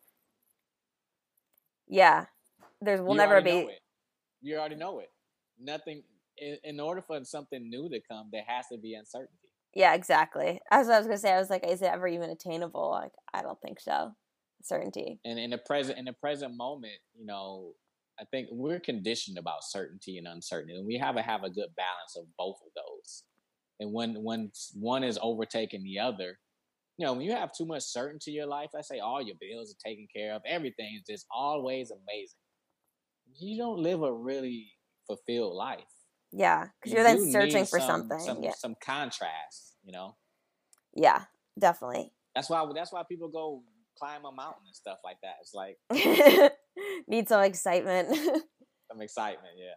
Yeah. 1.88 2.26
There's 2.82 3.02
will 3.02 3.12
You 3.12 3.18
never 3.18 3.41
be. 3.41 3.70
You 4.41 4.58
already 4.58 4.76
know 4.76 5.00
it. 5.00 5.12
Nothing. 5.60 6.04
In, 6.38 6.58
in 6.64 6.80
order 6.80 7.02
for 7.02 7.24
something 7.24 7.70
new 7.70 7.89
to 7.89 8.00
come, 8.10 8.30
there 8.32 8.43
has 8.45 8.68
to 8.72 8.78
be 8.78 8.93
uncertainty. 8.95 9.50
Yeah, 9.74 9.93
exactly. 9.93 10.60
As 10.72 10.89
I 10.89 10.98
was 10.98 11.08
gonna 11.08 11.18
say, 11.18 11.34
I 11.34 11.39
was 11.39 11.50
like, 11.50 11.66
is 11.66 11.82
it 11.82 11.91
ever 11.91 12.08
even 12.08 12.30
attainable? 12.30 12.89
Like, 12.91 13.14
I 13.34 13.41
don't 13.41 13.60
think 13.62 13.80
so. 13.80 14.16
Certainty. 14.64 15.20
And 15.24 15.39
in 15.39 15.52
the 15.52 15.58
present, 15.58 15.98
in 15.98 16.06
the 16.06 16.14
present 16.14 16.56
moment, 16.56 17.00
you 17.18 17.26
know, 17.26 17.74
I 18.20 18.26
think 18.26 18.47
we're 18.51 18.80
conditioned 18.80 19.38
about 19.38 19.63
certainty 19.63 20.18
and 20.18 20.28
uncertainty, 20.28 20.76
and 20.76 20.88
we 20.88 20.97
have 20.97 21.15
to 21.15 21.22
have 21.22 21.43
a 21.43 21.49
good 21.49 21.70
balance 21.76 22.15
of 22.18 22.26
both 22.38 22.57
of 22.65 22.72
those. 22.76 23.24
And 23.80 23.93
when 23.93 24.24
when 24.24 24.51
one 24.74 25.03
is 25.03 25.20
overtaking 25.22 25.84
the 25.84 25.99
other, 25.99 26.39
you 26.97 27.05
know, 27.05 27.13
when 27.13 27.22
you 27.22 27.32
have 27.32 27.51
too 27.55 27.65
much 27.65 27.84
certainty 27.84 28.32
in 28.32 28.36
your 28.38 28.47
life, 28.47 28.72
I 28.76 28.82
say 28.82 28.99
all 28.99 29.22
your 29.22 29.36
bills 29.39 29.72
are 29.72 29.88
taken 29.88 30.07
care 30.13 30.34
of, 30.34 30.41
everything 30.47 30.95
is 30.97 31.03
just 31.07 31.28
always 31.32 31.91
amazing. 31.91 32.39
You 33.36 33.57
don't 33.57 33.80
live 33.80 34.01
a 34.01 34.11
really 34.11 34.72
fulfilled 35.05 35.55
life. 35.55 35.84
Yeah, 36.32 36.68
because 36.80 36.91
You 36.91 36.97
you're 36.97 37.03
then 37.03 37.32
searching 37.32 37.65
for 37.65 37.80
some, 37.80 38.09
something. 38.09 38.20
some, 38.20 38.43
yeah, 38.43 38.51
some 38.57 38.76
contrast. 38.84 39.76
You 39.84 39.91
know, 39.91 40.15
yeah, 40.95 41.24
definitely. 41.57 42.11
that's 42.36 42.49
why 42.49 42.65
that's 42.76 42.91
why 42.91 43.03
people 43.07 43.30
go 43.30 43.61
climb 43.98 44.26
a 44.26 44.32
mountain 44.32 44.64
and 44.66 44.76
stuff 44.76 45.00
like 45.04 45.18
that. 45.22 45.36
It's 45.41 45.54
like 45.54 45.78
Need 47.08 47.30
some 47.30 47.43
excitement. 47.43 48.10
some 48.91 49.02
excitement. 49.02 49.54
Yeah. 49.58 49.74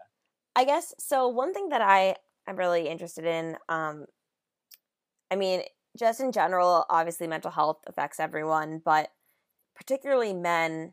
I 0.56 0.64
guess 0.64 0.94
so. 0.98 1.28
One 1.28 1.54
thing 1.54 1.68
that 1.70 1.80
I 1.80 2.16
am 2.46 2.56
really 2.56 2.88
interested 2.88 3.24
in, 3.24 3.56
um, 3.68 4.06
I 5.30 5.36
mean, 5.36 5.62
just 5.98 6.20
in 6.20 6.32
general, 6.32 6.84
obviously 6.90 7.26
mental 7.26 7.50
health 7.50 7.78
affects 7.86 8.20
everyone, 8.20 8.80
but 8.84 9.10
particularly 9.74 10.32
men, 10.32 10.92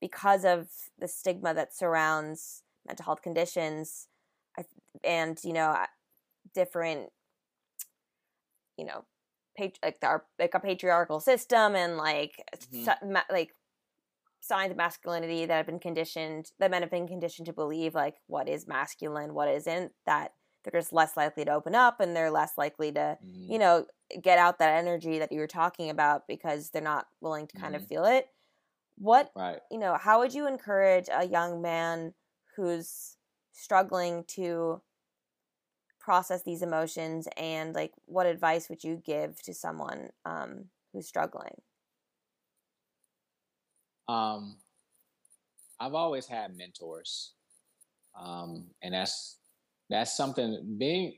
because 0.00 0.44
of 0.44 0.68
the 0.98 1.08
stigma 1.08 1.54
that 1.54 1.74
surrounds 1.74 2.62
mental 2.86 3.04
health 3.04 3.22
conditions, 3.22 4.06
and 5.04 5.38
you 5.42 5.52
know, 5.52 5.76
different, 6.54 7.10
you 8.76 8.84
know, 8.84 9.04
like 9.82 9.98
our 10.02 10.26
like 10.38 10.54
a 10.54 10.60
patriarchal 10.60 11.20
system 11.20 11.74
and 11.76 11.96
like 11.96 12.42
Mhm. 12.72 12.84
so- 12.84 13.06
ma- 13.06 13.22
like 13.30 13.52
signs 14.40 14.70
of 14.70 14.76
masculinity 14.76 15.46
that 15.46 15.56
have 15.56 15.66
been 15.66 15.80
conditioned 15.80 16.52
that 16.58 16.70
men 16.70 16.82
have 16.82 16.90
been 16.90 17.08
conditioned 17.08 17.46
to 17.46 17.52
believe 17.52 17.94
like 17.94 18.16
what 18.26 18.48
is 18.48 18.66
masculine 18.68 19.34
what 19.34 19.48
isn't 19.48 19.92
that 20.06 20.34
they're 20.64 20.80
just 20.80 20.92
less 20.92 21.16
likely 21.16 21.44
to 21.44 21.52
open 21.52 21.74
up 21.74 22.00
and 22.00 22.14
they're 22.16 22.30
less 22.30 22.56
likely 22.56 22.92
to 22.92 23.18
Mhm. 23.24 23.50
you 23.50 23.58
know 23.58 23.86
get 24.22 24.38
out 24.38 24.58
that 24.58 24.78
energy 24.78 25.18
that 25.18 25.32
you 25.32 25.40
were 25.40 25.46
talking 25.48 25.90
about 25.90 26.26
because 26.28 26.70
they're 26.70 26.80
not 26.82 27.08
willing 27.20 27.46
to 27.48 27.58
kind 27.58 27.74
of 27.76 27.82
Mhm. 27.82 27.88
feel 27.88 28.04
it 28.04 28.28
what 28.96 29.30
Right. 29.36 29.60
you 29.70 29.78
know 29.78 29.96
how 29.96 30.20
would 30.20 30.32
you 30.34 30.46
encourage 30.46 31.08
a 31.12 31.24
young 31.24 31.60
man 31.60 32.14
who's 32.56 33.16
struggling 33.52 34.24
to 34.24 34.82
process 36.08 36.42
these 36.42 36.62
emotions 36.62 37.28
and 37.36 37.74
like 37.74 37.92
what 38.06 38.24
advice 38.24 38.70
would 38.70 38.82
you 38.82 39.02
give 39.04 39.42
to 39.42 39.52
someone 39.52 40.08
um, 40.24 40.64
who's 40.90 41.06
struggling? 41.06 41.52
Um, 44.08 44.56
I've 45.78 45.92
always 45.92 46.26
had 46.26 46.56
mentors, 46.56 47.34
um, 48.18 48.68
and 48.82 48.94
that's 48.94 49.36
that's 49.90 50.16
something 50.16 50.76
being 50.78 51.12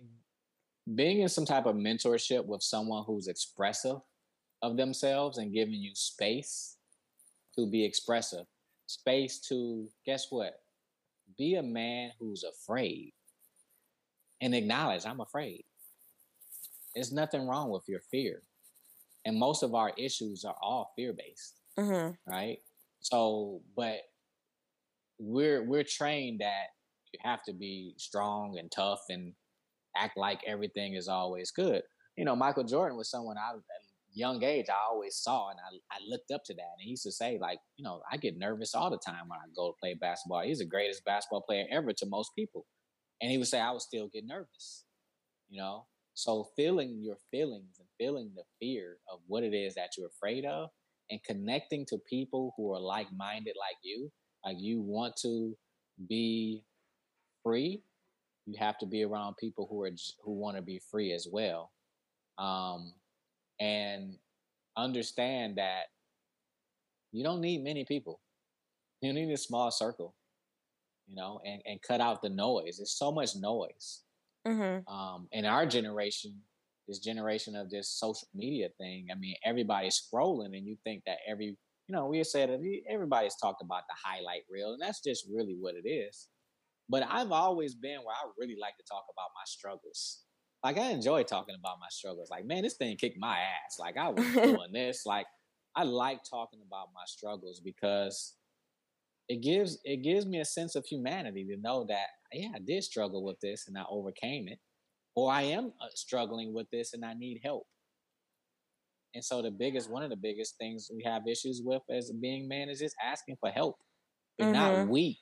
being 0.97 1.21
in 1.21 1.29
some 1.29 1.45
type 1.45 1.67
of 1.67 1.77
mentorship 1.77 2.45
with 2.45 2.61
someone 2.61 3.05
who's 3.07 3.29
expressive 3.29 3.99
of 4.61 4.77
themselves 4.77 5.39
and 5.39 5.55
giving 5.55 5.75
you 5.75 5.93
space 5.95 6.79
to 7.55 7.65
be 7.71 7.85
expressive, 7.85 8.45
space 8.87 9.39
to 9.39 9.87
guess 10.05 10.27
what, 10.31 10.55
be 11.39 11.55
a 11.55 11.63
man 11.63 12.11
who's 12.19 12.43
afraid 12.43 13.13
and 14.41 14.55
acknowledge 14.55 15.07
I'm 15.07 15.21
afraid. 15.21 15.65
There's 16.95 17.13
nothing 17.13 17.47
wrong 17.47 17.71
with 17.71 17.85
your 17.89 18.01
fear, 18.11 18.43
and 19.25 19.39
most 19.39 19.63
of 19.63 19.75
our 19.75 19.93
issues 19.97 20.45
are 20.45 20.57
all 20.61 20.93
fear 20.97 21.13
based 21.13 21.61
mm-hmm. 21.79 22.31
right? 22.31 22.59
So, 23.01 23.61
but 23.77 23.99
we're 25.19 25.65
we're 25.65 25.85
trained 25.85 26.41
that 26.41 26.69
you 27.13 27.19
have 27.23 27.43
to 27.45 27.53
be 27.53 27.95
strong 27.97 28.59
and 28.59 28.71
tough 28.71 29.01
and 29.09 29.33
act 29.97 30.17
like 30.17 30.41
everything 30.47 30.95
is 30.95 31.09
always 31.09 31.51
good. 31.51 31.83
You 32.17 32.25
know, 32.25 32.37
Michael 32.37 32.65
Jordan 32.65 32.97
was 32.97 33.11
someone 33.11 33.37
I 33.39 33.53
at 33.55 33.63
young 34.13 34.43
age 34.43 34.67
I 34.69 34.91
always 34.91 35.17
saw 35.17 35.51
and 35.51 35.59
I, 35.61 35.97
I 35.97 35.99
looked 36.09 36.33
up 36.33 36.43
to 36.45 36.55
that. 36.55 36.61
And 36.61 36.83
he 36.83 36.91
used 36.91 37.05
to 37.05 37.13
say, 37.13 37.39
like, 37.41 37.59
you 37.77 37.85
know, 37.85 38.03
I 38.11 38.17
get 38.17 38.37
nervous 38.37 38.75
all 38.75 38.91
the 38.91 38.99
time 38.99 39.29
when 39.29 39.39
I 39.39 39.47
go 39.55 39.71
to 39.71 39.77
play 39.81 39.95
basketball. 39.95 40.43
He's 40.43 40.59
the 40.59 40.67
greatest 40.67 41.05
basketball 41.05 41.43
player 41.43 41.65
ever 41.71 41.93
to 41.93 42.07
most 42.07 42.33
people. 42.35 42.67
And 43.21 43.31
he 43.31 43.39
would 43.39 43.49
say 43.49 43.61
I 43.61 43.71
would 43.71 43.83
still 43.83 44.09
get 44.09 44.27
nervous. 44.27 44.85
You 45.49 45.61
know? 45.61 45.87
So 46.15 46.49
feeling 46.57 46.99
your 47.03 47.17
feelings 47.31 47.79
and 47.79 47.89
feeling 47.99 48.31
the 48.35 48.43
fear 48.61 48.97
of 49.13 49.21
what 49.27 49.43
it 49.43 49.55
is 49.55 49.75
that 49.75 49.91
you're 49.97 50.09
afraid 50.09 50.45
of 50.45 50.71
and 51.11 51.23
connecting 51.25 51.85
to 51.87 51.99
people 52.09 52.55
who 52.57 52.73
are 52.73 52.81
like 52.81 53.07
minded 53.17 53.55
like 53.59 53.77
you, 53.83 54.11
like 54.45 54.57
you 54.59 54.81
want 54.81 55.17
to 55.23 55.57
be 56.09 56.63
free, 57.43 57.83
you 58.47 58.55
have 58.59 58.79
to 58.79 58.87
be 58.87 59.05
around 59.05 59.37
people 59.37 59.67
who 59.71 59.83
are 59.83 59.91
who 60.23 60.33
want 60.33 60.57
to 60.57 60.63
be 60.63 60.81
free 60.91 61.13
as 61.13 61.29
well, 61.31 61.71
um, 62.39 62.93
and 63.61 64.17
understand 64.77 65.57
that 65.57 65.85
you 67.13 67.23
don't 67.23 67.41
need 67.41 67.63
many 67.63 67.85
people. 67.85 68.21
You 69.03 69.13
need 69.13 69.31
a 69.31 69.37
small 69.37 69.71
circle, 69.71 70.15
you 71.11 71.17
know, 71.17 71.41
and 71.45 71.61
and 71.67 71.83
cut 71.83 72.01
out 72.01 72.23
the 72.23 72.31
noise. 72.31 72.79
There's 72.79 72.97
so 72.97 73.13
much 73.13 73.37
noise 73.37 74.05
Mm-hmm. 74.47 74.91
um, 74.93 75.29
in 75.33 75.45
our 75.45 75.67
generation, 75.67 76.35
this 76.89 76.99
generation 76.99 77.55
of 77.55 77.69
this 77.69 77.91
social 77.91 78.27
media 78.35 78.69
thing, 78.79 79.09
I 79.13 79.15
mean, 79.15 79.35
everybody's 79.45 80.01
scrolling, 80.01 80.57
and 80.57 80.67
you 80.67 80.77
think 80.83 81.03
that 81.07 81.19
every, 81.29 81.59
you 81.89 81.93
know, 81.95 82.07
we 82.07 82.25
said 82.25 82.49
that 82.49 82.61
everybody's 82.89 83.37
talked 83.37 83.63
about 83.63 83.83
the 83.89 83.95
highlight 84.03 84.43
reel, 84.51 84.73
and 84.73 84.81
that's 84.81 85.03
just 85.03 85.27
really 85.31 85.57
what 85.61 85.75
it 85.75 85.87
is. 85.87 86.29
But 86.89 87.05
I've 87.09 87.33
always 87.33 87.75
been 87.75 87.99
where 87.99 88.15
I 88.15 88.31
really 88.39 88.57
like 88.61 88.77
to 88.79 88.85
talk 88.91 89.05
about 89.13 89.29
my 89.35 89.45
struggles. 89.45 90.23
Like 90.65 90.79
I 90.79 90.91
enjoy 90.91 91.23
talking 91.23 91.57
about 91.59 91.79
my 91.79 91.87
struggles. 91.91 92.31
Like, 92.31 92.47
man, 92.47 92.63
this 92.63 92.77
thing 92.77 92.97
kicked 92.97 93.19
my 93.19 93.39
ass. 93.39 93.79
Like 93.79 93.97
I 93.97 94.09
was 94.09 94.25
doing 94.35 94.73
this. 94.73 95.05
Like 95.07 95.27
I 95.77 95.85
like 95.85 96.21
talking 96.29 96.61
about 96.67 96.89
my 96.95 97.05
struggles 97.07 97.61
because 97.61 98.35
it 99.31 99.43
gives 99.43 99.81
it 99.85 99.99
gives 99.99 100.27
me 100.27 100.41
a 100.41 100.47
sense 100.47 100.77
of 100.77 100.87
humanity 100.87 101.47
to 101.47 101.59
know 101.59 101.87
that 101.87 102.09
yeah, 102.35 102.51
I 102.55 102.61
did 102.61 102.85
struggle 102.85 103.25
with 103.25 103.41
this 103.41 103.69
and 103.69 103.79
I 103.79 103.85
overcame 103.91 104.49
it, 104.49 104.61
or 105.17 105.33
I 105.33 105.43
am 105.43 105.75
uh, 105.81 105.89
struggling 105.95 106.55
with 106.55 106.69
this 106.71 106.95
and 106.95 107.05
I 107.05 107.15
need 107.15 107.41
help. 107.45 107.67
And 109.15 109.25
so 109.25 109.43
the 109.43 109.51
biggest 109.51 109.91
one 109.91 110.03
of 110.03 110.11
the 110.11 110.17
biggest 110.17 110.57
things 110.59 110.91
we 110.95 111.03
have 111.05 111.27
issues 111.27 111.63
with 111.65 111.83
as 111.91 112.13
being 112.13 112.49
man 112.49 112.69
is 112.69 112.79
just 112.81 112.97
asking 113.03 113.37
for 113.41 113.51
help. 113.51 113.77
You're 114.39 114.49
not 114.49 114.79
Mhm. 114.79 114.89
weak 114.89 115.21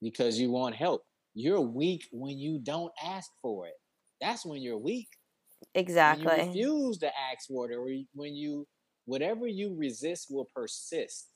because 0.00 0.38
you 0.38 0.50
want 0.50 0.74
help. 0.74 1.02
You're 1.34 1.60
weak 1.60 2.04
when 2.12 2.38
you 2.38 2.58
don't 2.58 2.92
ask 3.02 3.30
for 3.42 3.66
it. 3.66 3.74
That's 4.20 4.44
when 4.46 4.62
you're 4.62 4.78
weak. 4.78 5.08
When 6.04 6.18
you 6.18 6.30
Exactly. 6.30 6.50
refuse 6.52 6.98
to 6.98 7.08
ask 7.08 7.48
for 7.48 7.70
it, 7.70 7.74
or 7.74 7.88
when 8.14 8.34
you 8.34 8.68
whatever 9.06 9.46
you 9.46 9.76
resist 9.76 10.28
will 10.30 10.48
persist. 10.54 11.32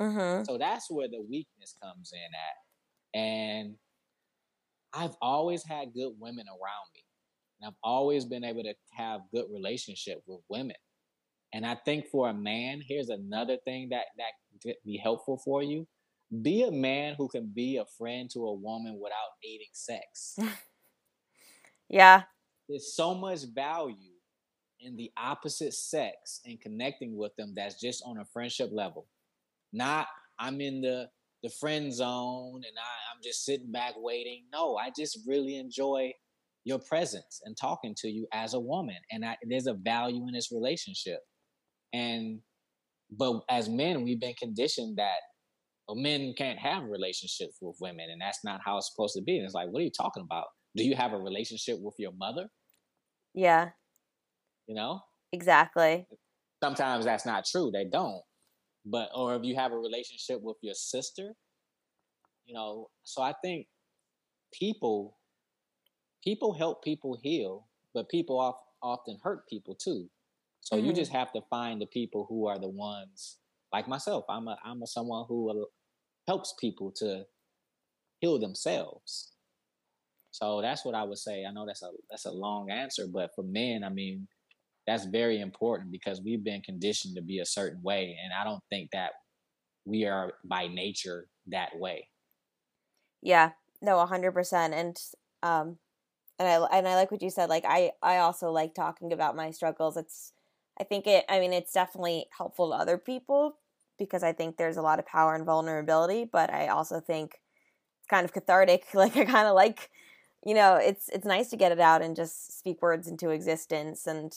Mm-hmm. 0.00 0.44
So 0.44 0.58
that's 0.58 0.90
where 0.90 1.08
the 1.08 1.20
weakness 1.28 1.74
comes 1.82 2.12
in 2.12 2.18
at. 2.18 3.18
And 3.20 3.74
I've 4.92 5.16
always 5.20 5.64
had 5.64 5.92
good 5.94 6.12
women 6.18 6.46
around 6.48 6.88
me. 6.94 7.04
And 7.60 7.68
I've 7.68 7.78
always 7.82 8.24
been 8.24 8.44
able 8.44 8.62
to 8.62 8.74
have 8.96 9.20
good 9.32 9.46
relationship 9.52 10.22
with 10.26 10.40
women. 10.48 10.76
And 11.52 11.66
I 11.66 11.76
think 11.84 12.06
for 12.06 12.28
a 12.28 12.34
man, 12.34 12.82
here's 12.86 13.08
another 13.08 13.56
thing 13.64 13.88
that 13.90 14.04
that 14.18 14.32
could 14.62 14.74
be 14.84 14.98
helpful 14.98 15.40
for 15.44 15.62
you. 15.62 15.86
be 16.42 16.62
a 16.64 16.70
man 16.70 17.14
who 17.16 17.28
can 17.28 17.46
be 17.54 17.78
a 17.78 17.86
friend 17.96 18.28
to 18.30 18.46
a 18.46 18.54
woman 18.54 18.98
without 19.00 19.30
needing 19.42 19.68
sex. 19.72 20.38
yeah. 21.88 22.24
There's 22.68 22.94
so 22.94 23.14
much 23.14 23.40
value 23.54 24.12
in 24.80 24.96
the 24.96 25.10
opposite 25.16 25.72
sex 25.72 26.40
and 26.44 26.60
connecting 26.60 27.16
with 27.16 27.34
them 27.36 27.54
that's 27.56 27.80
just 27.80 28.02
on 28.06 28.18
a 28.18 28.24
friendship 28.26 28.70
level. 28.72 29.06
Not 29.72 30.06
I'm 30.38 30.60
in 30.60 30.80
the 30.80 31.08
the 31.42 31.50
friend 31.60 31.92
zone 31.92 32.56
and 32.56 32.76
I, 32.76 33.14
I'm 33.14 33.20
just 33.22 33.44
sitting 33.44 33.70
back 33.70 33.94
waiting. 33.96 34.44
No, 34.52 34.76
I 34.76 34.90
just 34.96 35.20
really 35.26 35.56
enjoy 35.56 36.12
your 36.64 36.80
presence 36.80 37.40
and 37.44 37.56
talking 37.56 37.94
to 37.98 38.08
you 38.08 38.26
as 38.32 38.54
a 38.54 38.60
woman. 38.60 38.96
And 39.10 39.24
I, 39.24 39.36
there's 39.48 39.68
a 39.68 39.74
value 39.74 40.26
in 40.26 40.34
this 40.34 40.50
relationship. 40.52 41.20
And 41.92 42.40
but 43.10 43.40
as 43.48 43.68
men, 43.68 44.02
we've 44.02 44.20
been 44.20 44.34
conditioned 44.34 44.98
that 44.98 45.20
well, 45.88 45.96
men 45.96 46.34
can't 46.36 46.58
have 46.58 46.84
relationships 46.84 47.56
with 47.62 47.76
women, 47.80 48.08
and 48.12 48.20
that's 48.20 48.44
not 48.44 48.60
how 48.64 48.76
it's 48.76 48.90
supposed 48.92 49.14
to 49.16 49.22
be. 49.22 49.36
And 49.38 49.46
it's 49.46 49.54
like, 49.54 49.68
what 49.70 49.80
are 49.80 49.84
you 49.84 49.90
talking 49.90 50.22
about? 50.22 50.44
Do 50.76 50.84
you 50.84 50.94
have 50.94 51.14
a 51.14 51.18
relationship 51.18 51.78
with 51.80 51.94
your 51.98 52.12
mother? 52.12 52.48
Yeah. 53.34 53.70
You 54.66 54.74
know? 54.74 55.00
Exactly. 55.32 56.06
Sometimes 56.62 57.06
that's 57.06 57.24
not 57.24 57.46
true. 57.46 57.70
They 57.72 57.86
don't. 57.90 58.20
But 58.84 59.10
or 59.14 59.34
if 59.34 59.44
you 59.44 59.56
have 59.56 59.72
a 59.72 59.78
relationship 59.78 60.40
with 60.42 60.56
your 60.62 60.74
sister, 60.74 61.34
you 62.46 62.54
know, 62.54 62.88
so 63.04 63.22
I 63.22 63.34
think 63.42 63.66
people 64.52 65.16
people 66.24 66.54
help 66.54 66.82
people 66.82 67.18
heal, 67.22 67.68
but 67.94 68.08
people 68.08 68.56
often 68.82 69.18
hurt 69.22 69.48
people 69.48 69.74
too. 69.74 70.08
So 70.60 70.76
mm-hmm. 70.76 70.86
you 70.86 70.92
just 70.92 71.12
have 71.12 71.32
to 71.32 71.40
find 71.50 71.80
the 71.80 71.86
people 71.86 72.26
who 72.28 72.46
are 72.46 72.58
the 72.58 72.68
ones 72.68 73.38
like 73.72 73.88
myself. 73.88 74.24
I'm 74.28 74.48
a 74.48 74.56
I'm 74.64 74.82
a 74.82 74.86
someone 74.86 75.26
who 75.28 75.66
helps 76.26 76.54
people 76.60 76.92
to 76.96 77.24
heal 78.20 78.38
themselves. 78.38 79.32
So 80.30 80.60
that's 80.60 80.84
what 80.84 80.94
I 80.94 81.02
would 81.04 81.18
say. 81.18 81.44
I 81.44 81.52
know 81.52 81.66
that's 81.66 81.82
a 81.82 81.90
that's 82.10 82.26
a 82.26 82.30
long 82.30 82.70
answer, 82.70 83.06
but 83.12 83.30
for 83.34 83.42
men, 83.42 83.82
I 83.84 83.88
mean, 83.88 84.28
that's 84.88 85.04
very 85.04 85.38
important 85.42 85.92
because 85.92 86.22
we've 86.22 86.42
been 86.42 86.62
conditioned 86.62 87.14
to 87.16 87.22
be 87.22 87.40
a 87.40 87.44
certain 87.44 87.82
way, 87.82 88.18
and 88.24 88.32
I 88.32 88.42
don't 88.42 88.62
think 88.70 88.90
that 88.92 89.12
we 89.84 90.06
are 90.06 90.32
by 90.44 90.66
nature 90.66 91.28
that 91.48 91.78
way. 91.78 92.08
Yeah, 93.20 93.50
no, 93.82 94.04
hundred 94.06 94.32
percent, 94.32 94.72
and 94.72 94.96
um, 95.42 95.76
and 96.38 96.48
I 96.48 96.78
and 96.78 96.88
I 96.88 96.94
like 96.94 97.10
what 97.10 97.20
you 97.20 97.28
said. 97.28 97.50
Like 97.50 97.66
I 97.66 97.92
I 98.02 98.16
also 98.16 98.50
like 98.50 98.74
talking 98.74 99.12
about 99.12 99.36
my 99.36 99.50
struggles. 99.50 99.98
It's 99.98 100.32
I 100.80 100.84
think 100.84 101.06
it. 101.06 101.26
I 101.28 101.38
mean, 101.38 101.52
it's 101.52 101.74
definitely 101.74 102.24
helpful 102.34 102.70
to 102.70 102.76
other 102.76 102.96
people 102.96 103.58
because 103.98 104.22
I 104.22 104.32
think 104.32 104.56
there's 104.56 104.78
a 104.78 104.82
lot 104.82 104.98
of 104.98 105.04
power 105.04 105.34
and 105.34 105.44
vulnerability, 105.44 106.24
but 106.24 106.50
I 106.50 106.68
also 106.68 106.98
think 106.98 107.42
it's 107.98 108.08
kind 108.08 108.24
of 108.24 108.32
cathartic. 108.32 108.86
Like 108.94 109.18
I 109.18 109.26
kind 109.26 109.48
of 109.48 109.54
like, 109.54 109.90
you 110.46 110.54
know, 110.54 110.76
it's 110.76 111.10
it's 111.10 111.26
nice 111.26 111.50
to 111.50 111.58
get 111.58 111.72
it 111.72 111.80
out 111.80 112.00
and 112.00 112.16
just 112.16 112.58
speak 112.58 112.80
words 112.80 113.06
into 113.06 113.30
existence 113.30 114.06
and 114.06 114.34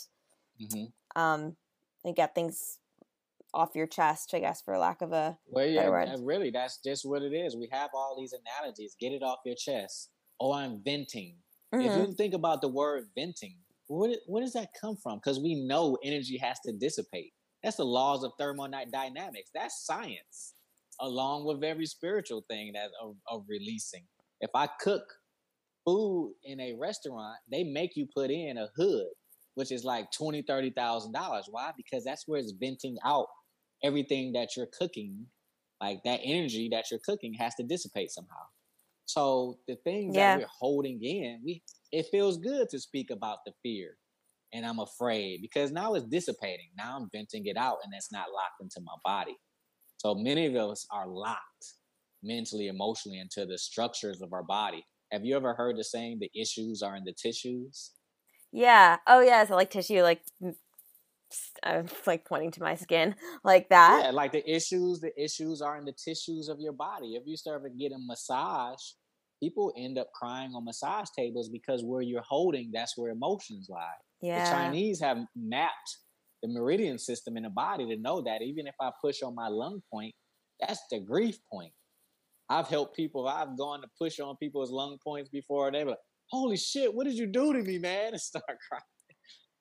mm-hmm. 0.61 1.21
um 1.21 1.55
and 2.03 2.15
get 2.15 2.33
things 2.33 2.79
off 3.53 3.75
your 3.75 3.87
chest, 3.87 4.33
I 4.33 4.39
guess, 4.39 4.61
for 4.61 4.77
lack 4.77 5.01
of 5.01 5.11
a 5.11 5.37
well, 5.49 5.65
yeah, 5.65 5.81
better 5.81 5.91
word. 5.91 6.09
really, 6.21 6.51
that's 6.51 6.79
just 6.83 7.05
what 7.05 7.21
it 7.21 7.33
is. 7.33 7.55
We 7.55 7.67
have 7.71 7.89
all 7.93 8.15
these 8.17 8.33
analogies. 8.33 8.95
Get 8.99 9.11
it 9.11 9.23
off 9.23 9.39
your 9.45 9.55
chest. 9.55 10.09
Oh, 10.39 10.53
I'm 10.53 10.81
venting. 10.83 11.35
Mm-hmm. 11.73 11.85
If 11.85 11.97
you 11.97 12.13
think 12.13 12.33
about 12.33 12.61
the 12.61 12.67
word 12.67 13.07
venting, 13.15 13.55
what 13.87 14.17
where 14.27 14.41
does 14.41 14.53
that 14.53 14.69
come 14.79 14.95
from? 14.95 15.17
Because 15.17 15.39
we 15.39 15.55
know 15.55 15.97
energy 16.03 16.37
has 16.37 16.59
to 16.61 16.71
dissipate. 16.71 17.33
That's 17.63 17.77
the 17.77 17.85
laws 17.85 18.23
of 18.23 18.31
thermodynamics. 18.39 19.51
That's 19.53 19.85
science, 19.85 20.55
along 20.99 21.45
with 21.45 21.63
every 21.63 21.85
spiritual 21.85 22.43
thing 22.49 22.73
that 22.73 22.89
of, 23.01 23.15
of 23.27 23.45
releasing. 23.47 24.03
If 24.39 24.49
I 24.55 24.67
cook 24.79 25.03
food 25.85 26.33
in 26.43 26.59
a 26.59 26.73
restaurant, 26.79 27.37
they 27.51 27.63
make 27.63 27.95
you 27.95 28.07
put 28.13 28.31
in 28.31 28.57
a 28.57 28.69
hood, 28.75 29.07
which 29.55 29.71
is 29.71 29.83
like 29.83 30.11
twenty, 30.11 30.41
thirty 30.41 30.71
thousand 30.71 31.13
dollars. 31.13 31.47
Why? 31.49 31.71
Because 31.75 32.03
that's 32.03 32.27
where 32.27 32.39
it's 32.39 32.53
venting 32.59 32.97
out 33.05 33.27
everything 33.83 34.33
that 34.33 34.55
you're 34.55 34.69
cooking. 34.77 35.25
Like 35.81 36.03
that 36.05 36.19
energy 36.23 36.69
that 36.71 36.85
you're 36.91 36.99
cooking 37.03 37.33
has 37.35 37.55
to 37.55 37.63
dissipate 37.63 38.11
somehow. 38.11 38.43
So 39.05 39.57
the 39.67 39.75
things 39.83 40.15
yeah. 40.15 40.35
that 40.35 40.41
we're 40.41 40.47
holding 40.59 41.03
in, 41.03 41.41
we 41.43 41.63
it 41.91 42.05
feels 42.11 42.37
good 42.37 42.69
to 42.69 42.79
speak 42.79 43.09
about 43.09 43.39
the 43.45 43.53
fear 43.63 43.97
and 44.53 44.65
I'm 44.65 44.79
afraid 44.79 45.41
because 45.41 45.71
now 45.71 45.93
it's 45.93 46.05
dissipating. 46.05 46.69
Now 46.77 46.97
I'm 46.97 47.09
venting 47.13 47.45
it 47.45 47.57
out 47.57 47.77
and 47.83 47.93
it's 47.95 48.11
not 48.11 48.31
locked 48.33 48.61
into 48.61 48.81
my 48.81 48.95
body. 49.03 49.37
So 49.97 50.15
many 50.15 50.47
of 50.47 50.55
us 50.55 50.85
are 50.91 51.07
locked 51.07 51.73
mentally, 52.23 52.67
emotionally 52.67 53.19
into 53.19 53.45
the 53.45 53.57
structures 53.57 54.21
of 54.21 54.33
our 54.33 54.43
body. 54.43 54.85
Have 55.11 55.25
you 55.25 55.35
ever 55.35 55.53
heard 55.53 55.77
the 55.77 55.83
saying 55.83 56.19
the 56.19 56.31
issues 56.39 56.81
are 56.81 56.95
in 56.95 57.03
the 57.03 57.13
tissues? 57.13 57.91
Yeah. 58.51 58.97
Oh 59.07 59.21
yeah, 59.21 59.45
so 59.45 59.55
like 59.55 59.71
tissue 59.71 60.01
like 60.01 60.21
I'm 61.63 61.85
uh, 61.85 61.89
like 62.05 62.25
pointing 62.25 62.51
to 62.51 62.61
my 62.61 62.75
skin 62.75 63.15
like 63.43 63.69
that. 63.69 64.01
Yeah, 64.05 64.11
like 64.11 64.31
the 64.31 64.49
issues, 64.49 64.99
the 64.99 65.11
issues 65.21 65.61
are 65.61 65.77
in 65.77 65.85
the 65.85 65.93
tissues 65.93 66.49
of 66.49 66.59
your 66.59 66.73
body. 66.73 67.15
If 67.15 67.23
you 67.25 67.37
start 67.37 67.63
to 67.63 67.69
get 67.69 67.91
a 67.91 67.97
massage, 67.99 68.81
people 69.41 69.73
end 69.77 69.97
up 69.97 70.11
crying 70.13 70.51
on 70.53 70.65
massage 70.65 71.07
tables 71.17 71.49
because 71.49 71.83
where 71.83 72.01
you're 72.01 72.23
holding, 72.27 72.71
that's 72.73 72.97
where 72.97 73.11
emotions 73.11 73.67
lie. 73.69 73.87
Yeah. 74.21 74.43
The 74.43 74.51
Chinese 74.51 74.99
have 75.01 75.19
mapped 75.35 75.97
the 76.43 76.49
meridian 76.49 76.97
system 76.97 77.37
in 77.37 77.43
the 77.43 77.49
body 77.49 77.87
to 77.87 78.01
know 78.01 78.21
that 78.21 78.41
even 78.41 78.67
if 78.67 78.75
I 78.81 78.91
push 79.01 79.21
on 79.21 79.35
my 79.35 79.47
lung 79.47 79.81
point, 79.91 80.13
that's 80.59 80.81
the 80.91 80.99
grief 80.99 81.39
point. 81.51 81.71
I've 82.49 82.67
helped 82.67 82.95
people, 82.95 83.27
I've 83.27 83.57
gone 83.57 83.81
to 83.81 83.87
push 83.97 84.19
on 84.19 84.35
people's 84.37 84.71
lung 84.71 84.97
points 85.03 85.29
before. 85.29 85.71
They 85.71 85.83
were 85.83 85.91
like, 85.91 85.99
holy 86.31 86.57
shit, 86.57 86.93
what 86.93 87.05
did 87.05 87.15
you 87.15 87.27
do 87.27 87.53
to 87.53 87.61
me, 87.61 87.77
man? 87.77 88.09
And 88.13 88.21
start 88.21 88.43
crying. 88.45 88.83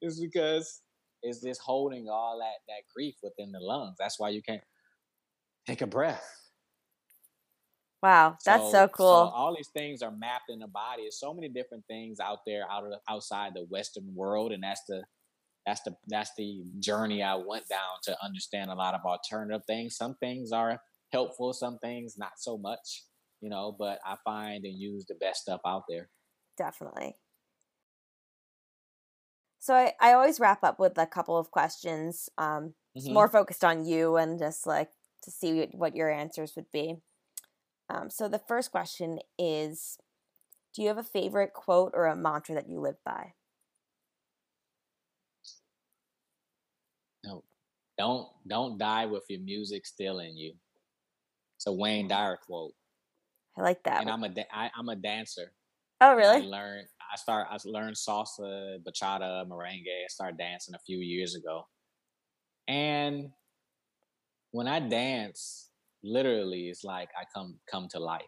It's 0.01 0.21
because 0.21 0.81
it's 1.23 1.43
just 1.43 1.61
holding 1.61 2.09
all 2.09 2.39
that 2.39 2.73
that 2.73 2.83
grief 2.95 3.15
within 3.23 3.53
the 3.53 3.61
lungs. 3.61 3.97
That's 3.99 4.19
why 4.19 4.31
you 4.31 4.43
can't 4.43 4.63
take 5.67 5.83
a 5.83 5.87
breath. 5.87 6.25
Wow, 8.03 8.39
that's 8.47 8.65
so, 8.65 8.71
so 8.71 8.89
cool. 8.89 9.27
So 9.27 9.35
all 9.35 9.55
these 9.55 9.69
things 9.77 10.01
are 10.01 10.11
mapped 10.11 10.49
in 10.49 10.61
the 10.61 10.69
body. 10.69 11.03
There's 11.03 11.21
so 11.21 11.35
many 11.35 11.51
different 11.51 11.85
things 11.87 12.19
out 12.19 12.39
there 12.47 12.65
out 12.71 12.85
of 12.85 12.95
outside 13.09 13.53
the 13.55 13.67
Western 13.69 14.15
world, 14.15 14.53
and 14.53 14.63
that's 14.63 14.83
the 14.89 15.03
that's 15.67 15.83
the 15.83 15.95
that's 16.09 16.31
the 16.39 16.65
journey 16.79 17.23
I 17.23 17.35
went 17.35 17.69
down 17.69 17.99
to 18.05 18.17
understand 18.25 18.71
a 18.71 18.75
lot 18.75 18.95
of 18.95 19.03
alternative 19.05 19.63
things. 19.67 19.97
Some 19.97 20.15
things 20.15 20.51
are 20.51 20.81
helpful, 21.13 21.53
some 21.53 21.79
things 21.79 22.15
not 22.17 22.33
so 22.39 22.57
much, 22.57 23.05
you 23.43 23.51
know. 23.51 23.77
But 23.79 23.99
I 24.07 24.17
find 24.25 24.65
and 24.65 24.79
use 24.79 25.05
the 25.07 25.17
best 25.17 25.43
stuff 25.43 25.61
out 25.67 25.83
there. 25.87 26.09
Definitely. 26.61 27.17
So 29.61 29.73
I, 29.73 29.95
I 29.99 30.13
always 30.13 30.39
wrap 30.39 30.63
up 30.63 30.79
with 30.79 30.99
a 30.99 31.07
couple 31.07 31.39
of 31.39 31.51
questions, 31.51 32.29
um, 32.37 32.75
mm-hmm. 32.95 33.15
more 33.15 33.29
focused 33.29 33.65
on 33.65 33.87
you 33.87 34.17
and 34.17 34.39
just 34.39 34.67
like 34.67 34.91
to 35.23 35.31
see 35.31 35.67
what 35.73 35.97
your 35.97 36.11
answers 36.11 36.53
would 36.57 36.71
be. 36.71 36.97
Um, 37.89 38.11
so 38.11 38.29
the 38.29 38.43
first 38.47 38.71
question 38.73 39.21
is 39.39 39.97
Do 40.75 40.83
you 40.83 40.89
have 40.89 40.99
a 40.99 41.03
favorite 41.03 41.55
quote 41.55 41.93
or 41.95 42.05
a 42.05 42.15
mantra 42.15 42.57
that 42.57 42.69
you 42.69 42.79
live 42.79 42.99
by? 43.07 43.33
No, 47.25 47.43
don't 47.97 48.29
don't 48.47 48.77
die 48.77 49.07
with 49.07 49.25
your 49.31 49.41
music 49.41 49.87
still 49.87 50.19
in 50.19 50.37
you. 50.37 50.53
It's 51.57 51.67
a 51.67 51.73
Wayne 51.73 52.09
Dyer 52.09 52.37
quote. 52.47 52.75
I 53.57 53.63
like 53.63 53.83
that. 53.85 54.03
And 54.03 54.11
I'm 54.11 54.25
a 54.25 54.35
I, 54.53 54.71
I'm 54.77 54.91
a 54.91 54.97
dancer. 54.97 55.53
Oh, 56.01 56.15
really? 56.15 56.43
I 56.43 56.47
learned. 56.47 56.87
I 57.13 57.17
start. 57.17 57.49
I 57.51 57.59
learned 57.65 57.97
salsa, 57.97 58.79
bachata, 58.79 59.47
merengue. 59.49 60.05
I 60.05 60.09
started 60.09 60.39
dancing 60.39 60.75
a 60.75 60.79
few 60.87 60.99
years 60.99 61.35
ago, 61.35 61.65
and 62.69 63.31
when 64.53 64.67
I 64.67 64.81
dance, 64.81 65.71
literally 66.03 66.69
it's 66.69 66.85
like 66.85 67.09
I 67.19 67.25
come 67.35 67.59
come 67.71 67.89
to 67.93 67.99
life. 67.99 68.23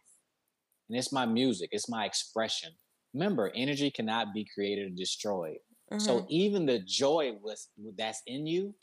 And 0.88 0.98
it's 0.98 1.12
my 1.12 1.26
music, 1.26 1.70
it's 1.72 1.88
my 1.88 2.04
expression. 2.04 2.70
Remember, 3.14 3.52
energy 3.54 3.90
cannot 3.90 4.34
be 4.34 4.46
created 4.54 4.92
or 4.92 4.94
destroyed. 4.94 5.58
Mm-hmm. 5.92 6.00
So 6.00 6.26
even 6.28 6.66
the 6.66 6.80
joy 6.80 7.32
was 7.42 7.68
that's 7.96 8.22
in 8.26 8.46
you, 8.46 8.74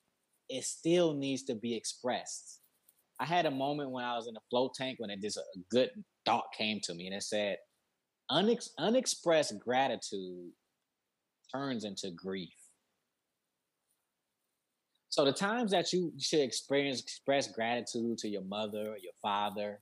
it 0.50 0.64
still 0.64 1.14
needs 1.14 1.44
to 1.44 1.56
be 1.56 1.76
expressed. 1.76 2.62
I 3.20 3.26
had 3.26 3.46
a 3.46 3.52
moment 3.52 3.92
when 3.92 4.06
I 4.06 4.16
was 4.16 4.28
in 4.28 4.36
a 4.36 4.42
float 4.50 4.74
tank 4.76 5.00
when 5.00 5.10
it 5.10 5.22
just 5.22 5.38
a 5.38 5.44
good 5.70 5.90
thought 6.26 6.46
came 6.58 6.80
to 6.84 6.94
me 6.94 7.08
and 7.08 7.16
it 7.16 7.24
said, 7.24 7.58
Unex- 8.32 8.70
unexpressed 8.78 9.60
gratitude 9.60 10.52
turns 11.52 11.84
into 11.84 12.12
grief. 12.12 12.54
So 15.10 15.26
the 15.26 15.34
times 15.34 15.72
that 15.72 15.92
you 15.92 16.14
should 16.20 16.42
experience 16.42 17.02
express 17.02 17.48
gratitude 17.48 18.20
to 18.20 18.28
your 18.28 18.44
mother 18.44 18.92
or 18.92 18.98
your 18.98 19.14
father, 19.22 19.82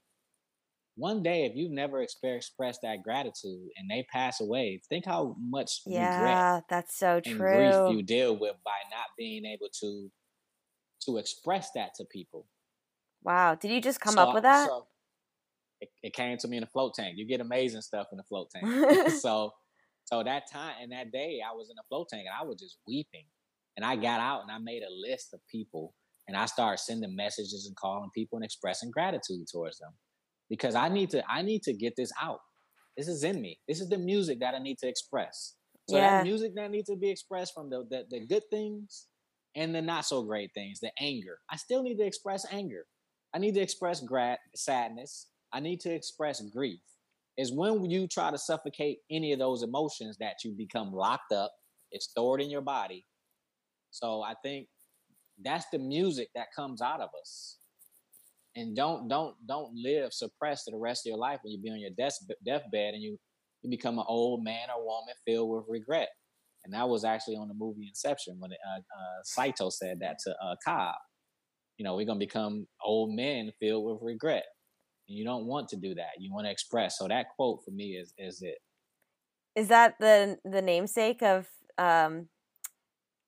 one 0.96 1.22
day 1.22 1.46
if 1.46 1.56
you've 1.56 1.72
never 1.72 2.02
expressed 2.02 2.82
that 2.82 3.04
gratitude 3.04 3.70
and 3.78 3.90
they 3.90 4.06
pass 4.12 4.40
away, 4.40 4.82
think 4.90 5.06
how 5.06 5.36
much 5.40 5.82
yeah, 5.86 6.62
that's 6.70 6.98
so 6.98 7.20
true. 7.20 7.38
grief 7.38 7.76
you 7.90 8.02
deal 8.02 8.38
with 8.38 8.56
by 8.64 8.72
not 8.90 9.08
being 9.18 9.46
able 9.46 9.68
to 9.82 10.10
to 11.06 11.18
express 11.18 11.70
that 11.76 11.94
to 11.96 12.06
people. 12.06 12.48
Wow, 13.24 13.56
did 13.56 13.72
you 13.72 13.82
just 13.82 14.00
come 14.00 14.16
so, 14.16 14.22
up 14.22 14.34
with 14.34 14.44
that? 14.44 14.68
So, 14.68 14.88
it, 15.82 15.90
it 16.04 16.14
came 16.14 16.38
to 16.38 16.48
me 16.48 16.58
in 16.58 16.64
a 16.64 16.68
float 16.68 16.94
tank. 16.96 17.16
You 17.18 17.28
get 17.28 17.42
amazing 17.42 17.82
stuff 17.82 18.08
in 18.12 18.20
a 18.20 18.24
float 18.24 18.50
tank. 18.52 19.12
so 19.20 19.52
so 20.06 20.24
that 20.24 20.44
time 20.52 20.76
and 20.82 20.92
that 20.92 21.12
day 21.12 21.40
I 21.46 21.54
was 21.54 21.70
in 21.70 21.78
a 21.78 21.86
float 21.90 22.08
tank 22.10 22.26
and 22.26 22.36
I 22.40 22.48
was 22.48 22.60
just 22.60 22.78
weeping. 22.88 23.26
And 23.76 23.86
I 23.86 23.96
got 23.96 24.20
out 24.20 24.42
and 24.42 24.52
I 24.52 24.58
made 24.58 24.82
a 24.82 25.10
list 25.10 25.34
of 25.34 25.40
people 25.52 25.94
and 26.28 26.36
I 26.36 26.46
started 26.46 26.80
sending 26.80 27.16
messages 27.16 27.66
and 27.68 27.76
calling 27.76 28.10
people 28.16 28.38
and 28.38 28.46
expressing 28.46 28.90
gratitude 28.90 29.46
towards 29.52 29.78
them. 29.78 29.92
Because 30.50 30.76
I 30.76 30.90
need 30.90 31.10
to 31.12 31.24
I 31.30 31.42
need 31.42 31.64
to 31.64 31.74
get 31.74 31.94
this 31.96 32.12
out. 32.22 32.40
This 32.96 33.08
is 33.08 33.24
in 33.24 33.42
me. 33.42 33.60
This 33.68 33.80
is 33.80 33.90
the 33.90 33.98
music 33.98 34.40
that 34.40 34.56
I 34.56 34.60
need 34.60 34.80
to 34.80 34.88
express. 34.88 35.54
So 35.90 35.98
yeah. 35.98 36.18
that 36.18 36.24
music 36.24 36.54
that 36.56 36.72
needs 36.72 36.90
to 36.90 36.98
be 36.98 37.10
expressed 37.10 37.54
from 37.54 37.70
the, 37.70 37.86
the, 37.90 38.04
the 38.10 38.26
good 38.26 38.44
things 38.50 39.08
and 39.56 39.74
the 39.74 39.82
not 39.82 40.06
so 40.06 40.24
great 40.24 40.52
things, 40.54 40.80
the 40.80 40.92
anger. 41.00 41.40
I 41.50 41.58
still 41.58 41.84
need 41.84 41.98
to 41.98 42.06
express 42.06 42.46
anger. 42.52 42.86
I 43.34 43.40
need 43.40 43.54
to 43.56 43.62
express 43.62 44.02
grat- 44.02 44.40
sadness. 44.56 45.28
I 45.54 45.60
need 45.60 45.80
to 45.82 45.94
express 45.94 46.42
grief. 46.42 46.80
Is 47.38 47.54
when 47.54 47.90
you 47.90 48.08
try 48.08 48.32
to 48.32 48.38
suffocate 48.38 49.00
any 49.12 49.32
of 49.32 49.40
those 49.40 49.62
emotions 49.62 50.18
that 50.20 50.38
you 50.44 50.56
become 50.58 50.92
locked 50.92 51.32
up, 51.32 51.52
it's 51.92 52.10
stored 52.10 52.42
in 52.42 52.50
your 52.50 52.62
body. 52.62 53.06
So 53.92 54.24
I 54.24 54.34
think 54.44 54.68
that's 55.44 55.66
the 55.72 55.80
music 55.80 56.30
that 56.36 56.48
comes 56.56 56.82
out 56.82 57.00
of 57.00 57.10
us. 57.20 57.58
And 58.56 58.76
don't 58.76 59.08
don't 59.08 59.36
don't 59.48 59.72
live 59.76 60.14
suppressed 60.14 60.66
the 60.66 60.78
rest 60.78 61.06
of 61.06 61.12
your 61.12 61.20
life 61.20 61.40
when 61.44 61.54
you 61.54 61.62
be 61.62 61.70
on 61.70 61.80
your 61.80 61.92
death 61.96 62.18
deathbed 62.44 62.96
and 62.96 63.04
you 63.04 63.18
you 63.62 63.70
become 63.70 64.00
an 64.00 64.06
old 64.08 64.44
man 64.44 64.70
or 64.76 64.84
woman 64.84 65.14
filled 65.26 65.50
with 65.50 65.66
regret. 65.68 66.10
And 66.66 66.74
that 66.74 66.90
was 66.90 67.06
actually 67.06 67.36
on 67.36 67.48
the 67.48 67.54
movie 67.54 67.88
Inception 67.88 68.38
when 68.40 68.52
uh, 68.52 68.80
uh, 68.80 69.22
Saito 69.24 69.70
said 69.70 70.00
that 70.02 70.18
to 70.26 70.32
uh, 70.44 70.56
Cobb. 70.66 70.96
You 71.78 71.84
know, 71.84 71.96
we're 71.96 72.06
gonna 72.08 72.20
become 72.20 72.68
old 72.84 73.16
men 73.16 73.52
filled 73.60 73.86
with 73.86 74.00
regret, 74.02 74.46
you 75.08 75.24
don't 75.24 75.46
want 75.46 75.70
to 75.70 75.78
do 75.78 75.96
that. 75.96 76.20
You 76.20 76.34
want 76.34 76.46
to 76.46 76.52
express. 76.52 76.98
So 76.98 77.08
that 77.08 77.28
quote 77.36 77.64
for 77.64 77.72
me 77.72 77.92
is 77.92 78.14
is 78.18 78.42
it. 78.42 78.58
Is 79.56 79.70
that 79.70 79.96
the 80.00 80.38
the 80.46 80.62
namesake 80.62 81.22
of 81.24 81.48
um 81.78 82.28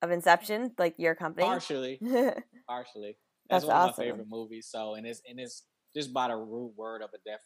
of 0.02 0.10
Inception, 0.10 0.72
like 0.78 0.94
your 0.98 1.14
company? 1.14 1.46
Partially, 1.46 1.98
partially. 2.68 3.16
That's, 3.48 3.64
That's 3.64 3.66
one 3.66 3.76
awesome. 3.76 3.90
of 3.90 3.98
my 3.98 4.04
favorite 4.04 4.28
movies. 4.30 4.68
So, 4.70 4.94
and 4.94 5.06
it's 5.06 5.20
and 5.28 5.40
it's 5.40 5.64
just 5.94 6.12
by 6.12 6.28
the 6.28 6.36
root 6.36 6.72
word 6.76 7.02
of 7.02 7.10
a 7.14 7.18
def, 7.28 7.40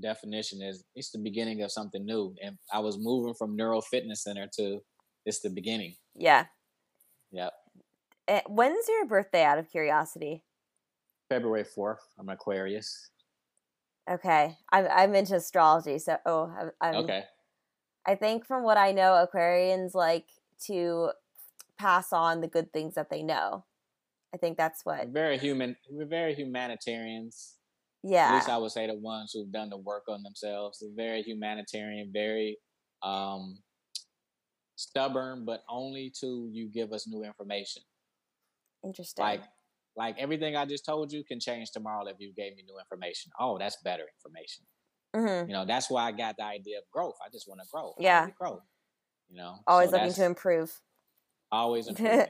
definition 0.00 0.60
is 0.60 0.84
it's 0.94 1.10
the 1.10 1.18
beginning 1.18 1.62
of 1.62 1.72
something 1.72 2.04
new. 2.04 2.34
And 2.42 2.58
I 2.72 2.80
was 2.80 2.98
moving 2.98 3.34
from 3.34 3.56
Neuro 3.56 3.80
Fitness 3.80 4.24
Center 4.24 4.48
to 4.58 4.80
it's 5.24 5.40
the 5.40 5.50
beginning. 5.50 5.96
Yeah. 6.14 6.46
Yep. 7.32 7.52
Eh, 8.28 8.40
when's 8.48 8.86
your 8.88 9.06
birthday? 9.06 9.44
Out 9.44 9.58
of 9.58 9.70
curiosity. 9.70 10.44
February 11.28 11.64
fourth. 11.64 12.06
I'm 12.18 12.28
Aquarius. 12.28 13.10
Okay, 14.08 14.56
I'm 14.72 14.86
I'm 14.90 15.14
into 15.14 15.34
astrology, 15.34 15.98
so 15.98 16.16
oh, 16.26 16.70
I'm, 16.80 16.94
okay. 16.96 17.24
I 18.06 18.14
think 18.14 18.46
from 18.46 18.62
what 18.62 18.78
I 18.78 18.92
know, 18.92 19.26
Aquarians 19.26 19.94
like 19.94 20.26
to 20.66 21.10
pass 21.78 22.12
on 22.12 22.40
the 22.40 22.46
good 22.46 22.72
things 22.72 22.94
that 22.94 23.10
they 23.10 23.22
know. 23.22 23.64
I 24.32 24.38
think 24.38 24.56
that's 24.56 24.84
what. 24.84 25.06
We're 25.06 25.12
very 25.12 25.38
human. 25.38 25.76
We're 25.90 26.06
very 26.06 26.34
humanitarians. 26.34 27.54
Yeah. 28.02 28.28
At 28.28 28.34
least 28.34 28.48
I 28.48 28.58
would 28.58 28.70
say 28.70 28.86
the 28.86 28.94
ones 28.94 29.32
who've 29.32 29.50
done 29.50 29.70
the 29.70 29.76
work 29.76 30.04
on 30.08 30.22
themselves. 30.22 30.78
They're 30.78 30.90
very 31.08 31.22
humanitarian, 31.22 32.10
very 32.12 32.58
um, 33.02 33.58
stubborn, 34.76 35.44
but 35.44 35.64
only 35.68 36.12
to 36.20 36.48
you 36.52 36.68
give 36.68 36.92
us 36.92 37.08
new 37.08 37.24
information. 37.24 37.82
Interesting. 38.84 39.24
Like 39.24 39.42
like 39.96 40.16
everything 40.18 40.56
I 40.56 40.66
just 40.66 40.84
told 40.84 41.10
you 41.10 41.24
can 41.24 41.40
change 41.40 41.70
tomorrow 41.70 42.06
if 42.06 42.16
you 42.18 42.32
gave 42.36 42.54
me 42.54 42.62
new 42.66 42.78
information. 42.78 43.32
Oh, 43.40 43.58
that's 43.58 43.78
better 43.82 44.04
information. 44.18 44.64
Mm-hmm. 45.14 45.48
You 45.48 45.56
know, 45.56 45.64
that's 45.64 45.90
why 45.90 46.04
I 46.04 46.12
got 46.12 46.36
the 46.36 46.44
idea 46.44 46.78
of 46.78 46.84
growth. 46.92 47.14
I 47.24 47.30
just 47.30 47.48
want 47.48 47.60
to 47.62 47.66
grow. 47.72 47.94
Yeah. 47.98 48.28
grow. 48.38 48.60
You 49.30 49.36
know, 49.36 49.56
always 49.66 49.90
so 49.90 49.96
looking 49.96 50.12
to 50.12 50.24
improve. 50.24 50.80
Always 51.50 51.88
improving. 51.88 52.26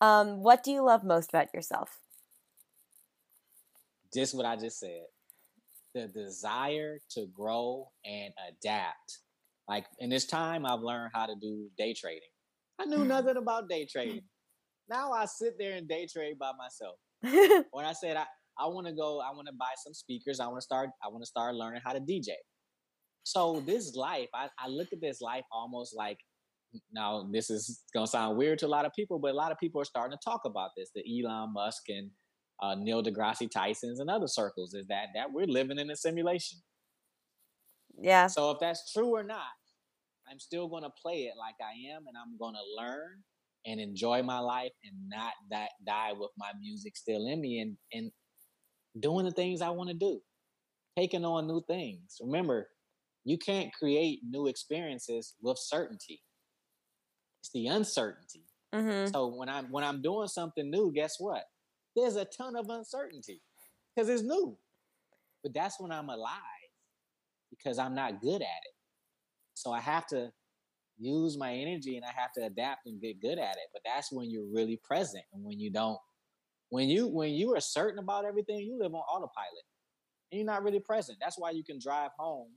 um, 0.00 0.42
what 0.42 0.64
do 0.64 0.72
you 0.72 0.82
love 0.82 1.04
most 1.04 1.30
about 1.30 1.54
yourself? 1.54 1.98
Just 4.12 4.34
what 4.34 4.44
I 4.44 4.56
just 4.56 4.80
said. 4.80 5.04
The 5.94 6.08
desire 6.08 6.98
to 7.10 7.26
grow 7.32 7.90
and 8.04 8.32
adapt. 8.48 9.18
Like 9.68 9.86
in 10.00 10.10
this 10.10 10.26
time, 10.26 10.66
I've 10.66 10.80
learned 10.80 11.12
how 11.14 11.26
to 11.26 11.34
do 11.40 11.68
day 11.78 11.94
trading. 11.94 12.28
I 12.80 12.86
knew 12.86 13.04
nothing 13.04 13.36
about 13.36 13.68
day 13.68 13.86
trading. 13.90 14.22
Now 14.90 15.12
I 15.12 15.24
sit 15.26 15.54
there 15.56 15.76
and 15.76 15.88
day 15.88 16.06
trade 16.12 16.38
by 16.38 16.50
myself. 16.58 16.96
when 17.70 17.84
I 17.84 17.92
said 17.92 18.16
I, 18.16 18.24
I 18.58 18.66
want 18.66 18.88
to 18.88 18.92
go, 18.92 19.20
I 19.20 19.30
want 19.30 19.46
to 19.46 19.54
buy 19.54 19.72
some 19.82 19.94
speakers. 19.94 20.40
I 20.40 20.46
want 20.46 20.58
to 20.58 20.64
start. 20.64 20.90
I 21.02 21.08
want 21.08 21.22
to 21.22 21.26
start 21.26 21.54
learning 21.54 21.80
how 21.84 21.92
to 21.92 22.00
DJ. 22.00 22.30
So 23.22 23.62
this 23.64 23.94
life, 23.94 24.28
I, 24.34 24.48
I 24.58 24.68
look 24.68 24.88
at 24.92 25.00
this 25.00 25.20
life 25.20 25.44
almost 25.52 25.96
like 25.96 26.18
now 26.92 27.28
this 27.32 27.50
is 27.50 27.82
gonna 27.94 28.06
sound 28.06 28.36
weird 28.36 28.58
to 28.60 28.66
a 28.66 28.68
lot 28.68 28.84
of 28.84 28.92
people, 28.92 29.20
but 29.20 29.30
a 29.30 29.36
lot 29.36 29.52
of 29.52 29.58
people 29.58 29.80
are 29.80 29.84
starting 29.84 30.16
to 30.16 30.28
talk 30.28 30.42
about 30.44 30.70
this. 30.76 30.90
The 30.94 31.02
Elon 31.02 31.52
Musk 31.52 31.82
and 31.88 32.10
uh, 32.60 32.74
Neil 32.74 33.02
deGrasse 33.02 33.50
Tyson's 33.50 34.00
and 34.00 34.10
other 34.10 34.28
circles 34.28 34.74
is 34.74 34.86
that 34.88 35.06
that 35.14 35.32
we're 35.32 35.46
living 35.46 35.78
in 35.78 35.90
a 35.90 35.96
simulation. 35.96 36.58
Yeah. 37.96 38.26
So 38.26 38.50
if 38.50 38.58
that's 38.58 38.92
true 38.92 39.14
or 39.14 39.22
not, 39.22 39.40
I'm 40.30 40.40
still 40.40 40.68
gonna 40.68 40.90
play 41.00 41.24
it 41.24 41.34
like 41.38 41.56
I 41.60 41.94
am, 41.94 42.06
and 42.06 42.16
I'm 42.16 42.36
gonna 42.38 42.64
learn 42.76 43.22
and 43.66 43.80
enjoy 43.80 44.22
my 44.22 44.38
life 44.38 44.72
and 44.84 44.94
not 45.08 45.32
that 45.50 45.70
die 45.86 46.12
with 46.12 46.30
my 46.38 46.50
music 46.58 46.96
still 46.96 47.26
in 47.26 47.40
me 47.40 47.60
and 47.60 47.76
and 47.92 48.10
doing 48.98 49.24
the 49.24 49.30
things 49.30 49.62
I 49.62 49.70
want 49.70 49.90
to 49.90 49.94
do, 49.94 50.20
taking 50.96 51.24
on 51.24 51.46
new 51.46 51.62
things. 51.68 52.18
Remember, 52.20 52.68
you 53.24 53.38
can't 53.38 53.72
create 53.72 54.20
new 54.28 54.46
experiences 54.46 55.34
with 55.42 55.58
certainty. 55.58 56.20
It's 57.40 57.50
the 57.52 57.68
uncertainty. 57.68 58.44
Mm-hmm. 58.74 59.12
So 59.12 59.28
when 59.28 59.48
I'm 59.48 59.70
when 59.70 59.84
I'm 59.84 60.02
doing 60.02 60.28
something 60.28 60.70
new, 60.70 60.92
guess 60.94 61.16
what? 61.18 61.44
There's 61.96 62.16
a 62.16 62.24
ton 62.24 62.56
of 62.56 62.68
uncertainty 62.68 63.42
because 63.94 64.08
it's 64.08 64.22
new. 64.22 64.56
But 65.42 65.54
that's 65.54 65.80
when 65.80 65.90
I'm 65.90 66.08
alive 66.08 66.30
because 67.50 67.78
I'm 67.78 67.94
not 67.94 68.20
good 68.20 68.42
at 68.42 68.42
it. 68.42 68.74
So 69.54 69.72
I 69.72 69.80
have 69.80 70.06
to 70.08 70.30
use 71.00 71.38
my 71.38 71.52
energy 71.54 71.96
and 71.96 72.04
I 72.04 72.12
have 72.14 72.32
to 72.34 72.44
adapt 72.44 72.86
and 72.86 73.00
get 73.00 73.20
good 73.20 73.38
at 73.38 73.56
it. 73.56 73.68
But 73.72 73.82
that's 73.84 74.12
when 74.12 74.30
you're 74.30 74.46
really 74.52 74.78
present 74.84 75.24
and 75.32 75.42
when 75.44 75.58
you 75.58 75.70
don't 75.70 75.98
when 76.68 76.88
you 76.88 77.08
when 77.08 77.30
you 77.32 77.54
are 77.54 77.60
certain 77.60 77.98
about 77.98 78.24
everything, 78.24 78.60
you 78.60 78.78
live 78.78 78.94
on 78.94 79.00
autopilot. 79.00 79.64
And 80.30 80.38
you're 80.38 80.46
not 80.46 80.62
really 80.62 80.80
present. 80.80 81.18
That's 81.20 81.38
why 81.38 81.50
you 81.50 81.64
can 81.64 81.80
drive 81.80 82.12
home 82.18 82.48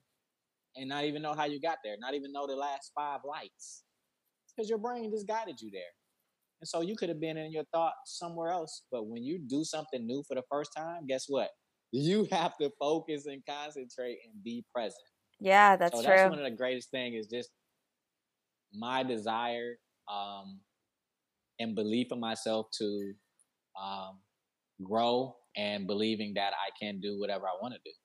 and 0.76 0.90
not 0.90 1.06
even 1.06 1.22
know 1.22 1.34
how 1.34 1.46
you 1.46 1.60
got 1.60 1.80
there, 1.84 1.96
not 2.00 2.14
even 2.14 2.32
know 2.32 2.46
the 2.46 2.56
last 2.56 2.92
five 2.96 3.22
lights 3.26 3.84
because 4.56 4.70
your 4.70 4.78
brain 4.78 5.10
just 5.12 5.28
guided 5.28 5.60
you 5.60 5.72
there. 5.72 5.82
And 6.62 6.68
so 6.68 6.82
you 6.82 6.96
could 6.96 7.10
have 7.10 7.20
been 7.20 7.38
in 7.38 7.52
your 7.52 7.66
thoughts 7.74 8.18
somewhere 8.18 8.50
else. 8.50 8.84
But 8.92 9.08
when 9.08 9.24
you 9.24 9.40
do 9.40 9.64
something 9.64 10.06
new 10.06 10.24
for 10.28 10.36
the 10.36 10.44
first 10.50 10.72
time, 10.76 11.08
guess 11.08 11.26
what? 11.28 11.50
You 11.92 12.26
have 12.32 12.58
to 12.62 12.70
focus 12.80 13.26
and 13.26 13.44
concentrate 13.48 14.20
and 14.26 14.44
be 14.44 14.64
present. 14.74 15.04
Yeah, 15.40 15.76
that's 15.76 15.98
so 15.98 16.04
true. 16.04 16.12
That's 16.16 16.30
one 16.30 16.40
of 16.40 16.50
the 16.50 16.56
greatest 16.56 16.92
things 16.92 17.16
is 17.16 17.28
just 17.28 17.50
my 18.74 19.04
desire 19.04 19.78
um, 20.12 20.60
and 21.60 21.76
belief 21.76 22.08
in 22.12 22.20
myself 22.20 22.68
to 22.80 23.14
um, 23.82 24.20
grow 24.84 25.36
and 25.56 25.88
believing 25.88 26.34
that 26.36 26.54
I 26.54 26.72
can 26.80 27.00
do 27.00 27.20
whatever 27.20 27.46
I 27.46 27.54
want 27.62 27.74
to 27.76 27.80
do. 27.84 27.96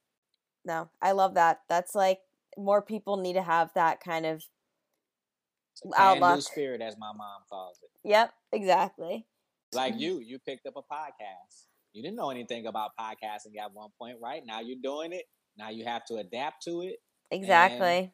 No, 0.65 0.91
I 1.01 1.13
love 1.13 1.35
that. 1.35 1.61
That's 1.69 1.95
like 1.95 2.19
more 2.57 2.83
people 2.83 3.17
need 3.17 3.35
to 3.35 3.43
have 3.43 3.71
that 3.75 4.01
kind 4.01 4.27
of 4.27 4.43
outlook. 5.97 6.43
spirit, 6.43 6.81
as 6.81 6.97
my 6.99 7.13
mom 7.17 7.43
calls 7.49 7.79
it. 7.83 7.91
Yep, 8.09 8.33
exactly. 8.53 9.27
Like 9.73 9.95
you, 9.99 10.21
you 10.21 10.39
picked 10.39 10.67
up 10.67 10.75
a 10.77 10.83
podcast. 10.83 11.67
You 11.93 12.03
didn't 12.03 12.17
know 12.17 12.31
anything 12.31 12.67
about 12.67 12.91
podcasting 13.01 13.59
at 13.63 13.73
one 13.73 13.91
point, 13.99 14.19
right? 14.23 14.43
Now 14.45 14.61
you're 14.61 14.79
doing 14.83 15.13
it. 15.13 15.25
Now 15.57 15.71
you 15.71 15.85
have 15.85 16.05
to 16.07 16.17
adapt 16.17 16.63
to 16.65 16.83
it. 16.83 16.97
Exactly. 17.31 18.13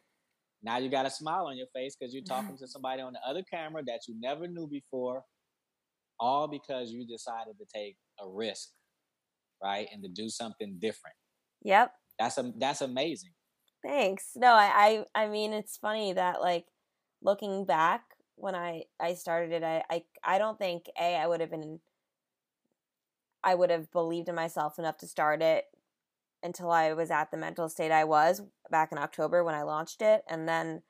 Now 0.65 0.79
you 0.79 0.89
got 0.89 1.07
a 1.07 1.11
smile 1.11 1.47
on 1.47 1.59
your 1.59 1.67
face 1.75 1.95
because 1.95 2.15
you're 2.15 2.25
talking 2.25 2.57
to 2.57 2.67
somebody 2.67 3.03
on 3.03 3.13
the 3.13 3.21
other 3.29 3.43
camera 3.53 3.83
that 3.85 4.01
you 4.09 4.17
never 4.19 4.49
knew 4.49 4.67
before, 4.67 5.23
all 6.19 6.49
because 6.49 6.91
you 6.91 7.07
decided 7.07 7.57
to 7.59 7.67
take 7.73 7.97
a 8.19 8.29
risk, 8.29 8.71
right, 9.63 9.87
and 9.93 10.03
to 10.03 10.09
do 10.09 10.31
something 10.31 10.77
different. 10.81 11.17
Yep. 11.63 11.93
That's 12.19 12.39
a 12.39 12.53
that's 12.57 12.81
amazing. 12.81 13.31
Thanks. 13.85 14.31
No, 14.35 14.55
I 14.55 15.05
I, 15.15 15.25
I 15.25 15.29
mean 15.29 15.53
it's 15.53 15.77
funny 15.77 16.15
that 16.15 16.41
like 16.41 16.67
looking 17.21 17.67
back 17.67 18.03
when 18.37 18.55
I 18.55 18.85
I 18.99 19.15
started 19.15 19.53
it, 19.53 19.63
I 19.63 19.83
I, 19.91 20.05
I 20.25 20.39
don't 20.39 20.59
think 20.59 20.87
a 20.99 21.17
I 21.17 21.27
would 21.27 21.41
have 21.41 21.51
been 21.51 21.81
I 23.43 23.55
would 23.55 23.71
have 23.71 23.93
believed 23.93 24.31
in 24.31 24.35
myself 24.35 24.79
enough 24.79 24.97
to 24.99 25.07
start 25.07 25.43
it 25.43 25.67
until 26.45 26.71
I 26.71 26.93
was 26.93 27.11
at 27.11 27.31
the 27.31 27.37
mental 27.37 27.69
state 27.69 27.91
I 27.91 28.05
was 28.05 28.43
back 28.71 28.93
in 28.93 28.99
October 28.99 29.43
when 29.43 29.55
I 29.55 29.63
launched 29.63 30.03
it, 30.03 30.23
and 30.29 30.49
then 30.49 30.83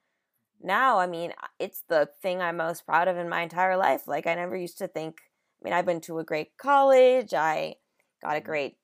now 0.61 0.99
I 0.99 1.07
mean 1.07 1.33
it's 1.59 1.83
the 1.89 2.09
thing 2.21 2.43
I'm 2.43 2.57
most 2.59 2.85
proud 2.85 3.09
of 3.09 3.17
in 3.17 3.29
my 3.29 3.43
entire 3.43 3.77
life. 3.77 4.07
Like 4.07 4.27
I 4.27 4.35
never 4.35 4.57
used 4.57 4.79
to 4.79 4.89
think. 4.89 5.19
I 5.63 5.65
mean, 5.65 5.73
I've 5.73 5.87
been 5.87 6.01
to 6.03 6.19
a 6.19 6.25
great 6.25 6.59
college. 6.59 7.33
I 7.33 7.77
got 8.21 8.37
a 8.37 8.41
mm-hmm. 8.41 8.47
great 8.47 8.77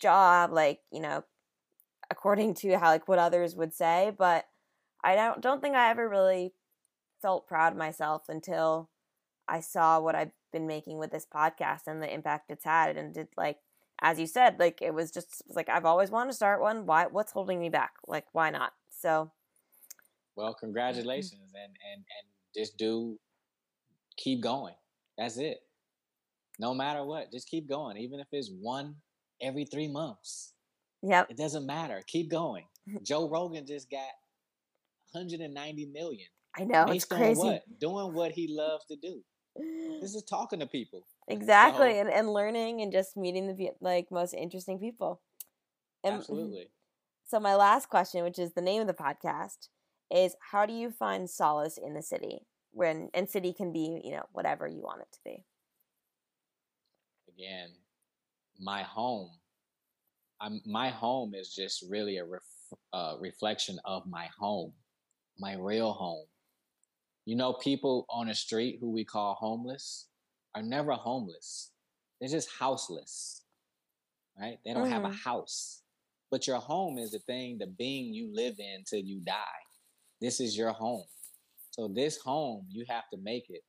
job. 0.00 0.52
Like 0.52 0.80
you 0.90 1.00
know, 1.00 1.24
according 2.10 2.54
to 2.54 2.78
how 2.78 2.88
like 2.88 3.06
what 3.06 3.18
others 3.18 3.54
would 3.54 3.74
say, 3.74 4.12
but 4.16 4.46
I 5.04 5.14
don't 5.14 5.40
don't 5.40 5.62
think 5.62 5.76
I 5.76 5.90
ever 5.90 6.08
really 6.08 6.54
felt 7.20 7.48
proud 7.48 7.72
of 7.72 7.78
myself 7.78 8.24
until 8.28 8.90
I 9.48 9.60
saw 9.60 10.00
what 10.00 10.14
I've 10.14 10.32
been 10.52 10.66
making 10.66 10.98
with 10.98 11.10
this 11.10 11.26
podcast 11.26 11.82
and 11.86 12.02
the 12.02 12.12
impact 12.12 12.50
it's 12.50 12.64
had 12.64 12.96
and 12.96 13.14
did 13.14 13.28
like 13.36 13.58
as 14.00 14.18
you 14.18 14.26
said, 14.26 14.56
like 14.58 14.80
it 14.80 14.94
was 14.94 15.10
just 15.10 15.42
like 15.48 15.68
I've 15.68 15.84
always 15.84 16.10
wanted 16.10 16.30
to 16.30 16.36
start 16.36 16.60
one. 16.60 16.86
Why 16.86 17.06
what's 17.06 17.32
holding 17.32 17.60
me 17.60 17.68
back? 17.68 17.92
Like 18.06 18.26
why 18.32 18.50
not? 18.50 18.72
So 18.90 19.30
well, 20.36 20.52
mm-hmm. 20.52 20.66
congratulations 20.66 21.52
and 21.54 21.72
and 21.92 21.98
and 21.98 22.26
just 22.56 22.76
do 22.76 23.18
keep 24.16 24.42
going. 24.42 24.74
That's 25.16 25.38
it. 25.38 25.58
No 26.58 26.74
matter 26.74 27.04
what, 27.04 27.32
just 27.32 27.48
keep 27.48 27.68
going. 27.68 27.96
Even 27.96 28.20
if 28.20 28.26
it's 28.32 28.50
one 28.60 28.96
every 29.40 29.64
three 29.64 29.88
months. 29.88 30.52
Yep. 31.02 31.30
It 31.30 31.36
doesn't 31.36 31.66
matter. 31.66 32.02
Keep 32.06 32.30
going. 32.30 32.64
Joe 33.02 33.28
Rogan 33.28 33.66
just 33.66 33.90
got 33.90 34.00
190 35.12 35.86
million. 35.86 36.26
I 36.56 36.64
know. 36.64 36.86
It's 36.86 37.04
crazy. 37.04 37.40
What? 37.40 37.62
Doing 37.78 38.14
what 38.14 38.32
he 38.32 38.48
loves 38.50 38.84
to 38.86 38.96
do. 38.96 39.22
This 40.00 40.14
is 40.14 40.22
talking 40.22 40.60
to 40.60 40.66
people. 40.66 41.04
Exactly. 41.28 41.92
So, 41.92 42.00
and, 42.00 42.08
and 42.08 42.32
learning 42.32 42.80
and 42.80 42.92
just 42.92 43.16
meeting 43.16 43.46
the 43.46 43.70
like 43.80 44.10
most 44.10 44.34
interesting 44.34 44.78
people. 44.78 45.20
And, 46.04 46.16
absolutely. 46.16 46.68
So 47.26 47.38
my 47.40 47.54
last 47.54 47.88
question, 47.88 48.24
which 48.24 48.38
is 48.38 48.54
the 48.54 48.62
name 48.62 48.80
of 48.80 48.86
the 48.86 48.94
podcast, 48.94 49.68
is 50.10 50.34
how 50.40 50.64
do 50.64 50.72
you 50.72 50.90
find 50.90 51.28
solace 51.28 51.78
in 51.78 51.94
the 51.94 52.02
city? 52.02 52.46
When 52.72 53.10
and 53.12 53.28
city 53.28 53.52
can 53.52 53.72
be, 53.72 54.00
you 54.04 54.12
know, 54.12 54.24
whatever 54.32 54.66
you 54.66 54.82
want 54.82 55.02
it 55.02 55.08
to 55.12 55.18
be. 55.24 55.44
Again, 57.28 57.70
my 58.60 58.82
home. 58.82 59.30
I'm 60.40 60.60
my 60.64 60.90
home 60.90 61.34
is 61.34 61.52
just 61.52 61.84
really 61.90 62.18
a 62.18 62.24
ref, 62.24 62.42
uh, 62.92 63.14
reflection 63.20 63.78
of 63.84 64.06
my 64.06 64.28
home, 64.38 64.72
my 65.38 65.56
real 65.56 65.92
home. 65.92 66.26
You 67.28 67.36
know, 67.36 67.52
people 67.52 68.06
on 68.08 68.28
the 68.28 68.34
street 68.34 68.78
who 68.80 68.90
we 68.90 69.04
call 69.04 69.34
homeless 69.34 70.06
are 70.54 70.62
never 70.62 70.92
homeless. 70.92 71.72
They're 72.18 72.30
just 72.30 72.48
houseless, 72.58 73.42
right? 74.40 74.56
They 74.64 74.72
don't 74.72 74.84
mm-hmm. 74.84 74.92
have 74.92 75.04
a 75.04 75.08
mm-hmm. 75.08 75.28
house. 75.28 75.82
But 76.30 76.46
your 76.46 76.56
home 76.56 76.96
is 76.96 77.10
the 77.10 77.18
thing, 77.18 77.58
the 77.58 77.66
being 77.66 78.14
you 78.14 78.30
live 78.32 78.54
in 78.58 78.82
till 78.88 79.00
you 79.00 79.20
die. 79.20 79.60
This 80.22 80.40
is 80.40 80.56
your 80.56 80.72
home. 80.72 81.04
So 81.72 81.88
this 81.94 82.16
home, 82.16 82.64
you 82.70 82.86
have 82.88 83.10
to 83.12 83.18
make 83.18 83.50
it 83.50 83.60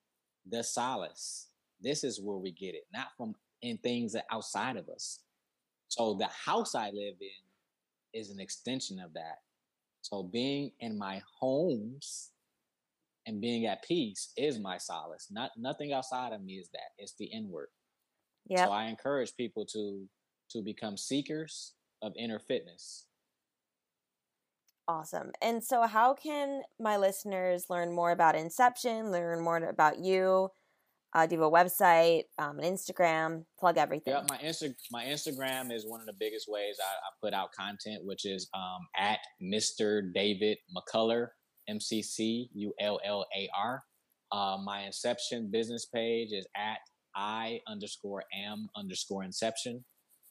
the 0.49 0.63
solace. 0.63 1.49
This 1.81 2.05
is 2.05 2.21
where 2.21 2.37
we 2.37 2.53
get 2.53 2.75
it, 2.75 2.85
not 2.93 3.07
from 3.17 3.35
in 3.61 3.77
things 3.79 4.13
that 4.13 4.23
outside 4.31 4.77
of 4.77 4.87
us. 4.87 5.19
So 5.89 6.13
the 6.13 6.29
house 6.45 6.75
I 6.75 6.91
live 6.91 7.17
in 7.19 8.17
is 8.21 8.29
an 8.29 8.39
extension 8.39 9.01
of 9.01 9.11
that. 9.15 9.39
So 9.99 10.23
being 10.23 10.71
in 10.79 10.97
my 10.97 11.21
homes 11.41 12.31
and 13.29 13.39
being 13.39 13.67
at 13.67 13.83
peace 13.83 14.31
is 14.35 14.59
my 14.59 14.77
solace. 14.77 15.27
Not 15.29 15.51
nothing 15.55 15.93
outside 15.93 16.33
of 16.33 16.43
me 16.43 16.53
is 16.53 16.69
that. 16.73 16.89
It's 16.97 17.13
the 17.19 17.25
inward. 17.25 17.67
Yeah. 18.49 18.65
So 18.65 18.71
I 18.71 18.85
encourage 18.85 19.35
people 19.37 19.65
to 19.67 20.07
to 20.51 20.63
become 20.63 20.97
seekers 20.97 21.73
of 22.01 22.11
inner 22.17 22.39
fitness. 22.39 23.05
Awesome. 24.87 25.31
And 25.43 25.63
so 25.63 25.83
how 25.83 26.15
can 26.15 26.63
my 26.79 26.97
listeners 26.97 27.65
learn 27.69 27.93
more 27.93 28.09
about 28.09 28.35
Inception, 28.35 29.11
learn 29.11 29.41
more 29.41 29.57
about 29.57 29.99
you? 29.99 30.49
Uh, 31.13 31.27
do 31.27 31.35
you 31.35 31.41
have 31.41 31.51
a 31.51 31.55
website, 31.55 32.23
um, 32.39 32.59
an 32.59 32.73
Instagram? 32.73 33.45
Plug 33.59 33.77
everything. 33.77 34.13
Yeah, 34.13 34.25
my 34.27 34.37
Insta- 34.37 34.73
my 34.91 35.05
Instagram 35.05 35.71
is 35.71 35.85
one 35.85 35.99
of 35.99 36.07
the 36.07 36.15
biggest 36.19 36.47
ways 36.49 36.77
I, 36.79 37.07
I 37.07 37.09
put 37.21 37.35
out 37.35 37.49
content, 37.51 38.03
which 38.03 38.25
is 38.25 38.49
um, 38.55 38.87
at 38.97 39.19
Mr. 39.41 40.11
David 40.13 40.57
McCullar, 40.75 41.27
M 41.69 41.79
C 41.79 42.01
C 42.01 42.49
U 42.53 42.73
L 42.79 42.99
L 43.05 43.25
A 43.37 43.49
R. 43.57 43.83
Uh, 44.31 44.57
my 44.63 44.81
Inception 44.81 45.49
business 45.51 45.85
page 45.85 46.31
is 46.31 46.47
at 46.55 46.79
I 47.15 47.59
underscore 47.67 48.23
am 48.33 48.67
underscore 48.75 49.23
Inception, 49.23 49.83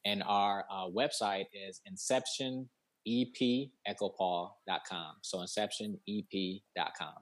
and 0.04 0.22
our 0.26 0.64
uh, 0.70 0.86
website 0.86 1.46
is 1.52 1.80
Inception 1.86 2.68
EP 3.06 3.70
com. 3.88 5.12
So 5.22 5.38
inceptionep.com. 5.38 7.14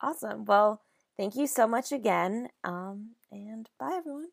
Awesome. 0.00 0.44
Well, 0.44 0.80
Thank 1.18 1.34
you 1.34 1.48
so 1.48 1.66
much 1.66 1.90
again. 1.90 2.48
Um, 2.62 3.16
and 3.32 3.68
bye, 3.78 3.98
everyone. 3.98 4.28